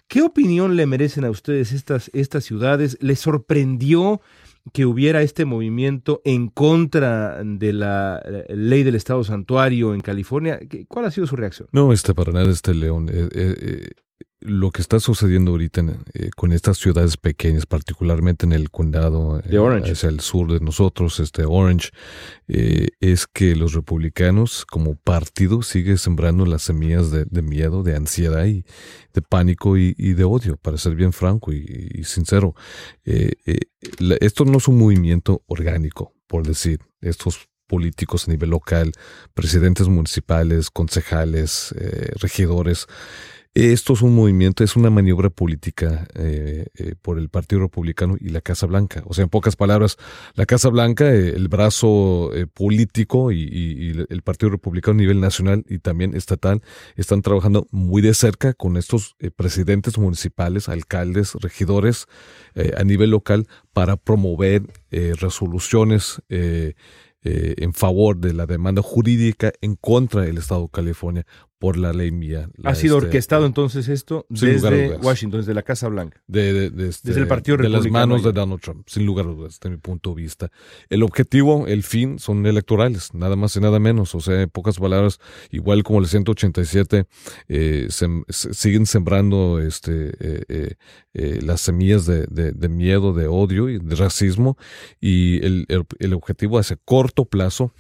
¿Qué 0.08 0.22
opinión 0.22 0.78
le 0.78 0.86
merecen 0.86 1.26
a 1.26 1.30
ustedes 1.30 1.74
estas, 1.74 2.10
estas 2.14 2.46
ciudades? 2.46 2.98
¿Les 3.02 3.20
sorprendió? 3.20 4.22
Que 4.74 4.86
hubiera 4.86 5.22
este 5.22 5.46
movimiento 5.46 6.22
en 6.26 6.48
contra 6.48 7.44
de 7.44 7.74
la 7.74 8.22
eh, 8.24 8.56
ley 8.56 8.84
del 8.84 8.96
Estado 8.96 9.24
Santuario 9.24 9.94
en 9.94 10.02
California. 10.02 10.60
¿Cuál 10.88 11.06
ha 11.06 11.12
sido 11.12 11.28
su 11.28 11.36
reacción? 11.36 11.68
No, 11.72 11.92
este, 11.94 12.14
para 12.14 12.32
nada, 12.32 12.50
este 12.50 12.74
León. 12.74 13.10
Eh, 13.12 13.30
eh, 13.34 13.90
lo 14.42 14.72
que 14.72 14.82
está 14.82 15.00
sucediendo 15.00 15.52
ahorita 15.52 15.84
eh, 16.14 16.30
con 16.36 16.54
estas 16.54 16.78
ciudades 16.78 17.18
pequeñas, 17.18 17.66
particularmente 17.66 18.46
en 18.46 18.54
el 18.54 18.72
condado 18.72 19.40
de 19.40 19.60
Orange. 19.60 19.92
hacia 19.92 20.10
el 20.10 20.22
sur 20.22 20.52
de 20.52 20.62
nosotros, 20.62 21.20
este 21.20 21.44
Orange, 21.46 21.90
eh, 22.48 22.88
es 23.02 23.28
que 23.28 23.56
los 23.56 23.74
republicanos 23.74 24.66
como 24.66 24.96
partido 24.96 25.62
siguen 25.62 25.98
sembrando 25.98 26.46
las 26.46 26.64
semillas 26.64 27.12
de, 27.12 27.42
miedo, 27.42 27.84
de 27.84 27.96
ansiedad 27.96 28.46
y 28.46 28.64
de 29.14 29.22
pánico 29.22 29.76
y, 29.78 29.94
de 29.94 30.24
odio, 30.24 30.56
para 30.56 30.78
ser 30.78 30.96
bien 30.96 31.12
franco 31.12 31.52
y, 31.52 32.04
sincero. 32.06 32.56
Eh, 33.04 33.34
esto 34.22 34.46
no 34.46 34.60
es 34.60 34.68
un 34.68 34.78
movimiento 34.78 35.44
orgánico, 35.48 36.14
por 36.28 36.48
decir, 36.48 36.80
estos 37.02 37.50
políticos 37.68 38.28
a 38.28 38.32
nivel 38.32 38.52
local, 38.52 38.94
presidentes 39.34 39.88
municipales, 39.88 40.70
concejales, 40.72 41.76
regidores, 42.20 42.88
esto 43.66 43.94
es 43.94 44.02
un 44.02 44.16
movimiento, 44.16 44.64
es 44.64 44.76
una 44.76 44.90
maniobra 44.90 45.30
política 45.30 46.08
eh, 46.16 46.68
eh, 46.76 46.96
por 47.02 47.20
el 47.20 47.30
Partido 47.30 47.62
Republicano 47.62 48.16
y 48.20 48.30
la 48.30 48.42
Casa 48.42 48.66
Blanca. 48.68 49.04
O 49.06 49.14
sea, 49.14 49.24
en 49.24 49.30
pocas 49.30 49.56
palabras, 49.56 49.98
la 50.36 50.46
Casa 50.46 50.70
Blanca, 50.70 51.14
eh, 51.14 51.30
el 51.36 51.48
brazo 51.48 52.32
político 52.54 53.32
y, 53.32 54.06
el 54.10 54.22
Partido 54.22 54.52
Republicano 54.52 54.98
a 55.00 55.02
nivel 55.02 55.20
nacional 55.20 55.66
y 55.68 55.80
también 55.80 56.16
estatal 56.16 56.62
están 56.96 57.22
trabajando 57.22 57.68
muy 57.72 58.02
de 58.02 58.14
cerca 58.14 58.54
con 58.54 58.78
estos 58.78 59.16
presidentes 59.36 59.98
municipales, 59.98 60.70
alcaldes, 60.70 61.34
regidores 61.36 62.06
a 62.78 62.84
nivel 62.84 63.12
local 63.12 63.48
para 63.74 63.98
promover 63.98 64.64
resoluciones 64.92 66.22
en 66.30 67.74
favor 67.74 68.18
de 68.18 68.34
la 68.34 68.46
demanda 68.46 68.82
jurídica 68.82 69.52
en 69.62 69.76
contra 69.76 70.22
del 70.22 70.38
Estado 70.38 70.64
de 70.64 70.70
California 70.72 71.26
por 71.60 71.78
la 71.78 71.92
ley 71.92 72.12
mía. 72.12 72.50
¿Ha 72.64 72.74
sido 72.74 72.98
este, 72.98 73.08
orquestado 73.08 73.46
entonces 73.46 73.90
esto 73.90 74.26
desde 74.30 74.96
Washington, 74.98 75.42
desde 75.42 75.54
la 75.54 75.62
Casa 75.62 75.90
Blanca? 75.90 76.22
De, 76.26 76.68
este, 76.68 77.10
desde 77.10 77.22
el 77.22 77.28
Partido. 77.28 77.58
De 77.58 77.68
las 77.68 77.86
manos 77.90 78.24
de 78.24 78.32
Donald 78.32 78.62
Trump, 78.62 78.88
sin 78.88 79.06
lugar 79.06 79.26
a 79.26 79.30
dudas, 79.30 79.60
desde 79.60 79.70
mi 79.70 79.78
punto 79.78 80.12
de 80.12 80.22
vista. 80.22 80.52
El 80.90 81.04
objetivo, 81.04 81.68
el 81.68 81.84
fin, 81.84 82.18
son 82.18 82.46
electorales, 82.46 83.14
nada 83.14 83.36
más 83.36 83.56
y 83.58 83.60
nada 83.60 83.78
menos. 83.78 84.16
O 84.16 84.22
sea, 84.22 84.42
en 84.42 84.50
pocas 84.50 84.80
palabras, 84.80 85.20
igual 85.52 85.84
como 85.84 86.00
el 86.00 86.08
187, 86.08 87.06
eh, 87.50 87.88
siguen 88.30 88.86
sembrando 88.86 89.60
este, 89.60 90.12
eh, 90.20 90.44
eh, 90.48 90.76
eh, 91.14 91.40
las 91.42 91.60
semillas 91.60 92.06
de, 92.06 92.26
de, 92.26 92.70
miedo, 92.70 93.14
de 93.14 93.28
odio 93.28 93.68
y 93.68 93.80
de 93.80 93.96
racismo. 93.96 94.58
Y 95.02 95.46
el, 95.46 95.66
el, 95.68 95.86
el 96.00 96.14
objetivo 96.14 96.58
a 96.58 96.62
ese 96.62 96.78
corto 96.78 97.26
plazo 97.26 97.74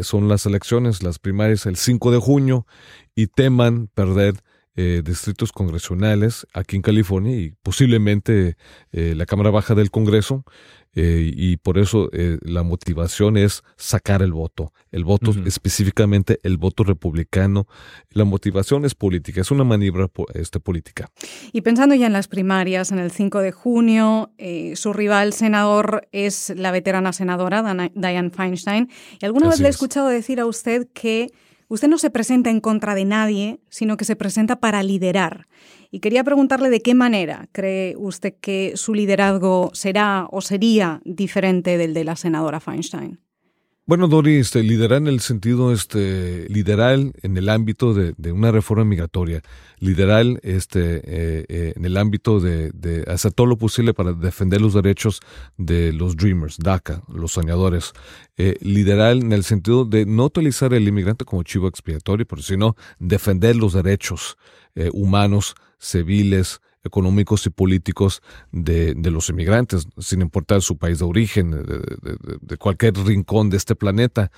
son 0.00 0.28
las 0.28 0.46
elecciones, 0.46 1.02
las 1.02 1.18
primarias 1.18 1.66
el 1.66 1.76
5 1.76 2.10
de 2.10 2.18
junio, 2.18 2.66
y 3.14 3.26
teman 3.26 3.88
perder 3.88 4.34
eh, 4.74 5.02
distritos 5.04 5.52
congresionales 5.52 6.46
aquí 6.54 6.76
en 6.76 6.82
California 6.82 7.36
y 7.36 7.50
posiblemente 7.62 8.56
eh, 8.92 9.14
la 9.14 9.26
Cámara 9.26 9.50
Baja 9.50 9.74
del 9.74 9.90
Congreso. 9.90 10.44
Eh, 10.94 11.30
y 11.34 11.56
por 11.56 11.78
eso 11.78 12.10
la 12.12 12.62
motivación 12.62 13.36
es 13.36 13.62
sacar 13.76 14.22
el 14.22 14.32
voto, 14.32 14.72
el 14.90 15.04
voto 15.04 15.32
específicamente 15.46 16.38
el 16.42 16.58
voto 16.58 16.84
republicano. 16.84 17.66
La 18.10 18.24
motivación 18.24 18.84
es 18.84 18.94
política, 18.94 19.40
es 19.40 19.50
una 19.50 19.64
maniobra 19.64 20.08
este, 20.34 20.60
política. 20.60 21.10
Y 21.52 21.62
pensando 21.62 21.94
ya 21.94 22.06
en 22.06 22.12
las 22.12 22.28
primarias, 22.28 22.92
en 22.92 22.98
el 22.98 23.10
5 23.10 23.40
de 23.40 23.52
junio, 23.52 24.32
su 24.74 24.92
rival 24.92 25.32
senador 25.32 26.08
es 26.12 26.52
la 26.56 26.70
veterana 26.70 27.12
senadora 27.12 27.62
Diane 27.94 28.30
Feinstein. 28.30 28.90
Y 29.20 29.24
alguna 29.24 29.48
vez 29.48 29.60
le 29.60 29.68
he 29.68 29.70
escuchado 29.70 30.08
decir 30.08 30.40
a 30.40 30.46
usted 30.46 30.88
que 30.92 31.32
Usted 31.72 31.88
no 31.88 31.96
se 31.96 32.10
presenta 32.10 32.50
en 32.50 32.60
contra 32.60 32.94
de 32.94 33.06
nadie, 33.06 33.58
sino 33.70 33.96
que 33.96 34.04
se 34.04 34.14
presenta 34.14 34.60
para 34.60 34.82
liderar. 34.82 35.48
Y 35.90 36.00
quería 36.00 36.22
preguntarle 36.22 36.68
de 36.68 36.82
qué 36.82 36.92
manera 36.94 37.48
cree 37.50 37.94
usted 37.96 38.34
que 38.42 38.72
su 38.74 38.92
liderazgo 38.92 39.70
será 39.72 40.28
o 40.30 40.42
sería 40.42 41.00
diferente 41.06 41.78
del 41.78 41.94
de 41.94 42.04
la 42.04 42.14
senadora 42.14 42.60
Feinstein. 42.60 43.20
Bueno, 43.84 44.06
Dori, 44.06 44.36
este, 44.36 44.62
liderar 44.62 44.98
en 44.98 45.08
el 45.08 45.18
sentido, 45.18 45.72
este, 45.72 46.46
liderar 46.48 47.00
en 47.20 47.36
el 47.36 47.48
ámbito 47.48 47.94
de, 47.94 48.30
una 48.30 48.52
reforma 48.52 48.84
migratoria, 48.84 49.42
liderar 49.80 50.24
este, 50.44 50.98
eh, 50.98 51.44
eh, 51.48 51.72
en 51.74 51.84
el 51.84 51.96
ámbito 51.96 52.38
de, 52.38 53.04
hacer 53.08 53.32
todo 53.32 53.48
lo 53.48 53.58
posible 53.58 53.92
para 53.92 54.12
defender 54.12 54.60
los 54.60 54.74
derechos 54.74 55.20
de 55.56 55.92
los 55.92 56.16
dreamers, 56.16 56.58
DACA, 56.58 57.02
los 57.12 57.32
soñadores, 57.32 57.92
eh, 58.36 58.56
en 58.62 59.32
el 59.32 59.42
sentido 59.42 59.84
de 59.84 60.06
no 60.06 60.26
utilizar 60.26 60.72
el 60.74 60.86
inmigrante 60.86 61.24
como 61.24 61.42
chivo 61.42 61.66
expiatorio, 61.66 62.24
sino 62.38 62.76
defender 63.00 63.56
los 63.56 63.72
derechos 63.72 64.36
humanos, 64.92 65.56
civiles, 65.80 66.60
económicos 66.84 67.46
y 67.46 67.50
políticos 67.50 68.22
de, 68.50 68.94
los 69.10 69.28
inmigrantes, 69.28 69.86
sin 69.98 70.20
importar 70.20 70.62
su 70.62 70.76
país 70.76 70.98
de 70.98 71.04
origen, 71.04 71.50
de, 71.50 72.56
cualquier 72.56 72.94
rincón 72.94 73.50
de 73.50 73.56
este 73.56 73.74
planeta. 73.74 74.30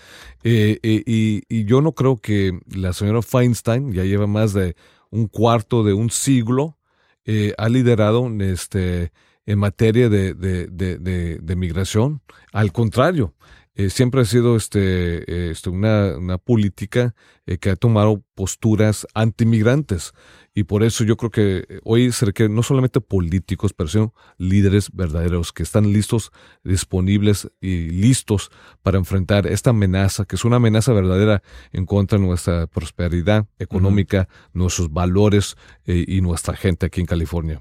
Eh, 0.43 0.79
eh, 0.83 1.03
y, 1.07 1.65
yo 1.65 1.81
no 1.81 1.93
creo 1.93 2.19
que 2.19 2.59
la 2.67 2.93
señora 2.93 3.23
Feinstein 3.23 3.93
ya 3.93 4.05
lleva 4.05 4.27
más 4.27 4.53
de 4.53 4.77
un 5.11 5.27
cuarto 5.29 5.85
de 5.85 5.93
un 5.93 6.11
siglo, 6.11 6.77
eh, 7.25 7.55
ha 7.57 7.69
liderado 7.69 8.29
este, 8.41 9.13
en 9.47 9.59
materia 9.59 10.09
de, 10.09 11.55
migración. 11.57 12.21
Al 12.53 12.73
contrario, 12.73 13.35
siempre 13.89 14.21
ha 14.21 14.25
sido 14.25 14.57
este, 14.57 15.51
este 15.51 15.71
una, 15.71 16.17
una 16.17 16.39
política 16.39 17.15
que 17.61 17.71
ha 17.71 17.77
tomado 17.77 18.23
posturas 18.35 19.07
antimigrantes. 19.15 20.13
Y 20.55 20.65
por 20.65 20.85
eso 20.85 21.03
yo 21.03 21.17
creo 21.17 21.31
que 21.31 21.81
hoy 21.83 22.13
se 22.13 22.27
requieren 22.27 22.55
no 22.55 22.63
solamente 22.63 23.01
políticos, 23.01 23.73
pero 23.73 23.89
sino 23.89 24.15
líderes 24.39 24.91
verdaderos 24.93 25.53
que 25.53 25.65
están 25.65 25.93
listos, 25.93 26.31
disponibles 26.63 27.51
y 27.61 27.91
listos 27.91 28.51
para 28.83 28.99
enfrentar 28.99 29.49
esta 29.49 29.71
amenaza, 29.71 30.25
que 30.25 30.37
es 30.37 30.45
una 30.45 30.57
amenaza 30.57 30.93
verdadera 30.93 31.43
en 31.73 31.87
contra 31.87 32.19
de 32.19 32.25
nuestra 32.25 32.69
prosperidad 32.69 33.47
económica, 33.59 34.29
nuestros 34.53 34.93
valores 34.93 35.57
eh, 35.87 36.05
y 36.07 36.21
nuestra 36.21 36.55
gente 36.55 36.87
aquí 36.87 37.01
en 37.01 37.07
California. 37.07 37.61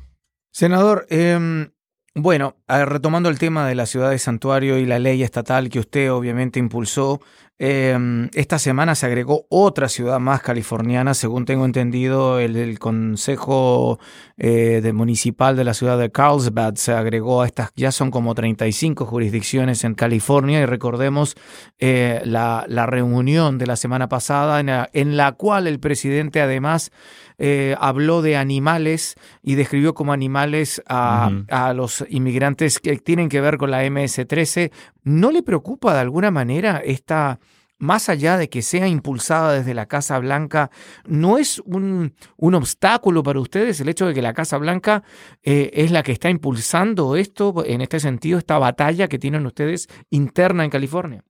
Senador, 0.51 1.07
em, 1.09 1.71
bueno, 2.15 2.55
retomando 2.67 3.29
el 3.29 3.39
tema 3.39 3.67
de 3.67 3.75
la 3.75 3.85
ciudad 3.87 4.11
de 4.11 4.19
santuario 4.19 4.77
y 4.77 4.85
la 4.85 4.99
ley 4.99 5.23
estatal 5.23 5.69
que 5.69 5.79
usted 5.79 6.11
obviamente 6.11 6.59
impulsó, 6.59 7.21
em, 7.65 8.29
esta 8.33 8.59
semana 8.59 8.95
se 8.95 9.05
agregó 9.05 9.45
otra 9.49 9.87
ciudad 9.87 10.19
más 10.19 10.41
californiana, 10.41 11.13
según 11.13 11.45
tengo 11.45 11.65
entendido, 11.65 12.39
el, 12.39 12.77
Consejo 12.79 13.99
eh, 14.37 14.81
de 14.83 14.93
Municipal 14.93 15.55
de 15.55 15.63
la 15.63 15.73
ciudad 15.73 15.97
de 15.97 16.11
Carlsbad 16.11 16.75
se 16.75 16.91
agregó 16.91 17.41
a 17.41 17.45
estas, 17.45 17.71
ya 17.75 17.91
son 17.91 18.11
como 18.11 18.35
35 18.35 19.05
jurisdicciones 19.05 19.83
en 19.83 19.93
California 19.93 20.61
y 20.61 20.65
recordemos 20.65 21.35
eh, 21.79 22.21
la, 22.25 22.65
reunión 22.87 23.57
de 23.57 23.67
la 23.67 23.75
semana 23.75 24.09
pasada 24.09 24.59
en 24.59 25.17
la 25.17 25.31
cual 25.31 25.67
el 25.67 25.79
presidente 25.79 26.41
además 26.41 26.91
eh, 27.37 27.75
habló 27.79 28.21
de 28.21 28.37
animales 28.37 29.15
y 29.41 29.55
describió 29.55 29.93
como 29.93 30.13
animales 30.13 30.81
a, 30.87 31.31
los 31.75 32.05
inmigrantes 32.09 32.79
que 32.79 32.97
tienen 32.97 33.29
que 33.29 33.41
ver 33.41 33.57
con 33.57 33.71
la 33.71 33.83
MS-13. 33.85 34.71
¿No 35.03 35.31
le 35.31 35.43
preocupa 35.43 35.93
de 35.93 35.99
alguna 35.99 36.31
manera 36.31 36.81
esta 36.83 37.39
más 37.83 38.09
allá 38.09 38.37
de 38.37 38.49
que 38.49 38.61
sea 38.61 38.87
impulsada 38.87 39.53
desde 39.53 39.73
la 39.73 39.85
Casa 39.85 40.17
Blanca, 40.17 40.71
¿no 41.05 41.37
es 41.37 41.59
un, 41.59 42.13
obstáculo 42.37 43.21
para 43.23 43.39
ustedes 43.39 43.79
el 43.81 43.89
hecho 43.89 44.07
de 44.07 44.13
que 44.13 44.21
la 44.21 44.33
Casa 44.33 44.57
Blanca 44.57 45.03
eh, 45.43 45.69
es 45.73 45.91
la 45.91 46.01
que 46.01 46.13
está 46.13 46.29
impulsando 46.29 47.15
esto, 47.15 47.63
en 47.65 47.81
este 47.81 47.99
sentido, 47.99 48.39
esta 48.39 48.57
batalla 48.57 49.07
que 49.07 49.19
tienen 49.19 49.45
ustedes 49.45 49.87
interna 50.09 50.63
en 50.63 50.69
California? 50.69 51.23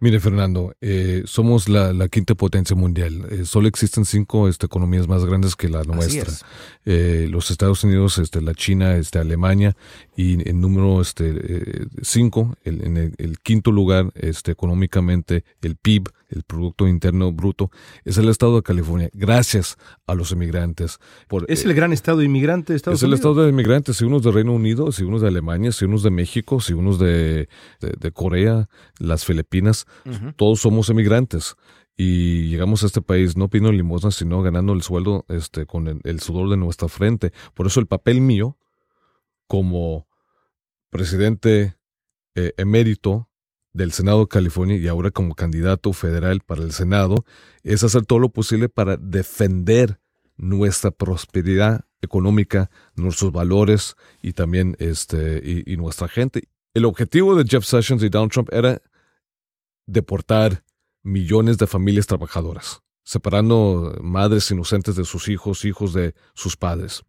Mire, 0.00 0.20
Fernando, 0.20 0.74
eh, 0.80 1.22
somos 1.26 1.68
la, 1.68 2.08
quinta 2.08 2.36
potencia 2.36 2.76
mundial. 2.76 3.26
Eh, 3.30 3.44
solo 3.44 3.66
existen 3.66 4.04
cinco 4.04 4.48
este, 4.48 4.66
economías 4.66 5.08
más 5.08 5.24
grandes 5.24 5.56
que 5.56 5.68
la 5.68 5.82
nuestra. 5.82 6.32
Eh, 6.84 7.26
los 7.28 7.50
Estados 7.50 7.82
Unidos, 7.82 8.18
este, 8.18 8.40
la 8.40 8.54
China, 8.54 8.96
este, 8.96 9.18
Alemania 9.18 9.76
y 10.18 10.48
en 10.50 10.60
número 10.60 11.00
este, 11.00 11.86
cinco, 12.02 12.56
en 12.64 12.96
el, 12.96 13.38
quinto 13.38 13.70
lugar 13.70 14.10
este, 14.16 14.50
económicamente, 14.50 15.44
el 15.62 15.76
PIB, 15.76 16.08
el 16.28 16.42
Producto 16.42 16.88
Interno 16.88 17.30
Bruto, 17.30 17.70
es 18.04 18.18
el 18.18 18.28
Estado 18.28 18.56
de 18.56 18.62
California, 18.62 19.10
gracias 19.12 19.76
a 20.08 20.16
los 20.16 20.32
inmigrantes. 20.32 20.98
¿Es 21.46 21.64
el 21.64 21.72
gran 21.72 21.92
Estado 21.92 22.20
inmigrante 22.22 22.72
de 22.72 22.78
Estados 22.78 22.98
Es 22.98 23.04
el 23.04 23.12
Estado 23.12 23.44
de 23.44 23.50
inmigrantes, 23.50 23.98
si 23.98 24.04
unos 24.04 24.24
de 24.24 24.32
Reino 24.32 24.52
Unido, 24.54 24.90
si 24.90 25.04
unos 25.04 25.22
de 25.22 25.28
Alemania, 25.28 25.70
si 25.70 25.84
unos 25.84 26.02
de 26.02 26.10
México, 26.10 26.60
si 26.60 26.72
unos 26.72 26.98
de, 26.98 27.48
de 27.78 28.10
Corea, 28.10 28.68
las 28.98 29.24
Filipinas 29.24 29.86
todos 30.34 30.58
somos 30.58 30.90
emigrantes 30.90 31.54
y 31.96 32.48
llegamos 32.48 32.82
a 32.82 32.86
este 32.86 33.02
país 33.02 33.36
no 33.36 33.48
pidiendo 33.48 33.70
limosna, 33.70 34.10
sino 34.10 34.42
ganando 34.42 34.72
el 34.72 34.82
sueldo 34.82 35.24
este, 35.28 35.64
con 35.64 36.00
el, 36.02 36.20
sudor 36.20 36.50
de 36.50 36.56
nuestra 36.56 36.88
frente. 36.88 37.32
Por 37.54 37.68
eso 37.68 37.78
el 37.78 37.86
papel 37.86 38.20
mío 38.20 38.56
como 39.46 40.07
presidente 40.90 41.76
eh, 42.34 42.52
emérito 42.56 43.28
del 43.72 43.92
Senado 43.92 44.20
de 44.20 44.28
California 44.28 44.76
y 44.76 44.88
ahora 44.88 45.10
como 45.10 45.34
candidato 45.34 45.92
federal 45.92 46.40
para 46.40 46.62
el 46.62 46.72
Senado 46.72 47.24
es 47.62 47.84
hacer 47.84 48.06
todo 48.06 48.18
lo 48.18 48.30
posible 48.30 48.68
para 48.68 48.96
defender 48.96 50.00
nuestra 50.36 50.90
prosperidad 50.90 51.84
económica, 52.00 52.70
nuestros 52.94 53.32
valores 53.32 53.96
y 54.22 54.32
también 54.32 54.76
este, 54.78 55.64
y 55.66 55.76
nuestra 55.76 56.08
gente. 56.08 56.48
El 56.74 56.84
objetivo 56.84 57.34
de 57.34 57.44
Jeff 57.44 57.64
Sessions 57.64 58.02
y 58.02 58.08
Donald 58.08 58.30
Trump 58.30 58.48
era 58.52 58.80
deportar 59.86 60.64
millones 61.02 61.58
de 61.58 61.66
familias 61.66 62.06
trabajadoras, 62.06 62.82
separando 63.04 63.96
madres 64.00 64.50
inocentes 64.50 64.94
de 64.94 65.04
sus 65.04 65.28
hijos, 65.28 65.64
hijos 65.64 65.92
de 65.92 66.14
sus 66.34 66.56
padres. 66.56 67.02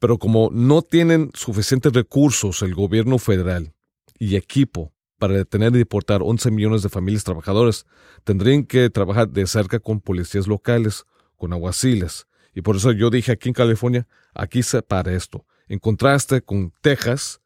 Pero 0.00 0.18
como 0.18 0.50
no 0.50 0.82
tienen 0.82 1.30
suficientes 1.34 1.92
recursos 1.92 2.62
el 2.62 2.74
gobierno 2.74 3.18
federal 3.18 3.74
y 4.18 4.34
equipo 4.34 4.92
para 5.18 5.34
detener 5.34 5.74
y 5.74 5.78
deportar 5.78 6.22
11 6.22 6.50
millones 6.50 6.82
de 6.82 6.88
familias 6.88 7.22
trabajadoras, 7.22 7.86
tendrían 8.24 8.64
que 8.64 8.90
trabajar 8.90 9.28
de 9.28 9.46
cerca 9.46 9.78
con 9.78 10.00
policías 10.00 10.48
locales, 10.48 11.04
con 11.36 11.52
aguaciles. 11.52 12.26
Y 12.54 12.62
por 12.62 12.76
eso 12.76 12.90
yo 12.90 13.10
dije 13.10 13.32
aquí 13.32 13.50
en 13.50 13.54
California, 13.54 14.08
aquí 14.34 14.62
se 14.62 14.82
para 14.82 15.12
esto. 15.12 15.46
En 15.68 15.78
contraste 15.78 16.40
con 16.40 16.72
Texas, 16.80 17.40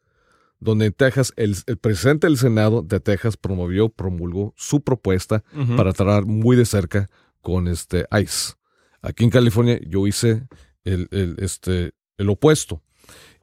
donde 0.60 0.86
en 0.86 0.92
Texas 0.92 1.32
el, 1.36 1.56
presidente 1.80 2.28
del 2.28 2.38
Senado 2.38 2.82
de 2.82 3.00
Texas 3.00 3.36
promovió, 3.36 3.88
promulgó 3.88 4.54
su 4.56 4.80
propuesta 4.80 5.42
para 5.76 5.92
tratar 5.92 6.24
muy 6.24 6.56
de 6.56 6.64
cerca 6.64 7.10
con 7.42 7.68
este 7.68 8.06
ICE. 8.12 8.54
Aquí 9.02 9.24
en 9.24 9.30
California 9.30 9.78
yo 9.86 10.06
hice 10.06 10.46
el, 10.84 11.36
este, 11.38 11.92
el 12.18 12.30
opuesto. 12.30 12.82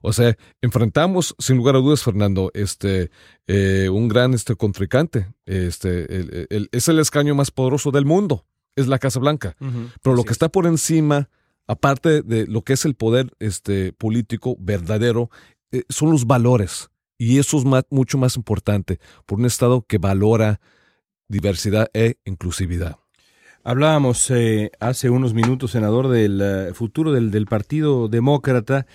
O 0.01 0.13
sea, 0.13 0.35
enfrentamos, 0.61 1.35
sin 1.37 1.57
lugar 1.57 1.75
a 1.75 1.79
dudas, 1.79 2.03
Fernando, 2.03 2.51
este, 2.53 3.11
eh, 3.47 3.87
un 3.89 4.07
gran 4.07 4.33
este, 4.33 4.55
contrincante. 4.55 5.27
Este, 5.45 6.47
es 6.71 6.87
el 6.87 6.99
escaño 6.99 7.35
más 7.35 7.51
poderoso 7.51 7.91
del 7.91 8.05
mundo, 8.05 8.45
es 8.75 8.87
la 8.87 8.99
Casa 8.99 9.19
Blanca. 9.19 9.55
Pero 10.01 10.15
lo 10.15 10.23
que 10.23 10.33
está 10.33 10.49
por 10.49 10.65
encima, 10.65 11.29
aparte 11.67 12.23
de 12.23 12.47
lo 12.47 12.63
que 12.63 12.73
es 12.73 12.85
el 12.85 12.95
poder 12.95 13.31
este, 13.39 13.93
político 13.93 14.55
verdadero, 14.59 15.29
eh, 15.71 15.83
son 15.89 16.09
los 16.09 16.25
valores. 16.25 16.89
Y 17.19 17.37
eso 17.37 17.59
es 17.59 17.85
mucho 17.91 18.17
más 18.17 18.35
importante 18.35 18.99
por 19.27 19.37
un 19.37 19.45
Estado 19.45 19.85
que 19.87 19.99
valora 19.99 20.59
diversidad 21.27 21.89
e 21.93 22.15
inclusividad. 22.25 23.00
Hablábamos 23.63 24.29
eh, 24.31 24.71
hace 24.79 25.09
unos 25.09 25.33
minutos, 25.33 25.71
senador, 25.71 26.07
del 26.07 26.41
eh, 26.41 26.73
futuro 26.73 27.11
del, 27.11 27.45
Partido 27.45 28.07
Demócrata, 28.07 28.85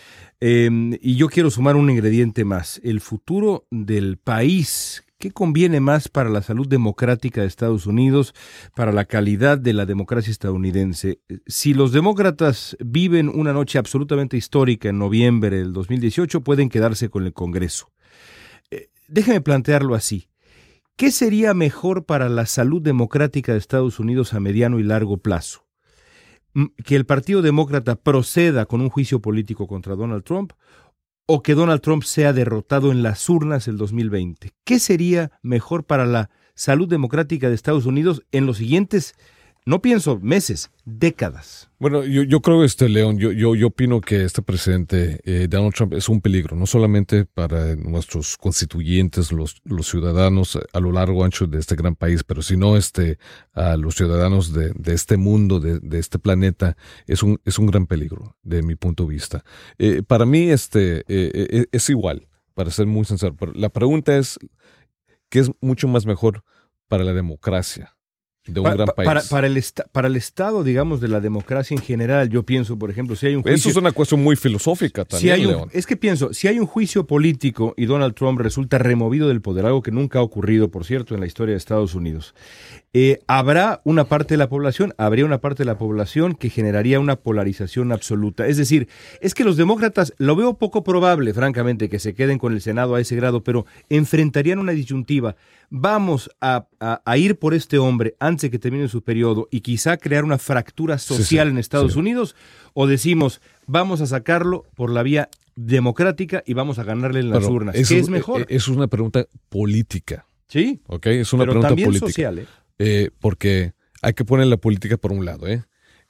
em, 0.40 0.98
y 1.00 1.16
yo 1.16 1.28
quiero 1.28 1.50
sumar 1.50 1.76
un 1.76 1.90
ingrediente 1.90 2.44
más, 2.44 2.80
el 2.82 3.00
futuro 3.00 3.66
del 3.70 4.18
país 4.18 5.06
¿Qué 5.18 5.30
conviene 5.30 5.80
más 5.80 6.08
para 6.08 6.28
la 6.28 6.42
salud 6.42 6.68
democrática 6.68 7.40
de 7.40 7.46
Estados 7.46 7.86
Unidos, 7.86 8.34
para 8.74 8.92
la 8.92 9.06
calidad 9.06 9.56
de 9.56 9.72
la 9.72 9.86
democracia 9.86 10.30
estadounidense? 10.30 11.20
Si 11.46 11.72
los 11.72 11.92
demócratas 11.92 12.76
viven 12.84 13.30
una 13.30 13.54
noche 13.54 13.78
absolutamente 13.78 14.36
histórica 14.36 14.90
en 14.90 14.98
noviembre 14.98 15.56
del 15.56 15.72
2018, 15.72 16.42
pueden 16.42 16.68
quedarse 16.68 17.08
con 17.08 17.24
el 17.24 17.32
Congreso. 17.32 17.90
Eh, 18.70 18.90
déjeme 19.08 19.40
plantearlo 19.40 19.94
así. 19.94 20.28
¿Qué 20.96 21.10
sería 21.10 21.52
mejor 21.52 22.06
para 22.06 22.30
la 22.30 22.46
salud 22.46 22.80
democrática 22.80 23.52
de 23.52 23.58
Estados 23.58 24.00
Unidos 24.00 24.32
a 24.32 24.40
mediano 24.40 24.78
y 24.78 24.82
largo 24.82 25.18
plazo? 25.18 25.66
¿Que 26.86 26.96
el 26.96 27.04
Partido 27.04 27.42
Demócrata 27.42 27.96
proceda 27.96 28.64
con 28.64 28.80
un 28.80 28.88
juicio 28.88 29.20
político 29.20 29.66
contra 29.66 29.94
Donald 29.94 30.24
Trump 30.24 30.54
o 31.26 31.42
que 31.42 31.54
Donald 31.54 31.82
Trump 31.82 32.02
sea 32.02 32.32
derrotado 32.32 32.92
en 32.92 33.02
las 33.02 33.28
urnas 33.28 33.68
el 33.68 33.76
2020? 33.76 34.52
¿Qué 34.64 34.78
sería 34.78 35.32
mejor 35.42 35.84
para 35.84 36.06
la 36.06 36.30
salud 36.54 36.88
democrática 36.88 37.50
de 37.50 37.56
Estados 37.56 37.84
Unidos 37.84 38.22
en 38.32 38.46
los 38.46 38.56
siguientes 38.56 39.16
no 39.66 39.82
pienso 39.82 40.20
meses, 40.20 40.70
décadas. 40.84 41.68
Bueno, 41.80 42.04
yo, 42.04 42.40
creo, 42.40 42.62
este 42.62 42.88
León, 42.88 43.18
yo, 43.18 43.32
yo, 43.32 43.56
yo 43.56 43.66
opino 43.66 44.00
que 44.00 44.22
este 44.24 44.40
presidente 44.40 45.20
eh, 45.24 45.48
Donald 45.50 45.74
Trump 45.74 45.92
es 45.92 46.08
un 46.08 46.20
peligro, 46.20 46.56
no 46.56 46.66
solamente 46.66 47.24
para 47.24 47.74
nuestros 47.74 48.36
constituyentes, 48.36 49.32
los, 49.32 49.60
ciudadanos 49.82 50.56
a 50.72 50.80
lo 50.80 50.92
largo 50.92 51.24
ancho 51.24 51.48
de 51.48 51.58
este 51.58 51.74
gran 51.74 51.96
país, 51.96 52.22
pero 52.22 52.42
sino 52.42 52.76
este, 52.76 53.18
a 53.52 53.76
los 53.76 53.96
ciudadanos 53.96 54.52
de, 54.52 54.72
este 54.86 55.16
mundo, 55.16 55.58
de, 55.58 55.98
este 55.98 56.20
planeta, 56.20 56.76
es 57.08 57.24
un, 57.24 57.40
es 57.44 57.58
un 57.58 57.66
gran 57.66 57.86
peligro, 57.86 58.36
de 58.44 58.62
mi 58.62 58.76
punto 58.76 59.02
de 59.02 59.10
vista. 59.10 59.44
Eh, 59.78 60.04
para 60.06 60.24
mí, 60.26 60.48
este, 60.48 61.04
eh, 61.08 61.66
es 61.72 61.90
igual, 61.90 62.28
para 62.54 62.70
ser 62.70 62.86
muy 62.86 63.04
sincero, 63.04 63.36
la 63.54 63.68
pregunta 63.68 64.16
es, 64.16 64.38
¿qué 65.28 65.40
es 65.40 65.50
mucho 65.60 65.88
más 65.88 66.06
mejor 66.06 66.44
para 66.86 67.02
la 67.02 67.12
democracia? 67.12 67.95
De 68.46 68.60
un 68.60 68.70
gran 68.70 68.86
país. 68.88 69.06
Para, 69.06 69.22
para, 69.22 69.46
el 69.46 69.64
para 69.92 70.08
el 70.08 70.16
estado, 70.16 70.64
digamos, 70.64 71.00
de 71.00 71.08
la 71.08 71.20
democracia 71.20 71.74
en 71.74 71.82
general, 71.82 72.28
yo 72.28 72.42
pienso, 72.44 72.78
por 72.78 72.90
ejemplo, 72.90 73.16
si 73.16 73.26
hay 73.26 73.36
un 73.36 73.42
juicio... 73.42 73.56
Eso 73.56 73.68
es 73.70 73.76
una 73.76 73.92
cuestión 73.92 74.22
muy 74.22 74.36
filosófica 74.36 75.04
también, 75.04 75.36
si 75.70 75.78
Es 75.78 75.86
que 75.86 75.96
pienso, 75.96 76.32
si 76.32 76.48
hay 76.48 76.58
un 76.58 76.66
juicio 76.66 77.06
político 77.06 77.74
y 77.76 77.86
Donald 77.86 78.14
Trump 78.14 78.40
resulta 78.40 78.78
removido 78.78 79.28
del 79.28 79.40
poder, 79.40 79.66
algo 79.66 79.82
que 79.82 79.90
nunca 79.90 80.20
ha 80.20 80.22
ocurrido, 80.22 80.70
por 80.70 80.84
cierto, 80.84 81.14
en 81.14 81.20
la 81.20 81.26
historia 81.26 81.52
de 81.52 81.58
Estados 81.58 81.94
Unidos, 81.94 82.34
eh, 82.98 83.20
habrá 83.26 83.82
una 83.84 84.04
parte 84.04 84.32
de 84.32 84.38
la 84.38 84.48
población, 84.48 84.94
habría 84.96 85.26
una 85.26 85.42
parte 85.42 85.64
de 85.64 85.66
la 85.66 85.76
población 85.76 86.34
que 86.34 86.48
generaría 86.48 86.98
una 86.98 87.16
polarización 87.16 87.92
absoluta. 87.92 88.46
Es 88.46 88.56
decir, 88.56 88.88
es 89.20 89.34
que 89.34 89.44
los 89.44 89.58
demócratas, 89.58 90.14
lo 90.16 90.34
veo 90.34 90.54
poco 90.54 90.82
probable, 90.82 91.34
francamente, 91.34 91.90
que 91.90 91.98
se 91.98 92.14
queden 92.14 92.38
con 92.38 92.54
el 92.54 92.62
Senado 92.62 92.94
a 92.94 93.00
ese 93.02 93.14
grado, 93.14 93.44
pero 93.44 93.66
enfrentarían 93.90 94.58
una 94.60 94.72
disyuntiva. 94.72 95.36
Vamos 95.68 96.30
a, 96.40 96.68
ir 97.16 97.38
por 97.38 97.52
este 97.52 97.76
hombre 97.76 98.16
antes 98.18 98.44
de 98.44 98.50
que 98.52 98.58
termine 98.58 98.88
su 98.88 99.02
periodo 99.02 99.46
y 99.50 99.60
quizá 99.60 99.98
crear 99.98 100.24
una 100.24 100.38
fractura 100.38 100.96
social 100.96 101.48
en 101.48 101.58
Estados 101.58 101.96
Unidos, 101.96 102.34
o 102.72 102.86
decimos, 102.86 103.42
vamos 103.66 104.00
a 104.00 104.06
sacarlo 104.06 104.64
por 104.74 104.88
la 104.88 105.02
vía 105.02 105.28
democrática 105.54 106.42
y 106.46 106.54
vamos 106.54 106.78
a 106.78 106.84
ganarle 106.84 107.20
en 107.20 107.28
las 107.28 107.44
urnas. 107.44 107.74
¿Qué 107.74 107.98
es 107.98 108.08
mejor? 108.08 108.40
Eh, 108.40 108.46
es 108.48 108.68
una 108.68 108.86
pregunta 108.86 109.26
política. 109.50 110.24
Sí. 110.48 110.80
Ok, 110.86 111.08
es 111.08 111.30
una 111.34 111.44
pregunta 111.44 111.68
política. 111.68 111.98
social, 111.98 112.38
¿eh? 112.38 112.46
Eh, 112.78 113.10
porque 113.20 113.72
hay 114.02 114.14
que 114.14 114.24
poner 114.24 114.46
la 114.46 114.56
política 114.56 114.96
por 114.96 115.12
un 115.12 115.24
lado, 115.24 115.46
¿eh? 115.48 115.64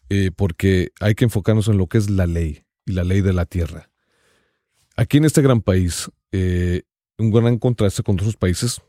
¿eh? 0.08 0.30
porque 0.34 0.92
hay 1.00 1.14
que 1.14 1.24
enfocarnos 1.24 1.68
en 1.68 1.78
lo 1.78 1.86
que 1.86 1.98
es 1.98 2.10
la 2.10 2.26
ley 2.26 2.64
y 2.84 2.92
la 2.92 3.04
ley 3.04 3.20
de 3.20 3.32
la 3.32 3.46
tierra. 3.46 3.90
Aquí 4.96 5.18
en 5.18 5.24
este 5.24 5.42
gran 5.42 5.60
país, 5.60 6.10
eh, 6.32 6.82
un 7.18 7.30
gran 7.30 7.58
contraste 7.58 8.02
con 8.02 8.16
otros 8.16 8.36
países, 8.36 8.80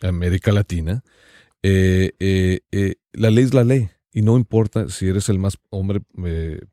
América 0.00 0.52
Latina, 0.52 1.02
eh, 1.62 2.12
la 3.12 3.30
ley 3.30 3.44
es 3.44 3.54
la 3.54 3.64
ley. 3.64 3.90
Y 4.18 4.22
no 4.22 4.36
importa 4.36 4.88
si 4.88 5.06
eres 5.06 5.28
el 5.28 5.38
más 5.38 5.58
hombre 5.70 6.00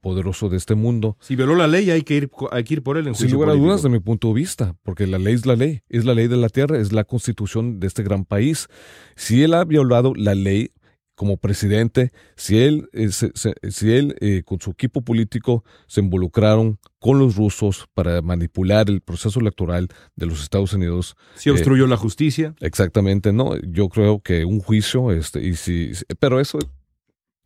poderoso 0.02 0.50
de 0.50 0.58
este 0.58 0.74
mundo. 0.74 1.16
Si 1.22 1.36
violó 1.36 1.56
la 1.56 1.68
ley, 1.68 1.92
hay 1.92 2.02
que 2.02 2.16
ir, 2.16 2.32
hay 2.50 2.64
que 2.64 2.74
ir 2.74 2.82
por 2.82 2.98
él 2.98 3.06
en 3.06 3.14
Sin 3.14 3.30
lugar 3.30 3.52
a 3.52 3.54
dudas, 3.54 3.84
de 3.84 3.90
mi 3.90 4.00
punto 4.00 4.30
de 4.30 4.34
vista, 4.34 4.76
porque 4.82 5.06
la 5.06 5.20
ley 5.20 5.36
es 5.36 5.46
la 5.46 5.56
ley, 5.56 5.84
es 5.88 6.06
la 6.06 6.16
ley 6.16 6.28
de 6.28 6.38
la 6.38 6.50
tierra, 6.50 6.80
es 6.80 6.92
la 6.92 7.04
constitución 7.04 7.80
de 7.80 7.86
este 7.86 8.02
gran 8.02 8.26
país. 8.26 8.68
Si 9.16 9.44
él 9.44 9.54
ha 9.54 9.64
violado 9.64 10.16
la 10.16 10.34
ley 10.34 10.72
como 11.14 11.38
presidente, 11.38 12.12
si 12.36 12.58
él, 12.58 12.90
eh, 12.94 13.10
si 13.12 13.92
él 13.92 14.16
eh, 14.22 14.42
con 14.44 14.60
su 14.60 14.72
equipo 14.72 15.02
político 15.02 15.64
se 15.86 16.02
involucraron 16.02 16.80
con 16.98 17.20
los 17.20 17.36
rusos 17.36 17.88
para 17.94 18.24
manipular 18.24 18.90
el 18.90 19.02
proceso 19.02 19.40
electoral 19.40 19.90
de 20.16 20.26
los 20.26 20.42
Estados 20.42 20.74
Unidos. 20.74 21.16
Si 21.36 21.52
obstruyó 21.52 21.86
eh, 21.86 21.90
la 21.90 21.98
justicia. 21.98 22.56
Exactamente, 22.60 23.32
no. 23.34 23.56
Yo 23.62 23.88
creo 23.90 24.20
que 24.20 24.46
un 24.46 24.62
juicio, 24.62 25.12
este, 25.12 25.46
y 25.46 25.54
si, 25.54 25.92
pero 26.18 26.40
eso 26.40 26.58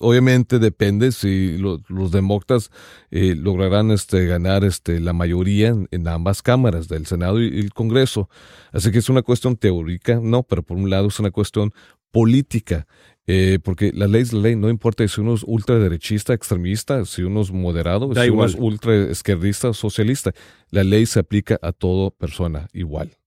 Obviamente 0.02 0.60
depende 0.60 1.12
si 1.12 1.58
los 1.58 2.12
demócratas 2.12 2.72
eh, 3.12 3.36
lograrán 3.36 3.92
este, 3.92 4.26
ganar 4.26 4.64
este, 4.64 5.02
la 5.02 5.12
mayoría 5.12 5.76
en, 5.92 6.08
ambas 6.08 6.42
cámaras, 6.42 6.88
del 6.88 7.06
Senado 7.06 7.42
y, 7.42 7.60
el 7.60 7.74
Congreso. 7.74 8.30
Así 8.72 8.92
que 8.92 9.00
es 9.00 9.10
una 9.10 9.24
cuestión 9.24 9.58
teórica, 9.58 10.22
no, 10.24 10.44
pero 10.44 10.64
por 10.64 10.78
un 10.78 10.90
lado 10.90 11.10
es 11.10 11.20
una 11.20 11.32
cuestión 11.32 11.74
política. 12.12 12.88
Eh, 13.28 13.60
porque 13.62 13.92
la 13.94 14.08
ley 14.08 14.22
es 14.22 14.34
la 14.34 14.40
ley, 14.40 14.56
no 14.56 14.70
importa 14.70 15.08
si 15.08 15.22
uno 15.22 15.36
es 15.36 15.44
ultraderechista, 15.46 16.34
extremista, 16.34 17.04
si 17.06 17.22
uno 17.22 17.42
es 17.42 17.52
moderado, 17.52 18.12
si 18.16 18.30
uno 18.30 18.46
es 18.46 18.56
ultra 18.56 19.12
izquierdista, 19.12 19.72
socialista, 19.74 20.34
la 20.72 20.84
ley 20.84 21.06
se 21.06 21.20
aplica 21.20 21.60
a 21.62 21.72
toda 21.74 22.10
persona 22.10 22.68
igual. 22.74 23.19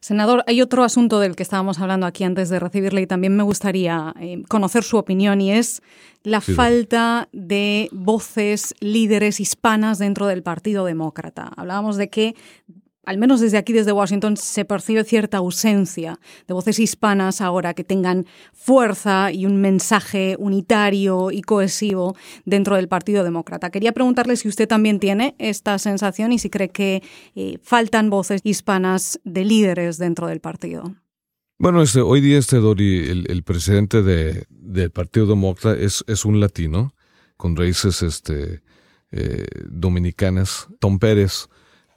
Senador, 0.00 0.44
hay 0.46 0.62
otro 0.62 0.84
asunto 0.84 1.20
del 1.20 1.36
que 1.36 1.42
estábamos 1.42 1.78
hablando 1.78 2.06
aquí 2.06 2.24
antes 2.24 2.48
de 2.48 2.58
recibirle 2.58 3.02
y 3.02 3.06
también 3.06 3.36
me 3.36 3.42
gustaría 3.42 4.14
eh, 4.20 4.42
conocer 4.48 4.82
su 4.82 4.96
opinión 4.96 5.40
y 5.40 5.52
es 5.52 5.82
la 6.22 6.40
falta 6.40 7.28
de 7.32 7.88
voces 7.92 8.74
líderes 8.80 9.40
hispanas 9.40 9.98
dentro 9.98 10.26
del 10.26 10.42
Partido 10.42 10.84
Demócrata. 10.84 11.50
Hablábamos 11.56 11.96
de 11.96 12.08
que 12.08 12.34
al 13.08 13.16
menos 13.16 13.40
desde 13.40 13.56
aquí, 13.56 13.72
desde 13.72 13.92
Washington, 13.92 14.36
se 14.36 14.66
percibe 14.66 15.02
cierta 15.02 15.38
ausencia 15.38 16.20
de 16.46 16.52
voces 16.52 16.78
hispanas 16.78 17.40
ahora 17.40 17.72
que 17.72 17.82
tengan 17.82 18.26
fuerza 18.52 19.32
y 19.32 19.46
un 19.46 19.62
mensaje 19.62 20.36
unitario 20.38 21.30
y 21.30 21.40
cohesivo 21.40 22.14
dentro 22.44 22.76
del 22.76 22.86
Partido 22.86 23.24
Demócrata. 23.24 23.70
Quería 23.70 23.92
preguntarle 23.92 24.36
si 24.36 24.46
usted 24.46 24.68
también 24.68 25.00
tiene 25.00 25.34
esta 25.38 25.78
sensación 25.78 26.32
y 26.32 26.38
si 26.38 26.50
cree 26.50 26.68
que 26.68 27.02
eh, 27.34 27.56
faltan 27.62 28.10
voces 28.10 28.42
hispanas 28.44 29.18
de 29.24 29.46
líderes 29.46 29.96
dentro 29.96 30.26
del 30.26 30.40
partido. 30.40 30.94
Bueno, 31.58 31.80
este, 31.80 32.02
hoy 32.02 32.20
día 32.20 32.38
este 32.38 32.58
Dori, 32.58 33.08
el, 33.26 33.42
presidente 33.42 34.02
de, 34.02 34.44
del 34.50 34.90
Partido 34.90 35.24
Demócrata 35.24 35.74
es, 35.80 36.24
un 36.26 36.40
latino 36.40 36.92
con 37.38 37.56
raíces 37.56 38.02
este, 38.02 38.60
eh, 39.12 39.46
dominicanas, 39.64 40.68
Tom 40.78 40.98
Pérez 40.98 41.48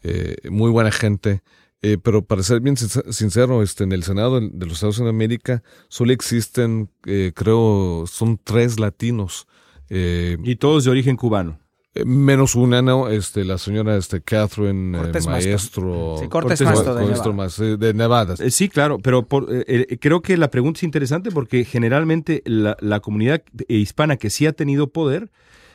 eh, 0.03 0.35
muy 0.49 0.69
buena 0.71 0.91
gente. 0.91 1.41
Eh, 1.83 1.97
pero 2.01 2.23
para 2.23 2.43
ser 2.43 2.59
bien 2.59 2.77
sincero, 2.77 3.63
este, 3.63 3.83
en 3.83 3.91
el 3.91 4.03
Senado 4.03 4.39
de 4.39 4.65
los 4.65 4.75
Estados 4.75 4.99
Unidos 4.99 5.13
de 5.13 5.17
América 5.17 5.63
solo 5.87 6.13
existen, 6.13 6.91
eh, 7.07 7.31
creo, 7.35 8.05
son 8.07 8.39
tres 8.43 8.79
latinos. 8.79 9.47
y 9.89 10.55
todos 10.55 10.85
de 10.85 10.91
origen 10.91 11.17
cubano. 11.17 11.59
Menos 12.05 12.55
una, 12.55 12.81
¿no? 12.81 13.09
Este, 13.09 13.43
la 13.43 13.57
señora 13.57 13.97
este, 13.97 14.21
Catherine 14.21 14.97
Maestro. 15.25 16.15
Sí, 16.19 16.29
Cortés, 16.29 16.61
Maestro, 16.61 16.95
de, 16.95 17.05
Nevada. 17.05 17.77
de 17.77 17.93
Nevada. 17.93 18.35
sí, 18.49 18.69
claro, 18.69 18.99
pero 18.99 19.27
creo 19.27 20.21
que 20.21 20.37
la 20.37 20.49
pregunta 20.49 20.77
es 20.77 20.83
interesante 20.83 21.31
porque 21.31 21.65
generalmente 21.65 22.43
la, 22.45 22.77
la 22.79 23.01
comunidad 23.01 23.43
hispana 23.67 24.15
que 24.15 24.29
sí 24.29 24.45
ha 24.45 24.53
tenido 24.53 24.87
poder 24.87 25.31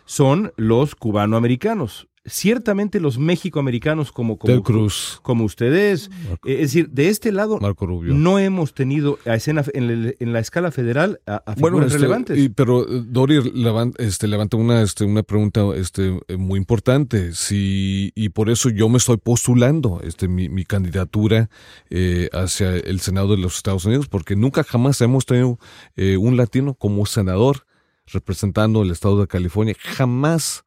son 0.07 0.53
los 0.57 0.95
cubanoamericanos 0.95 2.09
ciertamente 2.27 3.01
los 3.01 3.19
mexicoamericanos 3.19 4.13
como, 4.13 4.37
como, 4.39 4.63
Cruz. 4.63 5.21
como 5.23 5.45
ustedes, 5.45 6.11
eh, 6.45 6.55
es 6.55 6.73
decir, 6.73 6.91
de 6.91 7.09
este 7.09 7.33
lado 7.33 7.59
Marco 7.61 7.87
Rubio. 7.87 8.15
no 8.15 8.39
hemos 8.39 8.75
tenido 8.75 9.19
a 9.25 9.35
escena 9.35 9.65
en, 9.73 10.33
la 10.33 10.41
escala 10.41 10.71
federal 10.71 11.21
a, 11.27 11.43
bueno, 11.59 11.83
este, 11.83 11.95
relevantes. 11.95 12.51
pero 12.55 12.83
eh, 12.83 13.03
Dori 13.07 13.53
levanta, 13.53 14.03
este, 14.03 14.27
levanta 14.27 14.57
una, 14.57 14.83
este, 14.83 15.05
una 15.05 15.23
pregunta 15.23 15.63
este, 15.77 16.21
eh, 16.29 16.37
muy 16.37 16.59
importante, 16.59 17.33
si, 17.33 18.13
y 18.15 18.31
por 18.31 18.51
eso 18.51 18.71
yo 18.71 18.89
me 18.89 18.99
estoy 18.99 19.17
postulando 19.17 20.01
este, 20.03 20.29
mi, 20.29 20.49
mi 20.49 20.65
candidatura 20.65 21.49
hacia 22.33 22.77
el 22.77 23.01
Senado 23.01 23.37
de 23.37 23.39
los 23.39 23.57
Estados 23.57 23.85
Unidos, 23.85 24.09
porque 24.09 24.37
nunca 24.37 24.65
jamás 24.65 25.01
hemos 25.01 25.25
tenido 25.27 25.59
un 25.97 26.37
latino 26.37 26.75
como 26.75 27.07
senador 27.07 27.67
representando 28.07 28.83
el 28.83 28.91
estado 28.91 29.21
de 29.21 29.27
California, 29.27 29.75
jamás 29.79 30.66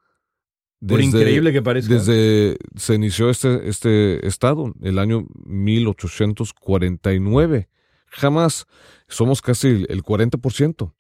por 0.88 1.02
increíble 1.02 1.52
que 1.52 1.62
parezca. 1.62 1.94
Desde 1.94 2.58
se 2.76 2.96
inició 2.96 3.30
este, 3.30 3.70
este 3.70 4.26
estado, 4.28 4.74
el 4.82 4.98
año 5.00 5.26
1849. 5.46 7.70
Jamás 8.08 8.66
somos 9.08 9.42
casi 9.42 9.86
el 9.90 10.04
40%. 10.04 10.94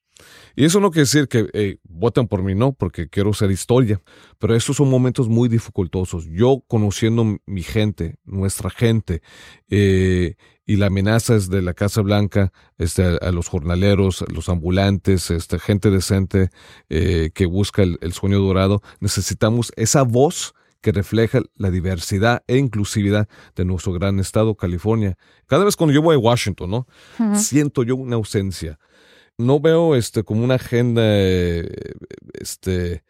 Y 0.55 0.65
eso 0.65 0.79
no 0.79 0.91
quiere 0.91 1.03
decir 1.03 1.27
que 1.27 1.79
voten 1.83 2.27
por 2.27 2.43
mí, 2.43 2.55
no, 2.55 2.73
porque 2.73 3.09
quiero 3.09 3.33
ser 3.33 3.51
historia, 3.51 4.01
pero 4.37 4.55
estos 4.55 4.77
son 4.77 4.89
momentos 4.89 5.29
muy 5.29 5.49
dificultosos. 5.49 6.25
Yo 6.25 6.63
conociendo 6.67 7.37
mi 7.45 7.63
gente, 7.63 8.15
nuestra 8.25 8.69
gente, 8.69 9.21
eh, 9.69 10.35
y 10.69 10.75
la 10.75 10.85
amenaza 10.85 11.35
es 11.35 11.49
de 11.49 11.63
la 11.63 11.73
Casa 11.73 12.01
Blanca 12.01 12.53
este, 12.77 13.03
a, 13.03 13.31
los 13.31 13.47
jornaleros, 13.47 14.21
a 14.21 14.25
los 14.31 14.49
ambulantes, 14.49 15.31
este, 15.31 15.57
gente 15.57 15.89
decente 15.89 16.51
eh, 16.89 17.31
que 17.33 17.47
busca 17.47 17.81
el, 17.81 18.13
sueño 18.13 18.37
dorado, 18.37 18.83
necesitamos 18.99 19.71
esa 19.77 20.03
voz 20.03 20.53
que 20.81 20.91
refleja 20.91 21.41
la 21.55 21.71
diversidad 21.71 22.43
e 22.45 22.57
inclusividad 22.57 23.27
de 23.55 23.65
nuestro 23.65 23.93
gran 23.93 24.19
estado, 24.19 24.53
California. 24.53 25.17
Cada 25.47 25.65
vez 25.65 25.75
cuando 25.75 25.93
yo 25.93 26.03
voy 26.03 26.15
a 26.15 26.19
Washington, 26.19 26.69
¿no? 26.69 26.87
Siento 27.33 27.81
yo 27.81 27.95
una 27.95 28.17
ausencia. 28.17 28.77
No 29.39 29.59
veo 29.61 29.95
este 29.95 30.23
como 30.23 30.43
una 30.43 30.55
agenda, 30.55 31.01
este, 32.33 33.03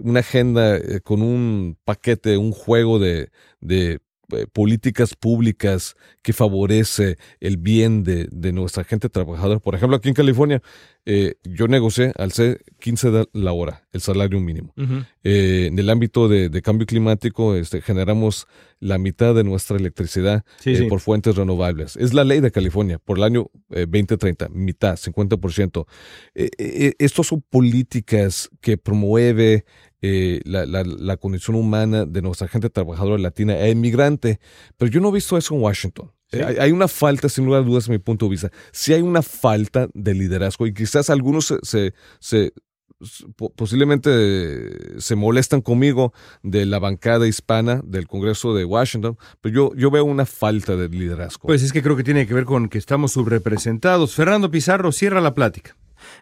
una 0.00 0.20
agenda 0.20 0.76
eh, 0.76 1.00
con 1.02 1.22
un 1.22 1.78
paquete, 1.84 2.38
un 2.38 2.52
juego 2.52 2.98
de, 2.98 3.30
de 3.60 4.00
eh, 4.32 4.46
políticas 4.52 5.14
públicas 5.14 5.94
que 6.22 6.32
favorece 6.32 7.16
el 7.38 7.58
bien 7.58 8.02
de, 8.02 8.28
nuestra 8.52 8.82
gente 8.82 9.08
trabajadora. 9.08 9.60
Por 9.60 9.74
ejemplo, 9.74 9.96
aquí 9.96 10.08
en 10.08 10.14
California, 10.14 10.62
eh, 11.04 11.34
yo 11.44 11.68
negocié 11.68 12.12
al 12.16 12.32
ser 12.32 12.64
15 12.80 13.10
de 13.12 13.28
la 13.32 13.52
hora, 13.52 13.86
el 13.92 14.00
salario 14.00 14.40
mínimo. 14.40 14.74
Eh, 15.22 15.66
en 15.70 15.78
el 15.78 15.90
ámbito 15.90 16.28
de, 16.28 16.62
cambio 16.62 16.86
climático, 16.86 17.54
este, 17.54 17.80
generamos 17.80 18.48
la 18.80 18.98
mitad 18.98 19.34
de 19.34 19.44
nuestra 19.44 19.76
electricidad 19.76 20.44
por 20.88 21.00
fuentes 21.00 21.36
renovables. 21.36 21.96
Es 21.96 22.12
la 22.12 22.24
ley 22.24 22.40
de 22.40 22.50
California 22.50 22.98
por 22.98 23.18
el 23.18 23.24
año 23.24 23.50
2030, 23.68 24.48
mitad, 24.48 24.96
50%. 24.96 25.86
estos 26.34 27.26
son 27.28 27.42
políticas 27.48 28.50
que 28.60 28.76
promueve 28.76 29.64
eh, 30.02 30.40
la, 30.44 30.66
la, 30.66 31.16
condición 31.16 31.56
humana 31.56 32.04
de 32.04 32.22
nuestra 32.22 32.48
gente 32.48 32.68
trabajadora 32.68 33.18
latina 33.18 33.58
e 33.58 33.70
inmigrante. 33.70 34.40
Pero 34.76 34.90
yo 34.90 35.00
no 35.00 35.08
he 35.08 35.12
visto 35.12 35.36
eso 35.36 35.54
en 35.54 35.62
Washington. 35.62 36.12
Hay, 36.32 36.72
una 36.72 36.88
falta, 36.88 37.28
sin 37.28 37.44
lugar 37.44 37.62
a 37.62 37.64
dudas, 37.64 37.84
desde 37.84 37.92
mi 37.92 37.98
punto 37.98 38.26
de 38.26 38.30
vista. 38.30 38.50
Sí 38.72 38.92
hay 38.92 39.02
una 39.02 39.22
falta 39.22 39.88
de 39.94 40.14
liderazgo 40.14 40.66
y 40.66 40.74
quizás 40.74 41.08
algunos 41.08 41.54
se, 41.62 41.94
se, 42.18 42.52
posiblemente 43.54 45.00
se 45.00 45.14
molestan 45.14 45.60
conmigo 45.60 46.12
de 46.42 46.66
la 46.66 46.78
bancada 46.78 47.28
hispana 47.28 47.80
del 47.84 48.08
Congreso 48.08 48.54
de 48.54 48.64
Washington, 48.64 49.16
pero 49.40 49.54
yo, 49.54 49.74
yo 49.76 49.90
veo 49.90 50.04
una 50.04 50.26
falta 50.26 50.76
de 50.76 50.88
liderazgo. 50.88 51.46
Pues 51.46 51.62
es 51.62 51.72
que 51.72 51.82
creo 51.82 51.96
que 51.96 52.04
tiene 52.04 52.26
que 52.26 52.34
ver 52.34 52.44
con 52.44 52.68
que 52.68 52.78
estamos 52.78 53.12
subrepresentados. 53.12 54.14
Fernando 54.14 54.50
Pizarro, 54.50 54.90
cierra 54.92 55.20
la 55.20 55.32
plática 55.32 55.76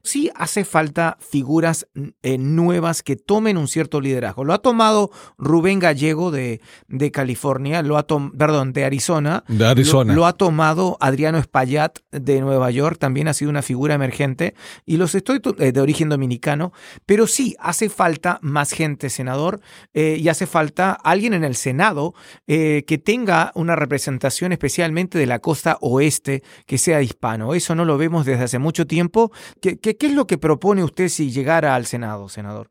sí 0.05 0.31
hace 0.37 0.65
falta 0.65 1.17
figuras 1.19 1.89
eh, 2.23 2.39
nuevas 2.39 3.03
que 3.03 3.17
tomen 3.17 3.57
un 3.57 3.67
cierto 3.67 4.01
liderazgo. 4.01 4.45
Lo 4.45 4.53
ha 4.53 4.59
tomado 4.59 5.11
Rubén 5.39 5.81
Gallego 5.81 6.31
de, 6.31 6.61
de 6.87 7.11
California, 7.11 7.83
lo 7.83 7.99
ha 7.99 8.07
perdón, 8.07 8.73
de 8.73 8.85
Arizona. 8.85 9.45
De 9.49 9.67
Arizona. 9.67 10.15
Lo, 10.15 10.27
ha 10.27 10.35
tomado 10.35 10.99
Adriano 11.01 11.39
Espaillat 11.39 11.99
de 12.13 12.41
Nueva 12.41 12.71
York, 12.71 12.99
también 12.99 13.29
ha 13.29 13.35
sido 13.35 13.51
una 13.51 13.63
figura 13.63 13.95
emergente. 13.95 14.55
Y 14.85 14.99
los 14.99 15.15
estoy 15.15 15.41
eh, 15.59 15.73
de 15.73 15.81
origen 15.81 16.11
dominicano. 16.11 16.73
Pero 17.07 17.27
sí, 17.27 17.57
hace 17.59 17.89
falta 17.89 18.39
más 18.43 18.73
gente, 18.73 19.09
senador, 19.09 19.61
eh, 19.95 20.19
y 20.21 20.29
hace 20.29 20.47
falta 20.47 20.93
alguien 20.93 21.33
en 21.33 21.45
el 21.45 21.57
Senado 21.57 22.15
que 22.47 23.03
tenga 23.03 23.53
una 23.55 23.75
representación 23.75 24.53
especialmente 24.53 25.19
de 25.19 25.27
la 25.27 25.39
costa 25.39 25.79
oeste 25.81 26.43
que 26.67 26.79
sea 26.79 27.01
hispano. 27.01 27.55
Eso 27.55 27.75
no 27.75 27.85
lo 27.85 27.97
vemos 27.97 28.27
desde 28.27 28.45
hace 28.45 28.59
mucho 28.59 28.87
tiempo. 28.87 29.33
¿Qué, 29.61 29.94
es 30.01 30.13
lo 30.13 30.27
que 30.27 30.39
propone 30.39 30.85
usted 30.85 31.09
si 31.09 31.31
llegara 31.31 31.75
al 31.75 31.87
Senado, 31.87 32.29
senador? 32.29 32.71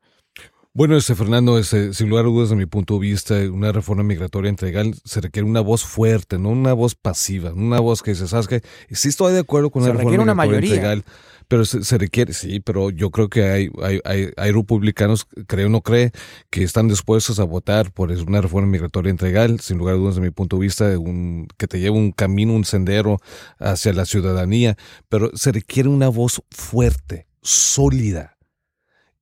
Bueno, 0.76 0.96
este 0.96 1.14
Fernando, 1.14 1.56
este, 1.56 1.94
sin 1.94 2.08
lugar 2.08 2.24
a 2.24 2.28
dudas, 2.28 2.48
desde 2.48 2.58
mi 2.58 2.66
punto 2.66 2.94
de 2.94 3.00
vista, 3.00 3.34
una 3.48 3.70
reforma 3.70 4.02
migratoria 4.02 4.48
integral 4.48 4.92
se 5.04 5.20
requiere 5.20 5.48
una 5.48 5.60
voz 5.60 5.84
fuerte, 5.84 6.36
no 6.36 6.48
una 6.48 6.72
voz 6.72 6.96
pasiva, 6.96 7.52
una 7.52 7.78
voz 7.78 8.02
que 8.02 8.10
dice, 8.10 8.26
¿sabes 8.26 8.48
qué? 8.48 8.60
Sí 8.90 9.06
estoy 9.06 9.34
de 9.34 9.38
acuerdo 9.38 9.70
con 9.70 9.84
se 9.84 9.90
una 9.90 9.98
reforma 10.00 10.22
una 10.24 10.34
mayoría. 10.34 10.70
integral, 10.70 11.04
pero 11.48 11.64
se, 11.64 11.98
requiere, 11.98 12.32
sí, 12.32 12.60
pero 12.60 12.90
yo 12.90 13.10
creo 13.10 13.28
que 13.28 13.44
hay, 13.44 13.70
hay, 13.82 14.00
hay, 14.04 14.30
hay, 14.36 14.52
republicanos, 14.52 15.26
creo 15.46 15.66
o 15.66 15.70
no 15.70 15.80
cree, 15.82 16.12
que 16.50 16.62
están 16.62 16.88
dispuestos 16.88 17.38
a 17.40 17.44
votar 17.44 17.92
por 17.92 18.10
una 18.10 18.40
reforma 18.40 18.68
migratoria 18.68 19.10
integral, 19.10 19.60
sin 19.60 19.78
lugar 19.78 19.94
a 19.94 19.98
dudas, 19.98 20.14
desde 20.14 20.26
mi 20.26 20.30
punto 20.30 20.56
de 20.56 20.62
vista, 20.62 20.92
que 21.56 21.66
te 21.66 21.80
lleve 21.80 21.96
un 21.96 22.12
camino, 22.12 22.54
un 22.54 22.64
sendero 22.64 23.18
hacia 23.58 23.92
la 23.92 24.04
ciudadanía, 24.04 24.76
pero 25.08 25.30
se 25.34 25.52
requiere 25.52 25.88
una 25.88 26.08
voz 26.08 26.42
fuerte 26.50 27.26
sólida 27.42 28.36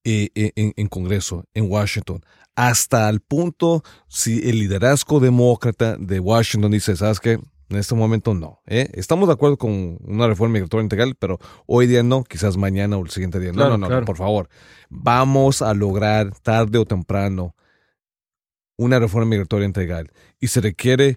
eh, 0.04 0.30
eh, 0.34 0.52
en, 0.54 0.88
Congreso, 0.88 1.44
en 1.54 1.70
Washington, 1.70 2.24
hasta 2.56 3.08
el 3.08 3.20
punto 3.20 3.82
si 4.08 4.48
el 4.48 4.58
liderazgo 4.58 5.20
demócrata 5.20 5.96
de 5.96 6.18
Washington 6.20 6.72
dice, 6.72 6.96
¿sabes 6.96 7.20
qué? 7.20 7.38
En 7.72 7.78
este 7.78 7.94
momento 7.94 8.34
no. 8.34 8.60
¿eh? 8.66 8.90
Estamos 8.92 9.28
de 9.28 9.32
acuerdo 9.32 9.56
con 9.56 9.98
una 10.04 10.26
reforma 10.26 10.52
migratoria 10.54 10.82
integral, 10.82 11.14
pero 11.18 11.38
hoy 11.66 11.86
día 11.86 12.02
no, 12.02 12.22
quizás 12.22 12.58
mañana 12.58 12.98
o 12.98 13.02
el 13.02 13.10
siguiente 13.10 13.40
día. 13.40 13.52
No, 13.52 13.78
no, 13.78 13.88
no, 13.88 14.04
por 14.04 14.18
favor. 14.18 14.50
Vamos 14.90 15.62
a 15.62 15.72
lograr 15.72 16.38
tarde 16.40 16.78
o 16.78 16.84
temprano 16.84 17.56
una 18.76 18.98
reforma 18.98 19.30
migratoria 19.30 19.64
integral. 19.64 20.12
Y 20.38 20.48
se 20.48 20.60
requiere 20.60 21.16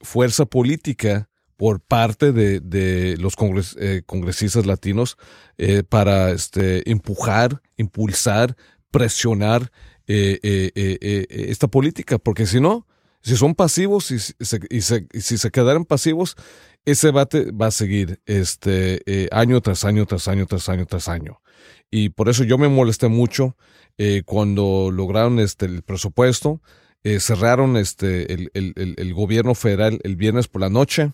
fuerza 0.00 0.44
política 0.44 1.30
por 1.56 1.80
parte 1.80 2.32
de, 2.32 3.16
los 3.18 3.34
eh, 3.80 4.02
congresistas 4.04 4.66
latinos 4.66 5.16
eh, 5.56 5.82
para 5.82 6.30
este, 6.30 6.90
empujar, 6.90 7.62
impulsar, 7.78 8.54
presionar 8.90 9.72
eh, 10.06 10.38
esta 11.30 11.68
política, 11.68 12.18
porque 12.18 12.44
si 12.44 12.60
no, 12.60 12.86
si 13.26 13.36
son 13.36 13.54
pasivos 13.54 14.10
y, 14.10 14.16
y, 14.70 14.80
si 14.80 15.38
se 15.38 15.50
quedaran 15.50 15.84
pasivos, 15.84 16.36
ese 16.84 17.08
debate 17.08 17.50
va 17.50 17.66
a 17.66 17.70
seguir 17.70 18.20
este, 18.26 19.28
año 19.32 19.60
tras 19.60 19.84
año, 19.84 20.06
tras 20.06 20.28
año, 20.28 20.46
tras 20.46 20.68
año, 20.68 20.86
tras 20.86 21.08
año. 21.08 21.40
Y 21.90 22.10
por 22.10 22.28
eso 22.28 22.44
yo 22.44 22.58
me 22.58 22.68
molesté 22.68 23.08
mucho 23.08 23.56
cuando 24.24 24.90
lograron 24.92 25.38
este, 25.40 25.66
el 25.66 25.82
presupuesto, 25.82 26.60
cerraron 27.18 27.76
este, 27.76 28.32
el, 28.32 28.50
el, 28.54 28.94
el 28.96 29.14
gobierno 29.14 29.54
federal 29.54 30.00
el 30.04 30.16
viernes 30.16 30.48
por 30.48 30.60
la 30.60 30.70
noche 30.70 31.12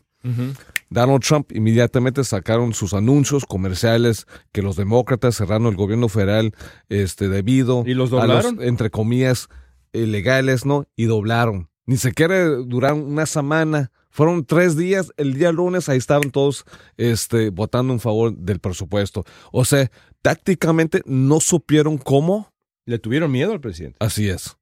Donald 0.90 1.22
Trump 1.22 1.50
inmediatamente 1.52 2.22
sacaron 2.24 2.74
sus 2.74 2.94
anuncios 2.94 3.44
comerciales 3.44 4.26
que 4.52 4.62
los 4.62 4.76
demócratas 4.76 5.36
cerraron 5.36 5.66
el 5.68 5.76
gobierno 5.76 6.08
federal 6.08 6.54
este, 6.88 7.28
debido 7.28 7.82
¿Y 7.86 7.94
los 7.94 8.12
a 8.12 8.26
los, 8.26 8.44
entre 8.60 8.90
comillas, 8.90 9.48
ilegales, 9.92 10.64
¿no? 10.64 10.86
Y 10.96 11.06
doblaron. 11.06 11.68
Ni 11.86 11.96
siquiera 11.96 12.44
duraron 12.48 13.00
una 13.00 13.26
semana. 13.26 13.90
Fueron 14.10 14.44
tres 14.44 14.76
días. 14.76 15.12
El 15.16 15.34
día 15.34 15.52
lunes 15.52 15.88
ahí 15.88 15.98
estaban 15.98 16.30
todos 16.30 16.64
este, 16.96 17.50
votando 17.50 17.92
en 17.92 18.00
favor 18.00 18.36
del 18.36 18.60
presupuesto. 18.60 19.24
O 19.52 19.64
sea, 19.64 19.90
tácticamente 20.20 21.02
no 21.06 21.40
supieron 21.40 21.98
cómo. 21.98 22.52
Le 22.84 22.98
tuvieron 22.98 23.30
miedo 23.30 23.52
al 23.52 23.60
presidente. 23.60 23.96
Así 24.00 24.28
es. 24.28 24.56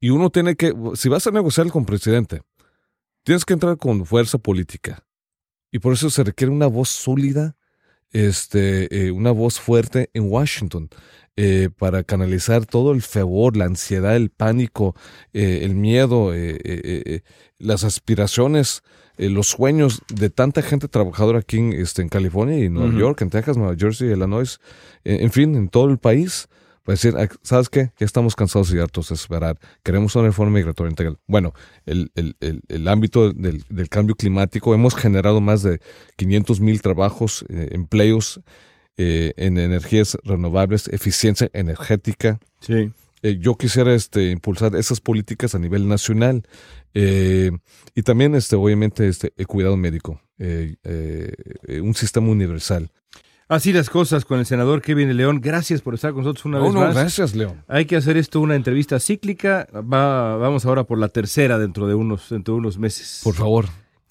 Y 0.00 0.10
uno 0.10 0.30
tiene 0.30 0.56
que, 0.56 0.74
si 0.94 1.08
vas 1.08 1.26
a 1.26 1.30
negociar 1.30 1.68
con 1.68 1.82
el 1.82 1.86
presidente, 1.86 2.42
tienes 3.22 3.44
que 3.44 3.54
entrar 3.54 3.76
con 3.76 4.04
fuerza 4.06 4.38
política. 4.38 5.04
Y 5.70 5.78
por 5.78 5.92
eso 5.92 6.10
se 6.10 6.24
requiere 6.24 6.52
una 6.52 6.66
voz 6.66 6.88
sólida, 6.88 7.56
este, 8.10 9.06
eh, 9.06 9.10
una 9.10 9.30
voz 9.30 9.60
fuerte 9.60 10.10
en 10.14 10.30
Washington. 10.30 10.88
Eh, 11.38 11.68
para 11.76 12.02
canalizar 12.02 12.64
todo 12.64 12.92
el 12.92 13.02
fervor, 13.02 13.58
la 13.58 13.66
ansiedad, 13.66 14.16
el 14.16 14.30
pánico, 14.30 14.94
eh, 15.34 15.60
el 15.64 15.74
miedo, 15.74 16.32
las 17.58 17.84
aspiraciones, 17.84 18.82
los 19.18 19.48
sueños 19.48 20.00
de 20.08 20.30
tanta 20.30 20.62
gente 20.62 20.88
trabajadora 20.88 21.40
aquí 21.40 21.58
en, 21.58 21.72
este, 21.74 22.00
en 22.00 22.08
California 22.08 22.58
y 22.58 22.64
en 22.64 22.74
Nueva 22.74 22.98
York, 22.98 23.20
en 23.20 23.28
Texas, 23.28 23.58
Nueva 23.58 23.76
Jersey, 23.76 24.10
Illinois, 24.10 24.58
en 25.04 25.30
fin, 25.30 25.54
en 25.56 25.68
todo 25.68 25.90
el 25.90 25.98
país 25.98 26.48
para 26.86 26.94
decir, 26.94 27.14
¿sabes 27.42 27.68
qué? 27.68 27.90
Ya 27.98 28.06
estamos 28.06 28.36
cansados 28.36 28.72
y 28.72 28.78
hartos 28.78 29.08
de 29.08 29.16
esperar. 29.16 29.58
Queremos 29.82 30.14
una 30.14 30.26
reforma 30.26 30.52
migratoria 30.52 30.90
integral. 30.90 31.18
Bueno, 31.26 31.52
el, 31.84 32.12
el, 32.14 32.36
el, 32.68 32.86
ámbito 32.86 33.32
del, 33.32 33.64
del, 33.68 33.88
cambio 33.88 34.14
climático, 34.14 34.72
hemos 34.72 34.94
generado 34.94 35.40
más 35.40 35.64
de 35.64 35.80
500 36.14 36.60
mil 36.60 36.80
trabajos, 36.80 37.44
eh, 37.48 37.70
empleos 37.72 38.40
eh, 38.96 39.32
en 39.36 39.58
energías 39.58 40.16
renovables, 40.24 40.88
eficiencia 40.88 41.50
energética. 41.52 42.38
Sí. 42.60 42.90
Eh, 43.22 43.38
yo 43.40 43.56
quisiera 43.56 43.94
este, 43.94 44.30
impulsar 44.30 44.76
esas 44.76 45.00
políticas 45.00 45.54
a 45.54 45.58
nivel 45.58 45.88
nacional 45.88 46.42
y 46.94 48.02
también, 48.02 48.34
este, 48.34 48.56
obviamente, 48.56 49.06
este, 49.06 49.34
el 49.36 49.46
cuidado 49.46 49.76
médico, 49.76 50.18
un 50.38 51.94
sistema 51.94 52.28
universal. 52.28 52.90
Así 53.48 53.72
las 53.72 53.90
cosas 53.90 54.24
con 54.24 54.40
el 54.40 54.46
senador 54.46 54.82
Kevin 54.82 55.16
León. 55.16 55.40
Gracias 55.40 55.80
por 55.80 55.94
estar 55.94 56.12
con 56.12 56.24
nosotros 56.24 56.46
una 56.46 56.58
vez 56.58 56.72
más. 56.72 56.94
Gracias, 56.94 57.36
León. 57.36 57.62
Hay 57.68 57.84
que 57.84 57.94
hacer 57.94 58.16
esto 58.16 58.40
una 58.40 58.56
entrevista 58.56 58.98
cíclica. 58.98 59.68
Va, 59.72 60.36
vamos 60.36 60.66
ahora 60.66 60.82
por 60.82 60.98
la 60.98 61.08
tercera 61.08 61.56
dentro 61.56 61.86
de 61.86 61.94
unos, 61.94 62.28
dentro 62.28 62.54
de 62.54 62.58
unos 62.58 62.76
meses. 62.76 63.20
Por 63.22 63.34
favor. 63.34 63.66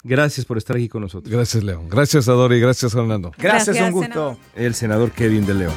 Gracias 0.06 0.46
por 0.46 0.56
estar 0.58 0.76
aquí 0.76 0.88
con 0.88 1.02
nosotros. 1.02 1.32
Gracias, 1.32 1.62
León. 1.64 1.88
Gracias, 1.88 2.28
Adori. 2.28 2.60
Gracias, 2.60 2.92
Fernando. 2.92 3.32
Gracias, 3.36 3.66
Gracias, 3.76 3.86
un 3.88 3.92
gusto. 3.92 4.12
senador. 4.12 4.36
El 4.54 4.74
senador 4.74 5.10
Kevin 5.10 5.44
de 5.46 5.54
León. 5.54 5.74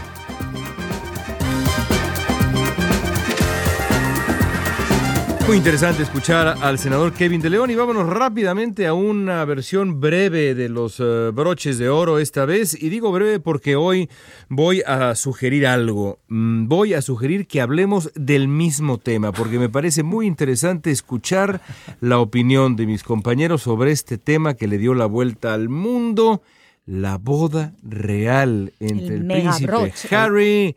Muy 5.49 5.57
interesante 5.57 6.03
escuchar 6.03 6.57
al 6.61 6.77
senador 6.77 7.11
Kevin 7.11 7.41
de 7.41 7.49
León 7.49 7.71
y 7.71 7.75
vámonos 7.75 8.07
rápidamente 8.07 8.85
a 8.85 8.93
una 8.93 9.43
versión 9.45 9.99
breve 9.99 10.53
de 10.53 10.69
los 10.69 10.99
eh, 10.99 11.31
broches 11.33 11.79
de 11.79 11.89
oro 11.89 12.19
esta 12.19 12.45
vez. 12.45 12.79
Y 12.79 12.89
digo 12.89 13.11
breve 13.11 13.39
porque 13.39 13.75
hoy 13.75 14.11
voy 14.47 14.83
a 14.85 15.15
sugerir 15.15 15.65
algo. 15.65 16.19
Mm, 16.27 16.67
Voy 16.67 16.93
a 16.93 17.01
sugerir 17.01 17.47
que 17.47 17.61
hablemos 17.61 18.11
del 18.13 18.47
mismo 18.47 18.99
tema 18.99 19.31
porque 19.31 19.57
me 19.57 19.69
parece 19.69 20.03
muy 20.03 20.27
interesante 20.27 20.91
escuchar 20.91 21.61
la 21.99 22.19
opinión 22.19 22.75
de 22.75 22.85
mis 22.85 23.01
compañeros 23.01 23.63
sobre 23.63 23.91
este 23.91 24.19
tema 24.19 24.53
que 24.53 24.67
le 24.67 24.77
dio 24.77 24.93
la 24.93 25.07
vuelta 25.07 25.55
al 25.55 25.67
mundo. 25.67 26.43
La 26.85 27.17
boda 27.17 27.73
real 27.81 28.71
entre 28.79 29.15
El 29.15 29.21
el, 29.21 29.25
príncipe 29.25 29.71
broche. 29.71 30.15
Harry 30.15 30.75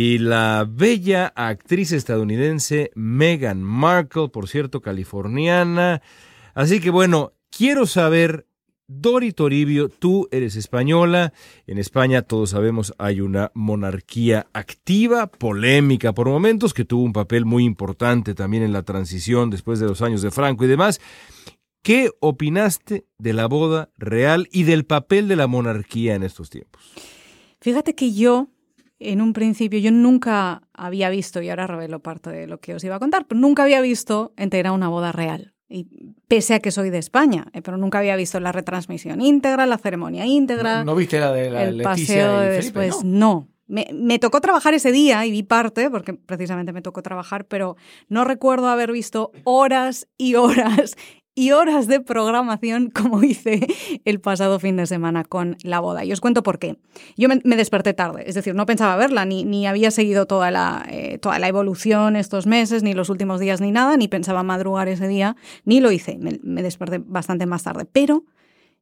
y 0.00 0.18
la 0.18 0.64
bella 0.64 1.32
actriz 1.34 1.90
estadounidense 1.90 2.92
Meghan 2.94 3.64
Markle, 3.64 4.28
por 4.28 4.48
cierto, 4.48 4.80
californiana. 4.80 6.02
Así 6.54 6.78
que 6.78 6.90
bueno, 6.90 7.32
quiero 7.50 7.84
saber, 7.84 8.46
Dori 8.86 9.32
Toribio, 9.32 9.88
tú 9.88 10.28
eres 10.30 10.54
española. 10.54 11.32
En 11.66 11.78
España, 11.78 12.22
todos 12.22 12.50
sabemos, 12.50 12.94
hay 12.98 13.20
una 13.20 13.50
monarquía 13.54 14.46
activa, 14.52 15.26
polémica 15.26 16.12
por 16.12 16.28
momentos, 16.28 16.74
que 16.74 16.84
tuvo 16.84 17.02
un 17.02 17.12
papel 17.12 17.44
muy 17.44 17.64
importante 17.64 18.36
también 18.36 18.62
en 18.62 18.72
la 18.72 18.84
transición 18.84 19.50
después 19.50 19.80
de 19.80 19.88
los 19.88 20.00
años 20.00 20.22
de 20.22 20.30
Franco 20.30 20.64
y 20.64 20.68
demás. 20.68 21.00
¿Qué 21.82 22.12
opinaste 22.20 23.04
de 23.18 23.32
la 23.32 23.46
boda 23.46 23.90
real 23.96 24.48
y 24.52 24.62
del 24.62 24.84
papel 24.84 25.26
de 25.26 25.34
la 25.34 25.48
monarquía 25.48 26.14
en 26.14 26.22
estos 26.22 26.50
tiempos? 26.50 26.80
Fíjate 27.60 27.96
que 27.96 28.12
yo, 28.12 28.46
en 29.00 29.20
un 29.20 29.32
principio, 29.32 29.78
yo 29.78 29.90
nunca 29.92 30.62
había 30.72 31.08
visto, 31.10 31.40
y 31.42 31.50
ahora 31.50 31.66
revelo 31.66 32.00
parte 32.00 32.30
de 32.30 32.46
lo 32.46 32.58
que 32.58 32.74
os 32.74 32.84
iba 32.84 32.96
a 32.96 32.98
contar, 32.98 33.26
pero 33.26 33.40
nunca 33.40 33.62
había 33.62 33.80
visto 33.80 34.32
entera 34.36 34.72
una 34.72 34.88
boda 34.88 35.12
real. 35.12 35.54
Y 35.70 35.86
pese 36.28 36.54
a 36.54 36.60
que 36.60 36.70
soy 36.70 36.88
de 36.90 36.98
España, 36.98 37.46
eh, 37.52 37.60
pero 37.60 37.76
nunca 37.76 37.98
había 37.98 38.16
visto 38.16 38.40
la 38.40 38.52
retransmisión 38.52 39.20
íntegra, 39.20 39.66
la 39.66 39.76
ceremonia 39.78 40.24
íntegra, 40.24 40.78
¿No, 40.78 40.92
no 40.92 40.94
viste 40.96 41.20
la 41.20 41.32
de 41.32 41.50
la 41.50 41.64
el 41.64 41.76
Leticia 41.78 41.90
paseo 41.90 42.40
de 42.40 42.56
Felipe? 42.60 42.80
después. 42.80 43.04
No. 43.04 43.18
No. 43.18 43.48
Me, 43.70 43.86
me 43.92 44.18
tocó 44.18 44.40
trabajar 44.40 44.72
ese 44.72 44.92
día 44.92 45.26
y 45.26 45.30
vi 45.30 45.42
parte, 45.42 45.90
porque 45.90 46.14
precisamente 46.14 46.72
me 46.72 46.80
tocó 46.80 47.02
trabajar, 47.02 47.44
pero 47.44 47.76
no 48.08 48.24
recuerdo 48.24 48.68
haber 48.68 48.90
visto 48.92 49.30
horas 49.44 50.08
y 50.16 50.36
horas 50.36 50.96
y 51.38 51.52
horas 51.52 51.86
de 51.86 52.00
programación 52.00 52.90
como 52.94 53.22
hice 53.22 53.64
el 54.04 54.20
pasado 54.20 54.58
fin 54.58 54.76
de 54.76 54.86
semana 54.88 55.22
con 55.22 55.56
la 55.62 55.78
boda. 55.78 56.04
Y 56.04 56.12
os 56.12 56.20
cuento 56.20 56.42
por 56.42 56.58
qué. 56.58 56.78
Yo 57.16 57.28
me, 57.28 57.56
desperté 57.56 57.94
tarde, 57.94 58.24
es 58.26 58.34
decir, 58.34 58.56
no 58.56 58.66
pensaba 58.66 58.96
verla, 58.96 59.24
ni, 59.24 59.44
ni 59.44 59.68
había 59.68 59.92
seguido 59.92 60.26
toda 60.26 60.50
la, 60.50 60.84
eh, 60.90 61.18
toda 61.18 61.38
la 61.38 61.46
evolución 61.46 62.16
estos 62.16 62.48
meses, 62.48 62.82
ni 62.82 62.92
los 62.92 63.08
últimos 63.08 63.38
días, 63.38 63.60
ni 63.60 63.70
nada, 63.70 63.96
ni 63.96 64.08
pensaba 64.08 64.42
madrugar 64.42 64.88
ese 64.88 65.06
día, 65.06 65.36
ni 65.64 65.78
lo 65.78 65.92
hice. 65.92 66.18
Me, 66.18 66.40
me 66.42 66.60
desperté 66.60 66.98
bastante 66.98 67.46
más 67.46 67.62
tarde. 67.62 67.84
Pero 67.84 68.24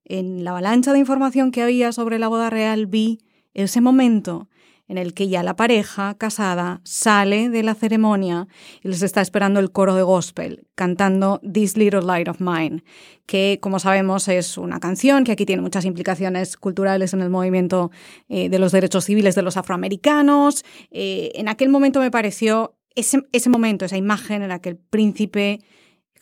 en 0.07 0.43
la 0.43 0.53
avalancha 0.53 0.95
de 0.95 0.99
información 0.99 1.51
que 1.51 1.61
había 1.61 1.93
sobre 1.93 2.19
la 2.19 2.29
boda 2.29 2.49
real 2.49 2.87
vi 2.87 3.19
ese 3.53 3.83
momento 3.83 4.49
en 4.89 4.99
el 4.99 5.15
que 5.15 5.29
ya 5.29 5.43
la 5.43 5.57
pareja 5.57 6.15
casada 6.17 6.81
sale 6.85 7.51
de 7.51 7.63
la 7.63 7.75
ceremonia 7.75 8.49
y 8.83 8.89
les 8.89 9.03
está 9.03 9.21
esperando 9.21 9.61
el 9.61 9.73
coro 9.73 9.95
de 9.95 10.03
gospel 10.03 10.67
cantando 10.75 11.41
This 11.41 11.77
Little 11.77 12.03
Light 12.03 12.29
of 12.29 12.41
Mine, 12.41 12.85
que 13.27 13.59
como 13.61 13.79
sabemos 13.79 14.29
es 14.29 14.59
una 14.59 14.79
canción 14.79 15.25
que 15.25 15.33
aquí 15.33 15.47
tiene 15.47 15.63
muchas 15.63 15.85
implicaciones 15.85 16.57
culturales 16.57 17.15
en 17.15 17.23
el 17.23 17.31
movimiento 17.31 17.91
eh, 18.29 18.49
de 18.49 18.59
los 18.59 18.73
derechos 18.73 19.05
civiles 19.05 19.35
de 19.35 19.43
los 19.43 19.57
afroamericanos. 19.57 20.65
Eh, 20.91 21.33
en 21.35 21.49
aquel 21.49 21.69
momento 21.69 22.01
me 22.01 22.11
pareció 22.11 22.77
ese, 22.95 23.23
ese 23.33 23.51
momento, 23.51 23.85
esa 23.85 23.97
imagen 23.97 24.43
en 24.43 24.49
la 24.49 24.61
que 24.61 24.71
el 24.71 24.77
príncipe 24.77 25.61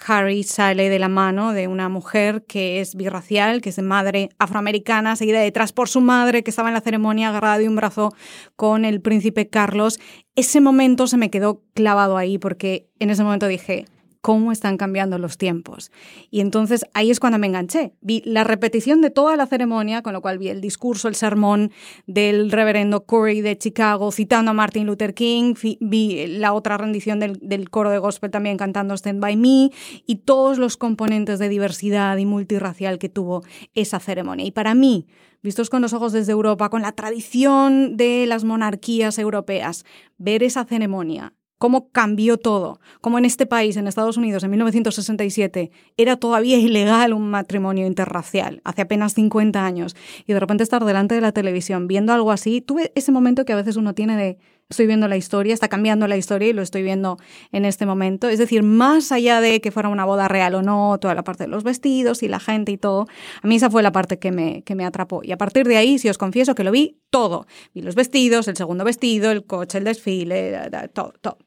Harry 0.06 0.42
sale 0.42 0.88
de 0.88 0.98
la 0.98 1.08
mano 1.08 1.52
de 1.52 1.68
una 1.68 1.88
mujer 1.88 2.44
que 2.46 2.80
es 2.80 2.94
birracial, 2.94 3.60
que 3.60 3.70
es 3.70 3.82
madre 3.82 4.30
afroamericana, 4.38 5.16
seguida 5.16 5.40
detrás 5.40 5.72
por 5.72 5.88
su 5.88 6.00
madre, 6.00 6.42
que 6.42 6.50
estaba 6.50 6.68
en 6.68 6.74
la 6.74 6.80
ceremonia 6.80 7.28
agarrada 7.28 7.58
de 7.58 7.68
un 7.68 7.76
brazo 7.76 8.14
con 8.56 8.84
el 8.84 9.00
príncipe 9.00 9.48
Carlos. 9.48 10.00
Ese 10.36 10.60
momento 10.60 11.06
se 11.06 11.16
me 11.16 11.30
quedó 11.30 11.62
clavado 11.74 12.16
ahí 12.16 12.38
porque 12.38 12.88
en 12.98 13.10
ese 13.10 13.24
momento 13.24 13.46
dije, 13.46 13.86
cómo 14.24 14.52
están 14.52 14.78
cambiando 14.78 15.18
los 15.18 15.36
tiempos. 15.36 15.92
Y 16.30 16.40
entonces 16.40 16.86
ahí 16.94 17.10
es 17.10 17.20
cuando 17.20 17.38
me 17.38 17.46
enganché. 17.46 17.92
Vi 18.00 18.22
la 18.24 18.42
repetición 18.42 19.02
de 19.02 19.10
toda 19.10 19.36
la 19.36 19.46
ceremonia, 19.46 20.00
con 20.00 20.14
lo 20.14 20.22
cual 20.22 20.38
vi 20.38 20.48
el 20.48 20.62
discurso, 20.62 21.08
el 21.08 21.14
sermón 21.14 21.72
del 22.06 22.50
reverendo 22.50 23.04
Corey 23.04 23.42
de 23.42 23.58
Chicago 23.58 24.10
citando 24.12 24.52
a 24.52 24.54
Martin 24.54 24.86
Luther 24.86 25.12
King, 25.12 25.52
vi, 25.78 26.26
la 26.26 26.54
otra 26.54 26.78
rendición 26.78 27.20
del, 27.20 27.38
del, 27.42 27.68
coro 27.68 27.90
de 27.90 27.98
gospel 27.98 28.30
también 28.30 28.56
cantando 28.56 28.94
Stand 28.94 29.20
By 29.20 29.36
Me 29.36 29.70
y 30.06 30.16
todos 30.24 30.56
los 30.56 30.78
componentes 30.78 31.38
de 31.38 31.50
diversidad 31.50 32.16
y 32.16 32.24
multirracial 32.24 32.98
que 32.98 33.10
tuvo 33.10 33.42
esa 33.74 34.00
ceremonia. 34.00 34.46
Y 34.46 34.52
para 34.52 34.74
mí, 34.74 35.06
vistos 35.42 35.68
con 35.68 35.82
los 35.82 35.92
ojos 35.92 36.14
desde 36.14 36.32
Europa, 36.32 36.70
con 36.70 36.80
la 36.80 36.92
tradición 36.92 37.98
de 37.98 38.24
las 38.26 38.42
monarquías 38.42 39.18
europeas, 39.18 39.84
ver 40.16 40.42
esa 40.42 40.64
ceremonia 40.64 41.34
cómo 41.58 41.90
cambió 41.90 42.36
todo, 42.36 42.80
cómo 43.00 43.18
en 43.18 43.24
este 43.24 43.46
país, 43.46 43.76
en 43.76 43.86
Estados 43.86 44.16
Unidos, 44.16 44.42
en 44.44 44.50
1967, 44.50 45.70
era 45.96 46.16
todavía 46.16 46.58
ilegal 46.58 47.12
un 47.12 47.30
matrimonio 47.30 47.86
interracial, 47.86 48.60
hace 48.64 48.82
apenas 48.82 49.14
50 49.14 49.64
años, 49.64 49.96
y 50.26 50.32
de 50.32 50.40
repente 50.40 50.62
estar 50.62 50.84
delante 50.84 51.14
de 51.14 51.20
la 51.20 51.32
televisión 51.32 51.86
viendo 51.86 52.12
algo 52.12 52.32
así, 52.32 52.60
tuve 52.60 52.92
ese 52.94 53.12
momento 53.12 53.44
que 53.44 53.52
a 53.52 53.56
veces 53.56 53.76
uno 53.76 53.94
tiene 53.94 54.16
de, 54.16 54.38
estoy 54.68 54.86
viendo 54.86 55.08
la 55.08 55.16
historia, 55.16 55.54
está 55.54 55.68
cambiando 55.68 56.08
la 56.08 56.16
historia 56.16 56.48
y 56.48 56.52
lo 56.52 56.62
estoy 56.62 56.82
viendo 56.82 57.18
en 57.52 57.64
este 57.64 57.86
momento, 57.86 58.28
es 58.28 58.38
decir, 58.38 58.62
más 58.62 59.12
allá 59.12 59.40
de 59.40 59.60
que 59.60 59.70
fuera 59.70 59.88
una 59.88 60.04
boda 60.04 60.28
real 60.28 60.54
o 60.54 60.62
no, 60.62 60.98
toda 61.00 61.14
la 61.14 61.24
parte 61.24 61.44
de 61.44 61.48
los 61.48 61.62
vestidos 61.64 62.22
y 62.22 62.28
la 62.28 62.40
gente 62.40 62.72
y 62.72 62.78
todo, 62.78 63.06
a 63.42 63.46
mí 63.46 63.56
esa 63.56 63.70
fue 63.70 63.82
la 63.82 63.92
parte 63.92 64.18
que 64.18 64.32
me, 64.32 64.62
que 64.62 64.74
me 64.74 64.84
atrapó, 64.84 65.22
y 65.22 65.32
a 65.32 65.38
partir 65.38 65.66
de 65.66 65.76
ahí, 65.76 65.98
si 65.98 66.08
os 66.08 66.18
confieso 66.18 66.54
que 66.54 66.64
lo 66.64 66.72
vi 66.72 66.98
todo, 67.10 67.46
vi 67.74 67.82
los 67.82 67.94
vestidos, 67.94 68.48
el 68.48 68.56
segundo 68.56 68.84
vestido, 68.84 69.30
el 69.30 69.44
coche, 69.44 69.78
el 69.78 69.84
desfile, 69.84 70.58
todo, 70.92 71.12
todo. 71.20 71.38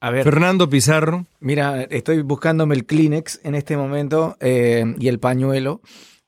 A 0.00 0.10
ver, 0.10 0.24
Fernando 0.24 0.68
Pizarro. 0.70 1.26
Mira, 1.40 1.82
estoy 1.82 2.22
buscándome 2.22 2.74
el 2.74 2.86
Kleenex 2.86 3.40
en 3.44 3.54
este 3.54 3.76
momento 3.76 4.36
eh, 4.40 4.94
y 4.98 5.08
el 5.08 5.18
pañuelo. 5.18 5.80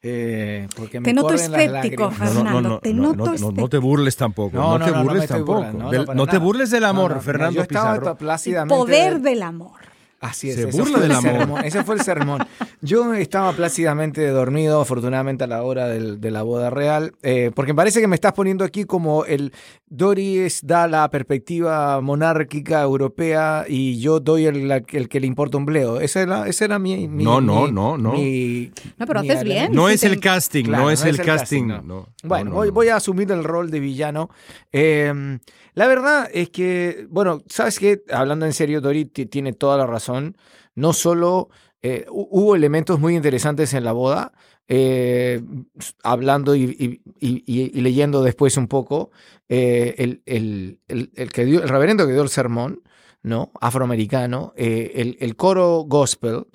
Eh, 0.05 0.67
porque 0.77 0.99
me 0.99 1.05
te 1.05 1.13
noto 1.15 1.33
escéptico. 1.35 2.11
Fernando. 2.11 2.43
No, 2.45 2.61
no, 2.61 2.69
no, 2.71 2.79
te 2.81 2.93
no, 2.93 3.03
noto 3.03 3.17
no, 3.19 3.25
no, 3.27 3.35
escéptico. 3.35 3.61
no 3.61 3.69
te 3.69 3.79
burles 3.79 4.17
tampoco. 4.17 4.57
No, 4.57 4.79
No, 4.79 4.79
no, 4.79 4.85
te 4.93 4.99
burles 5.03 5.29
tampoco. 5.29 5.53
burlando, 5.55 5.79
no, 5.85 5.91
Del- 5.91 6.01
no, 6.01 6.07
para 6.07 6.17
no 6.17 6.27
te 6.27 6.39
burles 6.39 6.71
del 6.71 6.85
amor, 6.85 7.11
No, 7.13 7.17
no, 7.17 7.23
Fernando 7.23 7.55
yo 7.55 7.63
estaba 7.63 7.93
Pizarro. 7.93 8.11
El 8.11 8.17
plácidamente 8.17 8.75
poder 8.75 9.21
de- 9.21 9.31
del 9.31 9.43
amor. 9.43 9.81
Así 10.21 10.51
es, 10.51 10.55
Se 10.57 10.67
burla 10.67 10.97
el 10.99 11.03
del 11.03 11.13
amor. 11.13 11.33
sermón, 11.33 11.65
ese 11.65 11.83
fue 11.83 11.97
el 11.97 12.01
sermón. 12.03 12.45
Yo 12.81 13.13
estaba 13.15 13.53
plácidamente 13.55 14.25
dormido, 14.29 14.81
afortunadamente 14.81 15.43
a 15.45 15.47
la 15.49 15.63
hora 15.65 15.89
del- 15.89 16.21
de 16.21 16.31
la 16.31 16.43
boda 16.43 16.71
real, 16.71 17.15
eh, 17.23 17.51
porque 17.55 17.73
me 17.73 17.77
parece 17.77 18.01
que 18.01 18.07
me 18.07 18.15
estás 18.15 18.33
poniendo 18.33 18.65
aquí 18.65 18.85
como 18.85 19.25
el 19.25 19.53
Doris 19.95 20.61
da 20.65 20.89
la 20.89 21.11
perspectiva 21.11 22.01
monárquica 22.01 22.81
europea 22.83 23.67
y 23.69 24.01
yo 24.01 24.21
doy 24.21 24.47
el, 24.47 24.67
la- 24.67 24.83
el 24.89 25.09
que 25.09 25.21
le 25.21 25.27
importa 25.27 25.59
un 25.59 25.67
bleo. 25.67 26.01
Esa 26.01 26.23
era, 26.23 26.49
esa 26.49 26.65
era 26.65 26.79
mi, 26.79 27.09
mi- 27.09 27.25
No, 27.25 27.41
no, 27.43 27.67
mi- 27.67 27.73
no, 27.73 27.99
no. 27.99 28.13
mi- 28.15 28.71
No, 28.97 29.07
pero 29.07 29.21
haces 29.21 29.45
bien. 29.45 29.73
No 29.73 29.89
es 29.91 30.03
el 30.03 30.19
casting, 30.19 30.65
Claro, 30.65 30.85
no 30.85 30.91
es 30.91 31.05
el 31.05 31.19
casting. 31.21 31.67
no. 31.67 31.83
no. 31.83 32.09
Bueno, 32.25 32.45
No, 32.45 32.51
no, 32.51 32.57
voy, 32.57 32.69
no. 32.69 32.75
voy 32.75 32.89
a 32.89 32.97
asumir 32.97 33.31
el 33.31 33.45
rol 33.45 33.71
de 33.71 33.81
villano. 33.81 34.31
Eh, 34.73 35.39
la 35.75 35.87
verdad 35.87 36.29
es 36.33 36.49
que, 36.51 37.07
bueno, 37.11 37.43
¿sabes 37.49 37.79
qué? 37.79 38.03
Hablando 38.11 38.47
en 38.47 38.53
serio, 38.55 38.81
Dori 38.81 39.05
ti- 39.05 39.27
tiene 39.27 39.53
toda 39.53 39.77
la 39.77 39.87
razón. 39.87 40.37
No 40.75 40.95
solo 40.95 41.51
eh, 41.83 42.07
hu- 42.09 42.29
hubo 42.31 42.55
elementos 42.57 42.99
muy 43.01 43.15
interesantes 43.17 43.75
en 43.75 43.85
la 43.85 43.93
boda, 43.93 44.33
eh, 44.75 45.43
hablando 46.03 46.55
y, 46.57 47.01
leyendo 47.83 48.23
después 48.23 48.57
un 48.57 48.69
poco, 48.69 49.11
eh, 49.51 49.95
el, 49.99 50.23
el- 50.25 50.81
el- 50.89 51.11
que 51.33 51.45
dio, 51.45 51.63
el 51.63 51.69
reverendo 51.69 52.07
que 52.07 52.13
dio 52.15 52.23
el 52.23 52.31
sermón, 52.31 52.83
¿no? 53.23 53.53
Afroamericano, 53.61 54.55
eh, 54.57 54.93
el 55.21 55.37
coro 55.37 55.85
gospel, 55.87 56.47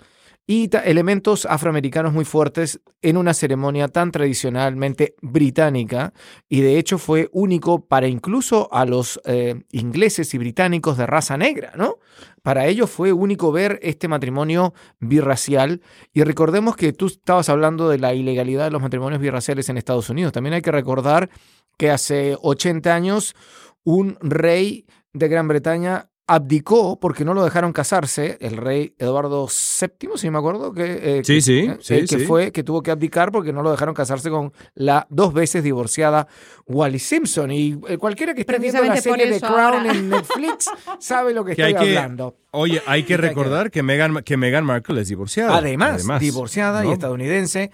y 0.50 0.70
elementos 0.86 1.46
afroamericanos 1.46 2.14
muy 2.14 2.24
fuertes 2.24 2.80
en 3.02 3.18
una 3.18 3.34
ceremonia 3.34 3.90
tan 3.90 4.12
tradicionalmente 4.12 5.16
británica 5.22 6.14
y 6.48 6.62
de 6.62 6.80
hecho 6.80 6.98
fue 6.98 7.30
único 7.34 7.86
para 7.86 8.08
incluso 8.08 8.70
a 8.72 8.86
los 8.86 9.20
eh, 9.26 9.62
ingleses 9.72 10.34
y 10.34 10.38
británicos 10.38 10.98
de 10.98 11.06
raza 11.06 11.36
negra, 11.36 11.74
¿no? 11.76 11.98
Para 12.44 12.66
ellos 12.68 12.90
fue 12.90 13.12
único 13.12 13.52
ver 13.52 13.78
este 13.84 14.08
matrimonio 14.08 14.74
birracial 15.02 15.82
y 16.14 16.24
recordemos 16.24 16.78
que 16.78 16.94
tú 16.94 17.08
estabas 17.08 17.50
hablando 17.50 17.90
de 17.90 18.00
la 18.00 18.14
ilegalidad 18.14 18.64
de 18.64 18.72
los 18.72 18.82
matrimonios 18.82 19.22
birraciales 19.22 19.68
en 19.68 19.78
Estados 19.78 20.10
Unidos. 20.10 20.32
También 20.32 20.54
hay 20.54 20.62
que 20.62 20.72
recordar 20.72 21.30
que 21.78 21.92
hace 21.92 22.38
80 22.42 22.96
años 22.96 23.36
un 23.84 24.18
rey 24.22 24.86
de 25.12 25.28
Gran 25.28 25.50
Bretaña 25.50 26.10
abdicó 26.28 27.00
porque 27.00 27.24
no 27.24 27.34
lo 27.34 27.44
dejaron 27.44 27.72
casarse, 27.72 28.38
el 28.42 28.58
rey 28.58 28.94
Eduardo 29.00 29.48
VII, 29.48 30.10
si 30.16 30.30
me 30.30 30.38
acuerdo, 30.38 30.74
que, 30.74 31.20
eh, 31.20 31.22
sí, 31.24 31.42
sí, 31.42 31.60
eh, 31.60 31.78
sí, 31.80 32.06
que 32.06 32.20
fue 32.20 32.52
que 32.52 32.64
tuvo 32.64 32.84
que 32.84 32.92
abdicar 32.92 33.32
porque 33.32 33.54
no 33.54 33.64
lo 33.64 33.72
dejaron 33.72 33.96
casarse 33.96 34.30
con 34.30 34.52
la 34.76 35.08
dos 35.10 35.34
veces 35.34 35.64
divorciada 35.64 36.28
Wally 36.66 37.00
Simpson. 37.00 37.52
Y 37.52 37.80
eh, 37.88 37.98
cualquiera 37.98 38.34
que 38.34 38.42
esté 38.42 38.60
viendo 38.60 38.84
la 38.84 38.98
serie 38.98 39.32
de 39.32 39.40
Crown 39.40 39.86
en 39.86 40.10
Netflix 40.10 40.70
sabe 41.00 41.34
lo 41.34 41.46
que, 41.46 41.54
estoy 41.54 41.74
hablando. 41.74 42.36
Oye, 42.58 42.82
hay 42.86 43.04
que 43.04 43.18
recordar 43.18 43.72
que 43.72 43.84
Meghan, 43.84 44.24
que 44.24 44.36
Meghan 44.38 44.66
Markle 44.66 45.02
es 45.02 45.10
divorciada. 45.10 45.58
Además, 45.58 46.06
divorciada 46.20 46.86
y 46.86 46.92
estadounidense. 46.92 47.72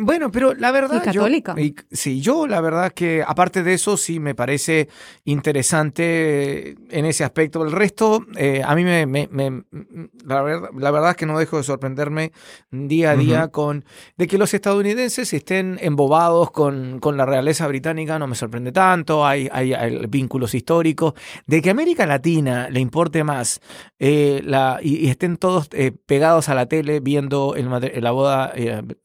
bueno, 0.00 0.30
pero 0.30 0.54
la 0.54 0.72
verdad... 0.72 1.02
Y 1.02 1.04
católica. 1.04 1.54
sí, 1.90 2.20
yo 2.20 2.46
la 2.46 2.60
verdad 2.60 2.92
que 2.92 3.22
aparte 3.26 3.62
de 3.62 3.74
eso 3.74 3.96
sí 3.96 4.18
me 4.20 4.34
parece 4.34 4.88
interesante 5.24 6.76
en 6.90 7.04
ese 7.04 7.24
aspecto. 7.24 7.64
El 7.64 7.72
resto, 7.72 8.24
eh, 8.36 8.62
a 8.64 8.74
mí 8.74 8.84
me, 8.84 9.06
la, 10.24 10.42
verdad, 10.42 11.10
es 11.10 11.16
que 11.16 11.26
no 11.26 11.38
dejo 11.38 11.58
de 11.58 11.62
sorprenderme 11.62 12.32
día 12.70 13.10
a 13.10 13.16
día 13.16 13.48
con 13.48 13.84
de 14.16 14.26
que 14.26 14.38
los 14.38 14.54
estadounidenses 14.54 15.32
estén 15.32 15.78
embobados 15.80 16.50
con, 16.50 16.98
con, 17.00 17.16
la 17.16 17.26
realeza 17.26 17.66
británica, 17.66 18.18
no 18.18 18.26
me 18.26 18.34
sorprende 18.34 18.72
tanto, 18.72 19.26
hay, 19.26 19.48
hay, 19.52 20.06
vínculos 20.08 20.54
históricos, 20.54 21.14
de 21.46 21.62
que 21.62 21.70
América 21.70 22.06
Latina 22.06 22.68
le 22.70 22.80
importe 22.80 23.24
más 23.24 23.60
eh, 23.98 24.05
la, 24.44 24.78
y, 24.82 25.08
estén 25.08 25.36
todos 25.36 25.68
eh, 25.72 25.92
pegados 26.06 26.48
a 26.48 26.54
la 26.54 26.66
tele 26.66 27.00
viendo 27.00 27.54
el, 27.54 27.68
la 28.02 28.10
boda 28.10 28.52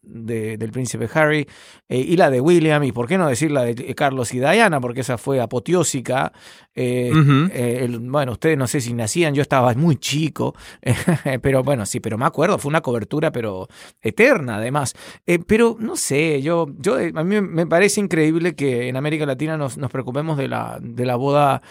del 0.01 0.71
príncipe 0.71 1.09
Harry 1.13 1.47
y 1.87 2.15
la 2.17 2.29
de 2.29 2.41
William, 2.41 2.83
y 2.83 2.91
por 2.91 3.07
qué 3.07 3.17
no 3.17 3.27
decir 3.27 3.51
la 3.51 3.63
de 3.63 3.95
Carlos 3.95 4.33
y 4.33 4.39
Diana, 4.39 4.79
porque 4.79 5.01
esa 5.01 5.17
fue 5.17 5.41
apoteósica. 5.41 6.31
bueno, 6.75 8.31
ustedes 8.31 8.57
no 8.57 8.67
sé 8.67 8.81
si 8.81 8.93
nacían, 8.93 9.33
yo 9.33 9.41
estaba 9.41 9.73
muy 9.73 9.97
chico, 9.97 10.55
pero 11.41 11.63
bueno, 11.63 11.85
sí, 11.85 11.99
pero 11.99 12.17
me 12.17 12.25
acuerdo, 12.25 12.57
fue 12.57 12.69
una 12.69 12.81
cobertura, 12.81 13.31
pero 13.31 13.67
eterna 14.01 14.57
además. 14.57 14.95
Eh, 15.25 15.39
pero 15.39 15.75
no 15.79 15.95
sé, 15.95 16.41
yo, 16.41 16.67
yo, 16.77 16.99
eh, 16.99 17.11
a 17.13 17.23
mí 17.23 17.41
me 17.41 17.67
parece 17.67 18.01
increíble 18.01 18.55
que 18.55 18.87
en 18.87 18.97
América 18.97 19.25
Latina 19.25 19.57
nos, 19.57 19.77
nos 19.77 19.91
preocupemos 19.91 20.37
de 20.37 20.47
la, 20.47 20.79
de 20.81 21.05
la 21.05 21.15
boda 21.15 21.61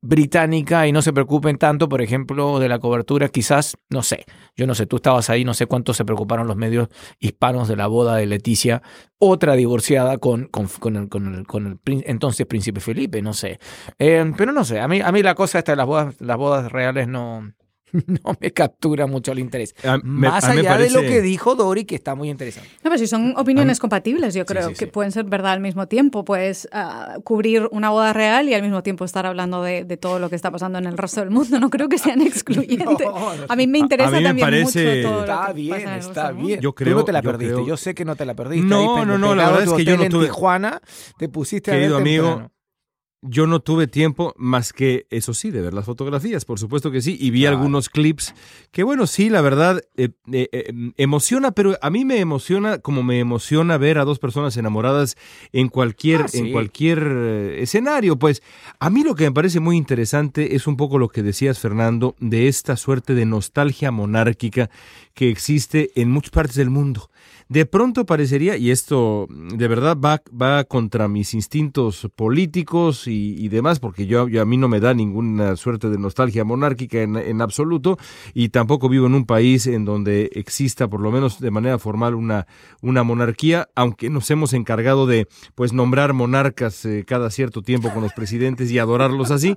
británica 0.00 0.86
y 0.86 0.92
no 0.92 1.02
se 1.02 1.12
preocupen 1.12 1.58
tanto, 1.58 1.88
por 1.88 2.02
ejemplo, 2.02 2.58
de 2.60 2.68
la 2.68 2.78
cobertura, 2.78 3.28
quizás, 3.28 3.76
no 3.90 4.02
sé, 4.02 4.24
yo 4.56 4.66
no 4.66 4.74
sé, 4.74 4.86
tú 4.86 4.96
estabas 4.96 5.28
ahí, 5.30 5.44
no 5.44 5.54
sé 5.54 5.66
cuánto 5.66 5.92
se 5.92 6.04
preocuparon 6.04 6.46
los 6.46 6.56
medios 6.56 6.88
hispanos 7.18 7.68
de 7.68 7.76
la 7.76 7.86
boda 7.88 8.16
de 8.16 8.26
Leticia, 8.26 8.82
otra 9.18 9.54
divorciada 9.54 10.18
con, 10.18 10.46
con, 10.46 10.68
con, 10.68 10.96
el, 10.96 11.08
con 11.08 11.66
el, 11.66 12.02
entonces 12.06 12.46
príncipe 12.46 12.80
Felipe, 12.80 13.22
no 13.22 13.32
sé. 13.32 13.58
Eh, 13.98 14.32
pero 14.36 14.52
no 14.52 14.64
sé, 14.64 14.80
a 14.80 14.88
mí, 14.88 15.00
a 15.00 15.10
mí 15.10 15.22
la 15.22 15.34
cosa 15.34 15.58
esta 15.58 15.72
de 15.72 15.76
las 15.76 15.86
bodas, 15.86 16.14
las 16.20 16.36
bodas 16.36 16.70
reales 16.70 17.08
no, 17.08 17.52
no 18.06 18.36
me 18.40 18.50
captura 18.52 19.06
mucho 19.06 19.32
el 19.32 19.38
interés. 19.38 19.74
Más 20.02 20.44
allá 20.44 20.76
de 20.76 20.90
lo 20.90 21.00
que 21.00 21.20
dijo 21.20 21.54
Dori, 21.54 21.84
que 21.84 21.94
está 21.94 22.14
muy 22.14 22.30
interesante. 22.30 22.68
No, 22.84 22.90
pero 22.90 22.98
si 22.98 23.06
son 23.06 23.34
opiniones 23.36 23.78
compatibles, 23.78 24.34
yo 24.34 24.44
creo 24.46 24.72
que 24.72 24.86
pueden 24.86 25.12
ser 25.12 25.24
verdad 25.24 25.52
al 25.52 25.60
mismo 25.60 25.88
tiempo. 25.88 26.24
Puedes 26.24 26.68
ah, 26.72 27.16
cubrir 27.24 27.68
una 27.70 27.90
boda 27.90 28.12
real 28.12 28.48
y 28.48 28.54
al 28.54 28.62
mismo 28.62 28.82
tiempo 28.82 29.04
estar 29.04 29.26
hablando 29.26 29.62
de, 29.62 29.84
todo 29.98 30.18
lo 30.18 30.30
que 30.30 30.36
está 30.36 30.50
pasando 30.50 30.78
en 30.78 30.86
el 30.86 30.96
resto 30.96 31.20
del 31.20 31.30
mundo. 31.30 31.58
No 31.58 31.70
creo 31.70 31.88
que 31.88 31.98
sean 31.98 32.20
excluyentes. 32.22 33.06
a 33.48 33.56
mí 33.56 33.66
me 33.66 33.78
interesa 33.78 34.20
también 34.22 34.62
mucho 34.62 34.78
todo 35.02 35.20
Está 35.20 35.52
bien, 35.52 35.88
está 35.88 36.32
bien. 36.32 36.60
Yo 36.60 36.74
creo, 36.74 36.94
Tú 36.94 36.98
no 37.00 37.04
te 37.04 37.12
la 37.12 37.22
perdiste. 37.22 37.64
Yo 37.66 37.76
sé 37.76 37.94
que 37.94 38.04
no 38.04 38.16
te 38.16 38.24
la 38.24 38.34
perdiste. 38.34 38.66
No, 38.66 39.04
no, 39.04 39.18
no. 39.18 39.34
La 39.34 39.50
verdad 39.50 39.64
es 39.64 39.72
que 39.72 39.84
yo 39.84 39.96
no 39.96 40.08
tuve. 40.08 40.26
En 40.26 40.30
Tijuana, 40.30 40.80
te 41.16 41.28
pusiste 41.28 41.70
Querido 41.70 41.96
a 41.96 42.00
amigo, 42.00 42.50
yo 43.20 43.48
no 43.48 43.60
tuve 43.60 43.88
tiempo 43.88 44.32
más 44.36 44.72
que, 44.72 45.06
eso 45.10 45.34
sí, 45.34 45.50
de 45.50 45.60
ver 45.60 45.74
las 45.74 45.84
fotografías, 45.84 46.44
por 46.44 46.60
supuesto 46.60 46.90
que 46.92 47.00
sí, 47.00 47.16
y 47.18 47.30
vi 47.30 47.46
algunos 47.46 47.88
clips 47.88 48.32
que, 48.70 48.84
bueno, 48.84 49.06
sí, 49.08 49.28
la 49.28 49.40
verdad, 49.40 49.82
eh, 49.96 50.10
eh, 50.30 50.48
eh, 50.52 50.72
emociona, 50.96 51.50
pero 51.50 51.76
a 51.82 51.90
mí 51.90 52.04
me 52.04 52.20
emociona 52.20 52.78
como 52.78 53.02
me 53.02 53.18
emociona 53.18 53.76
ver 53.76 53.98
a 53.98 54.04
dos 54.04 54.20
personas 54.20 54.56
enamoradas 54.56 55.16
en 55.52 55.68
cualquier, 55.68 56.22
ah, 56.22 56.26
en 56.32 56.52
cualquier 56.52 56.98
escenario. 57.58 58.18
Pues 58.18 58.42
a 58.78 58.88
mí 58.88 59.02
lo 59.02 59.16
que 59.16 59.24
me 59.24 59.32
parece 59.32 59.58
muy 59.58 59.76
interesante 59.76 60.54
es 60.54 60.66
un 60.68 60.76
poco 60.76 60.98
lo 60.98 61.08
que 61.08 61.22
decías, 61.24 61.58
Fernando, 61.58 62.14
de 62.20 62.46
esta 62.46 62.76
suerte 62.76 63.14
de 63.14 63.26
nostalgia 63.26 63.90
monárquica 63.90 64.70
que 65.14 65.28
existe 65.28 65.90
en 65.96 66.10
muchas 66.10 66.30
partes 66.30 66.56
del 66.56 66.70
mundo. 66.70 67.10
De 67.48 67.64
pronto 67.64 68.04
parecería, 68.04 68.58
y 68.58 68.70
esto 68.70 69.26
de 69.30 69.68
verdad 69.68 69.96
va, 69.96 70.22
va 70.30 70.64
contra 70.64 71.08
mis 71.08 71.32
instintos 71.32 72.06
políticos 72.14 73.06
y, 73.06 73.48
demás, 73.48 73.80
porque 73.80 74.06
yo, 74.06 74.26
a 74.38 74.44
mí 74.44 74.58
no 74.58 74.68
me 74.68 74.80
da 74.80 74.92
ninguna 74.92 75.56
suerte 75.56 75.88
de 75.88 75.96
nostalgia 75.96 76.44
monárquica 76.44 77.00
en, 77.00 77.40
absoluto, 77.40 77.96
y 78.34 78.50
tampoco 78.50 78.90
vivo 78.90 79.06
en 79.06 79.14
un 79.14 79.24
país 79.24 79.66
en 79.66 79.86
donde 79.86 80.30
exista, 80.34 80.88
por 80.88 81.00
lo 81.00 81.10
menos 81.10 81.40
de 81.40 81.50
manera 81.50 81.78
formal, 81.78 82.14
una, 82.14 82.46
una 82.82 83.02
monarquía, 83.02 83.70
aunque 83.74 84.10
nos 84.10 84.30
hemos 84.30 84.52
encargado 84.52 85.06
de 85.06 85.26
pues 85.54 85.72
nombrar 85.72 86.12
monarcas 86.12 86.84
eh, 86.84 87.04
cada 87.06 87.30
cierto 87.30 87.62
tiempo 87.62 87.90
con 87.94 88.02
los 88.02 88.12
presidentes 88.12 88.70
y 88.70 88.78
adorarlos 88.78 89.30
así. 89.30 89.56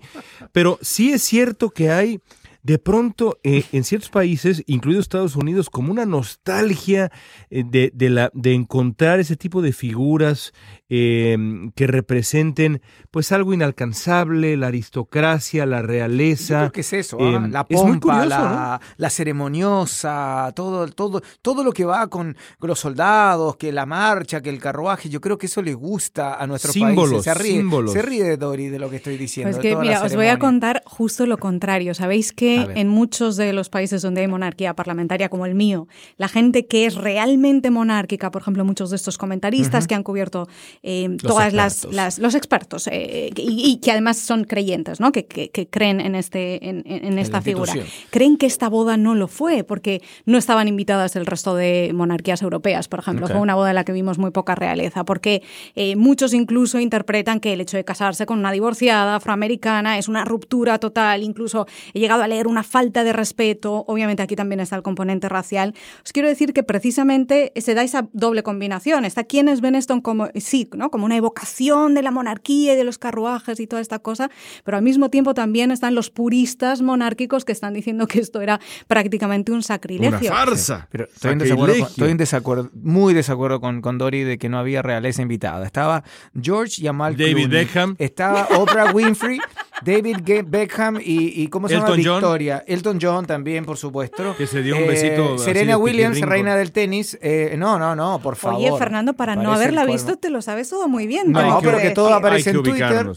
Pero 0.53 0.79
sí 0.81 1.11
es 1.11 1.23
cierto 1.23 1.71
que 1.71 1.89
hay 1.89 2.21
de 2.63 2.77
pronto 2.77 3.39
eh, 3.43 3.63
en 3.71 3.83
ciertos 3.83 4.09
países, 4.09 4.63
incluidos 4.67 5.03
Estados 5.03 5.35
Unidos, 5.35 5.69
como 5.69 5.91
una 5.91 6.05
nostalgia 6.05 7.11
eh, 7.49 7.63
de, 7.65 7.91
de, 7.93 8.09
la, 8.09 8.31
de 8.33 8.53
encontrar 8.53 9.19
ese 9.19 9.35
tipo 9.35 9.61
de 9.61 9.73
figuras 9.73 10.53
Em, 10.93 11.71
que 11.71 11.87
representen 11.87 12.81
pues 13.11 13.31
algo 13.31 13.53
inalcanzable, 13.53 14.57
la 14.57 14.67
aristocracia, 14.67 15.65
la 15.65 15.81
realeza. 15.81 16.69
¿Qué 16.73 16.81
es 16.81 16.91
eso, 16.91 17.17
¿ah? 17.21 17.29
em, 17.29 17.49
la 17.49 17.65
pompa, 17.65 18.25
la, 18.25 19.09
ceremoniosa, 19.09 20.51
todo, 20.53 20.85
todo, 20.89 21.21
todo 21.41 21.63
lo 21.63 21.71
que 21.71 21.85
va 21.85 22.09
con, 22.09 22.35
los 22.59 22.77
soldados, 22.77 23.55
que 23.55 23.71
la 23.71 23.85
marcha, 23.85 24.41
que 24.41 24.49
el 24.49 24.59
carruaje, 24.59 25.07
yo 25.07 25.21
creo 25.21 25.37
que 25.37 25.45
eso 25.45 25.61
le 25.61 25.73
gusta 25.75 26.35
a 26.35 26.45
nuestro 26.45 26.73
símbolos, 26.73 27.23
Se 27.23 27.35
ríe, 27.35 27.51
símbolos. 27.53 27.93
se 27.93 28.01
ríe 28.01 28.35
Dori 28.35 28.67
de 28.67 28.77
lo 28.77 28.89
que 28.89 28.97
estoy 28.97 29.15
diciendo. 29.15 29.55
Pues 29.55 29.61
que, 29.61 29.77
mira, 29.77 30.03
os 30.03 30.13
voy 30.13 30.27
a 30.27 30.39
contar 30.39 30.83
justo 30.85 31.25
lo 31.25 31.37
contrario. 31.37 31.93
Sabéis 31.93 32.33
que 32.33 32.50
en 32.55 32.87
muchos 32.87 33.35
de 33.37 33.53
los 33.53 33.69
países 33.69 34.01
donde 34.01 34.21
hay 34.21 34.27
monarquía 34.27 34.73
parlamentaria 34.75 35.29
como 35.29 35.45
el 35.45 35.55
mío, 35.55 35.87
la 36.17 36.27
gente 36.27 36.67
que 36.67 36.85
es 36.85 36.95
realmente 36.95 37.71
monárquica, 37.71 38.31
por 38.31 38.41
ejemplo, 38.41 38.65
muchos 38.65 38.89
de 38.89 38.95
estos 38.95 39.17
comentaristas 39.17 39.87
que 39.87 39.95
han 39.95 40.03
cubierto 40.03 40.47
eh, 40.83 41.17
todas 41.21 41.53
las, 41.53 42.17
los 42.19 42.35
expertos 42.35 42.87
eh, 42.87 43.31
y, 43.35 43.77
que 43.77 43.91
además 43.91 44.17
son 44.17 44.43
creyentes, 44.43 44.99
¿no? 44.99 45.11
Que, 45.11 45.25
creen 45.69 46.01
en 46.01 46.15
este 46.15 46.69
en, 46.69 47.19
esta 47.19 47.41
figura. 47.41 47.73
Creen 48.09 48.37
que 48.37 48.45
esta 48.45 48.69
boda 48.69 48.97
no 48.97 49.15
lo 49.15 49.27
fue 49.27 49.63
porque 49.63 50.01
no 50.25 50.37
estaban 50.37 50.67
invitadas 50.67 51.15
el 51.15 51.25
resto 51.25 51.55
de 51.55 51.91
monarquías 51.93 52.41
europeas, 52.41 52.87
por 52.87 52.99
ejemplo. 52.99 53.27
Fue 53.27 53.39
una 53.39 53.55
boda 53.55 53.69
en 53.69 53.75
la 53.75 53.83
que 53.83 53.91
vimos 53.91 54.17
muy 54.17 54.31
poca 54.31 54.55
realeza, 54.55 55.05
porque 55.05 55.43
eh, 55.75 55.95
muchos 55.95 56.33
incluso 56.33 56.79
interpretan 56.79 57.39
que 57.39 57.53
el 57.53 57.61
hecho 57.61 57.77
de 57.77 57.83
casarse 57.83 58.25
con 58.25 58.39
una 58.39 58.51
divorciada 58.51 59.15
afroamericana 59.15 59.97
es 59.97 60.07
una 60.07 60.25
ruptura 60.25 60.79
total. 60.79 61.23
Incluso 61.23 61.67
he 61.93 61.99
llegado 61.99 62.23
a 62.23 62.27
leer 62.27 62.40
una 62.47 62.63
falta 62.63 63.03
de 63.03 63.13
respeto. 63.13 63.83
Obviamente 63.87 64.23
aquí 64.23 64.35
también 64.35 64.59
está 64.59 64.75
el 64.75 64.83
componente 64.83 65.29
racial. 65.29 65.73
Os 66.03 66.11
quiero 66.13 66.27
decir 66.27 66.53
que 66.53 66.63
precisamente 66.63 67.51
se 67.55 67.73
da 67.73 67.83
esa 67.83 68.07
doble 68.13 68.43
combinación. 68.43 69.05
Está 69.05 69.23
quienes 69.23 69.61
ven 69.61 69.75
esto 69.75 70.01
como 70.01 70.29
sí, 70.35 70.69
como 70.91 71.05
una 71.05 71.17
evocación 71.17 71.93
de 71.93 72.01
la 72.01 72.11
monarquía 72.11 72.73
y 72.73 72.75
de 72.75 72.83
los 72.83 72.97
carruajes 72.97 73.59
y 73.59 73.67
toda 73.67 73.81
esta 73.81 73.99
cosa, 73.99 74.29
pero 74.63 74.77
al 74.77 74.83
mismo 74.83 75.09
tiempo 75.09 75.33
también 75.33 75.71
están 75.71 75.95
los 75.95 76.09
puristas 76.09 76.81
monárquicos 76.81 77.45
que 77.45 77.51
están 77.51 77.73
diciendo 77.73 78.07
que 78.07 78.19
esto 78.19 78.41
era 78.41 78.59
prácticamente 78.87 79.51
un 79.51 79.63
sacrilegio. 79.63 80.17
Una 80.17 80.29
farsa. 80.29 80.87
Pero 80.91 81.05
estoy, 81.05 81.33
en 81.33 81.39
desacuerdo, 81.39 81.73
estoy 81.73 82.11
en 82.11 82.17
desacuerdo, 82.17 82.69
muy 82.73 83.13
desacuerdo 83.13 83.59
con, 83.61 83.81
con 83.81 83.97
Dory 83.97 84.23
de 84.23 84.37
que 84.37 84.49
no 84.49 84.57
había 84.57 84.81
realeza 84.81 85.21
invitada. 85.21 85.65
Estaba 85.65 86.03
George 86.39 86.81
Yamal 86.81 87.17
David 87.17 87.49
Beckham. 87.49 87.95
Estaba 87.99 88.47
Oprah 88.57 88.91
Winfrey, 88.93 89.39
David 89.83 90.17
Beckham 90.45 90.97
y, 91.03 91.41
y 91.43 91.47
¿cómo 91.47 91.67
se 91.67 91.75
llama? 91.75 91.91
Victoria. 91.91 92.63
Elton 92.67 92.99
John 93.01 93.25
también, 93.25 93.65
por 93.65 93.77
supuesto. 93.77 94.35
Que 94.37 94.47
se 94.47 94.61
dio 94.61 94.77
un 94.77 94.87
besito. 94.87 95.35
Eh, 95.35 95.39
Serena 95.39 95.77
Williams, 95.77 96.21
reina 96.21 96.55
del 96.55 96.71
tenis. 96.71 97.17
Eh, 97.21 97.55
no, 97.57 97.77
no, 97.79 97.95
no, 97.95 98.19
por 98.19 98.35
favor. 98.35 98.59
Oye, 98.59 98.71
Fernando, 98.77 99.13
para 99.13 99.35
no 99.35 99.53
haberla 99.53 99.85
visto, 99.85 100.17
te 100.17 100.29
lo 100.29 100.41
sabes 100.41 100.69
todo 100.69 100.87
muy 100.87 101.07
bien. 101.07 101.31
No, 101.31 101.59
pero 101.61 101.77
que 101.79 101.91
todo 101.91 102.13
aparece 102.13 102.51
en 102.51 102.63
Twitter. 102.63 103.11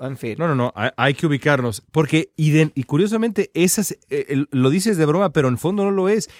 En 0.00 0.16
fin. 0.16 0.36
No, 0.38 0.48
no, 0.48 0.54
no, 0.54 0.72
hay, 0.74 1.14
que 1.14 1.26
ubicarnos. 1.26 1.82
Porque, 1.92 2.32
y, 2.36 2.58
y 2.58 2.82
curiosamente, 2.84 3.50
esas, 3.54 3.96
eh, 4.08 4.44
lo 4.50 4.70
dices 4.70 4.96
de 4.96 5.06
broma, 5.06 5.32
pero 5.32 5.48
en 5.48 5.58
fondo 5.58 5.84
no 5.84 5.90
lo 5.90 6.08
es 6.08 6.30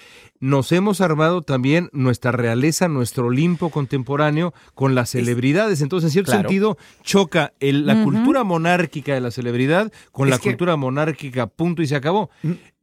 nos 0.41 0.71
hemos 0.71 1.01
armado 1.01 1.43
también 1.43 1.89
nuestra 1.93 2.31
realeza, 2.31 2.87
nuestro 2.87 3.27
Olimpo 3.27 3.69
contemporáneo 3.69 4.53
con 4.73 4.95
las 4.95 5.11
celebridades. 5.11 5.81
Entonces, 5.81 6.09
en 6.09 6.13
cierto 6.13 6.31
sentido, 6.31 6.77
choca 7.03 7.53
la 7.59 8.03
cultura 8.03 8.43
monárquica 8.43 9.13
de 9.13 9.21
la 9.21 9.31
celebridad 9.31 9.93
con 10.11 10.29
la 10.29 10.39
cultura 10.39 10.75
monárquica, 10.75 11.45
punto 11.47 11.83
y 11.83 11.87
se 11.87 11.95
acabó. 11.95 12.31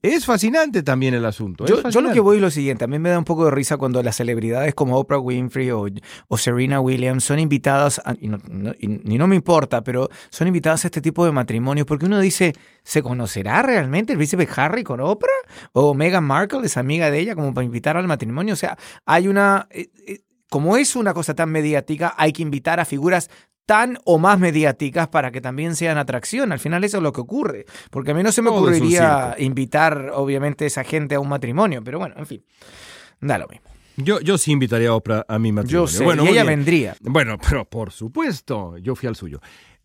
Es 0.01 0.27
fascinante 0.27 0.85
también 0.85 1.15
el 1.15 1.25
asunto. 1.25 1.67
Yo, 1.67 2.01
lo 2.01 2.13
que 2.13 2.21
voy 2.21 2.37
es 2.37 2.43
lo 2.43 2.51
siguiente, 2.51 2.85
a 2.85 2.87
mí 2.87 3.01
me 3.01 3.11
da 3.11 3.19
un 3.19 3.25
poco 3.25 3.47
de 3.47 3.51
risa 3.51 3.79
cuando 3.79 4.01
las 4.01 4.15
celebridades 4.17 4.73
como 4.75 4.97
Oprah 4.97 5.19
Winfrey 5.19 5.71
o, 5.73 5.89
Serena 6.37 6.81
Williams 6.81 7.25
son 7.25 7.41
invitadas, 7.41 8.01
y, 8.21 8.29
no, 8.29 8.39
no, 8.49 9.27
me 9.27 9.35
importa, 9.35 9.83
pero 9.83 10.09
son 10.31 10.47
invitadas 10.47 10.85
a 10.85 10.89
este 10.89 11.01
tipo 11.01 11.25
de 11.25 11.33
matrimonios, 11.33 11.85
porque 11.85 12.07
uno 12.07 12.21
dice, 12.21 12.55
¿se 12.85 13.03
conocerá 13.03 13.63
realmente 13.63 14.13
el 14.13 14.19
príncipe 14.19 14.49
Harry 14.55 14.85
con 14.85 15.01
Oprah? 15.01 15.33
¿O 15.73 15.95
Meghan 15.95 16.23
Markle 16.23 16.65
es 16.65 16.77
amiga 16.77 17.11
de 17.11 17.19
ella 17.19 17.35
como 17.35 17.53
para 17.53 17.65
invitar 17.65 17.97
al 17.97 18.07
matrimonio? 18.07 18.55
O 18.55 18.59
sea, 18.59 18.79
hay 19.05 19.27
una... 19.27 19.67
Eh, 19.71 19.91
eh, 20.07 20.21
como 20.49 20.79
es 20.79 20.97
una 20.97 21.13
cosa 21.13 21.35
tan 21.35 21.51
mediática, 21.51 22.15
hay 22.17 22.33
que 22.33 22.41
invitar 22.41 22.81
a 22.81 22.87
figuras 22.87 23.29
tan 23.69 23.99
o 24.05 24.19
más 24.19 24.39
mediáticas 24.39 25.09
para 25.09 25.31
que 25.31 25.43
también 25.43 25.77
sean 25.77 25.99
atracción. 25.99 26.53
Al 26.53 26.59
final 26.59 26.85
eso 26.85 26.97
es 26.97 27.03
lo 27.03 27.13
que 27.13 27.21
ocurre. 27.21 27.67
Porque 27.91 28.13
a 28.13 28.15
mí 28.15 28.23
no 28.23 28.33
se 28.33 28.41
me 28.41 28.49
ocurriría 28.49 29.37
invitar, 29.39 30.11
obviamente, 30.15 30.65
a 30.65 30.69
esa 30.69 30.85
gente 30.85 31.17
a 31.17 31.21
un 31.21 31.29
matrimonio. 31.29 31.85
Pero 31.85 31.99
bueno, 31.99 32.15
en 32.17 32.25
fin, 32.25 32.43
da 33.21 33.37
lo 33.37 33.47
mismo. 33.47 33.69
Yo, 33.99 34.21
yo 34.21 34.39
sí 34.39 34.53
invitaría 34.53 34.89
a 34.89 34.95
Oprah 34.95 35.27
a 35.29 35.39
mi 35.39 35.53
matrimonio. 35.53 35.87
Yo 35.87 35.87
sé, 35.87 36.03
bueno, 36.03 36.25
y 36.25 36.29
ella 36.29 36.45
vendría. 36.45 36.97
Bueno, 37.03 37.37
pero 37.37 37.67
por 37.67 37.93
supuesto, 37.93 38.79
yo 38.79 38.97
fui 38.97 39.07
al 39.07 39.17
suyo. 39.17 39.39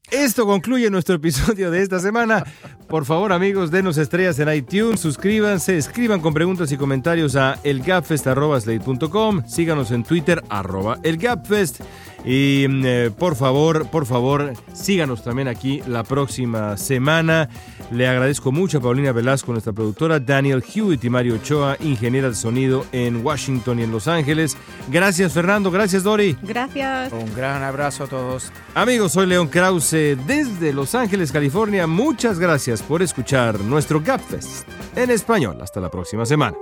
Esto 0.10 0.46
concluye 0.46 0.90
nuestro 0.90 1.16
episodio 1.16 1.70
de 1.70 1.82
esta 1.82 2.00
semana. 2.00 2.46
Por 2.88 3.04
favor, 3.04 3.34
amigos, 3.34 3.70
denos 3.70 3.98
estrellas 3.98 4.40
en 4.40 4.54
iTunes, 4.54 5.02
suscríbanse, 5.02 5.78
escriban 5.78 6.22
con 6.22 6.34
preguntas 6.34 6.72
y 6.72 6.78
comentarios 6.78 7.36
a 7.36 7.60
elgapfest.com, 7.64 9.46
síganos 9.46 9.92
en 9.92 10.04
Twitter, 10.04 10.42
arroba 10.50 11.00
elgapfest. 11.04 11.82
Y 12.26 12.66
mm, 12.70 12.82
eh, 12.86 13.12
por 13.18 13.36
favor, 13.36 13.88
por 13.90 14.06
favor, 14.06 14.54
síganos 14.74 15.24
también 15.24 15.48
aquí 15.48 15.82
la 15.88 16.04
próxima 16.04 16.78
semana. 16.78 17.50
Le 17.92 18.08
agradezco 18.08 18.52
mucho 18.52 18.78
a 18.78 18.82
Paulina 18.82 19.12
Velasco, 19.12 19.52
nuestra 19.52 19.74
productora, 19.74 20.20
Daniel 20.20 20.64
Hewitt 20.64 21.04
y 21.04 21.10
Mario 21.10 21.36
Ochoa, 21.36 21.78
ingeniera 21.82 22.30
de 22.30 22.36
sonido 22.36 22.86
en 22.92 23.24
Washington 23.26 23.80
y 23.80 23.84
en 23.84 23.92
Los 23.92 24.08
Ángeles. 24.08 24.58
Gracias, 24.90 25.34
Fernando. 25.34 25.70
Gracias, 25.70 26.04
Dori. 26.04 26.38
Gracias. 26.42 27.12
Un 27.12 27.34
gran 27.36 27.62
abrazo 27.62 28.06
a 28.06 28.08
todos. 28.08 28.52
Amigos, 28.74 29.12
soy 29.12 29.28
León 29.28 29.48
Krause 29.48 30.18
desde 30.26 30.74
Los 30.74 30.96
Ángeles, 30.96 31.32
California. 31.32 31.86
Muchas 31.88 32.40
gracias 32.40 32.82
por 32.82 33.02
escuchar 33.02 33.60
nuestro 33.60 34.02
GapFest 34.02 34.68
en 34.96 35.12
español. 35.12 35.58
Hasta 35.62 35.80
la 35.80 35.90
próxima 35.90 36.26
semana. 36.26 36.56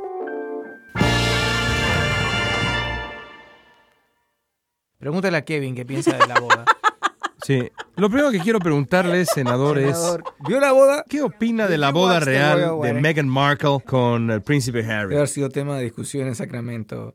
Pregúntale 5.02 5.36
a 5.36 5.42
Kevin 5.42 5.74
qué 5.74 5.84
piensa 5.84 6.16
de 6.16 6.28
la 6.28 6.40
boda. 6.40 6.66
Sí. 7.44 7.72
Lo 7.96 8.08
primero 8.08 8.30
que 8.30 8.40
quiero 8.40 8.60
preguntarle, 8.60 9.26
senador, 9.26 9.80
es... 9.80 9.98
¿Vio 10.48 10.60
la 10.60 10.74
boda? 10.74 11.04
¿Qué 11.10 11.24
opina 11.24 11.68
de 11.68 11.80
la 11.80 11.92
boda 11.92 12.20
real 12.20 12.80
de 12.84 12.94
Meghan 12.94 13.28
Markle 13.28 13.80
con 13.84 14.30
el 14.30 14.44
príncipe 14.44 14.86
Harry? 14.86 15.10
Debe 15.10 15.16
haber 15.16 15.28
sido 15.28 15.50
tema 15.50 15.76
de 15.78 15.86
discusión 15.86 16.28
en 16.28 16.36
Sacramento. 16.36 17.10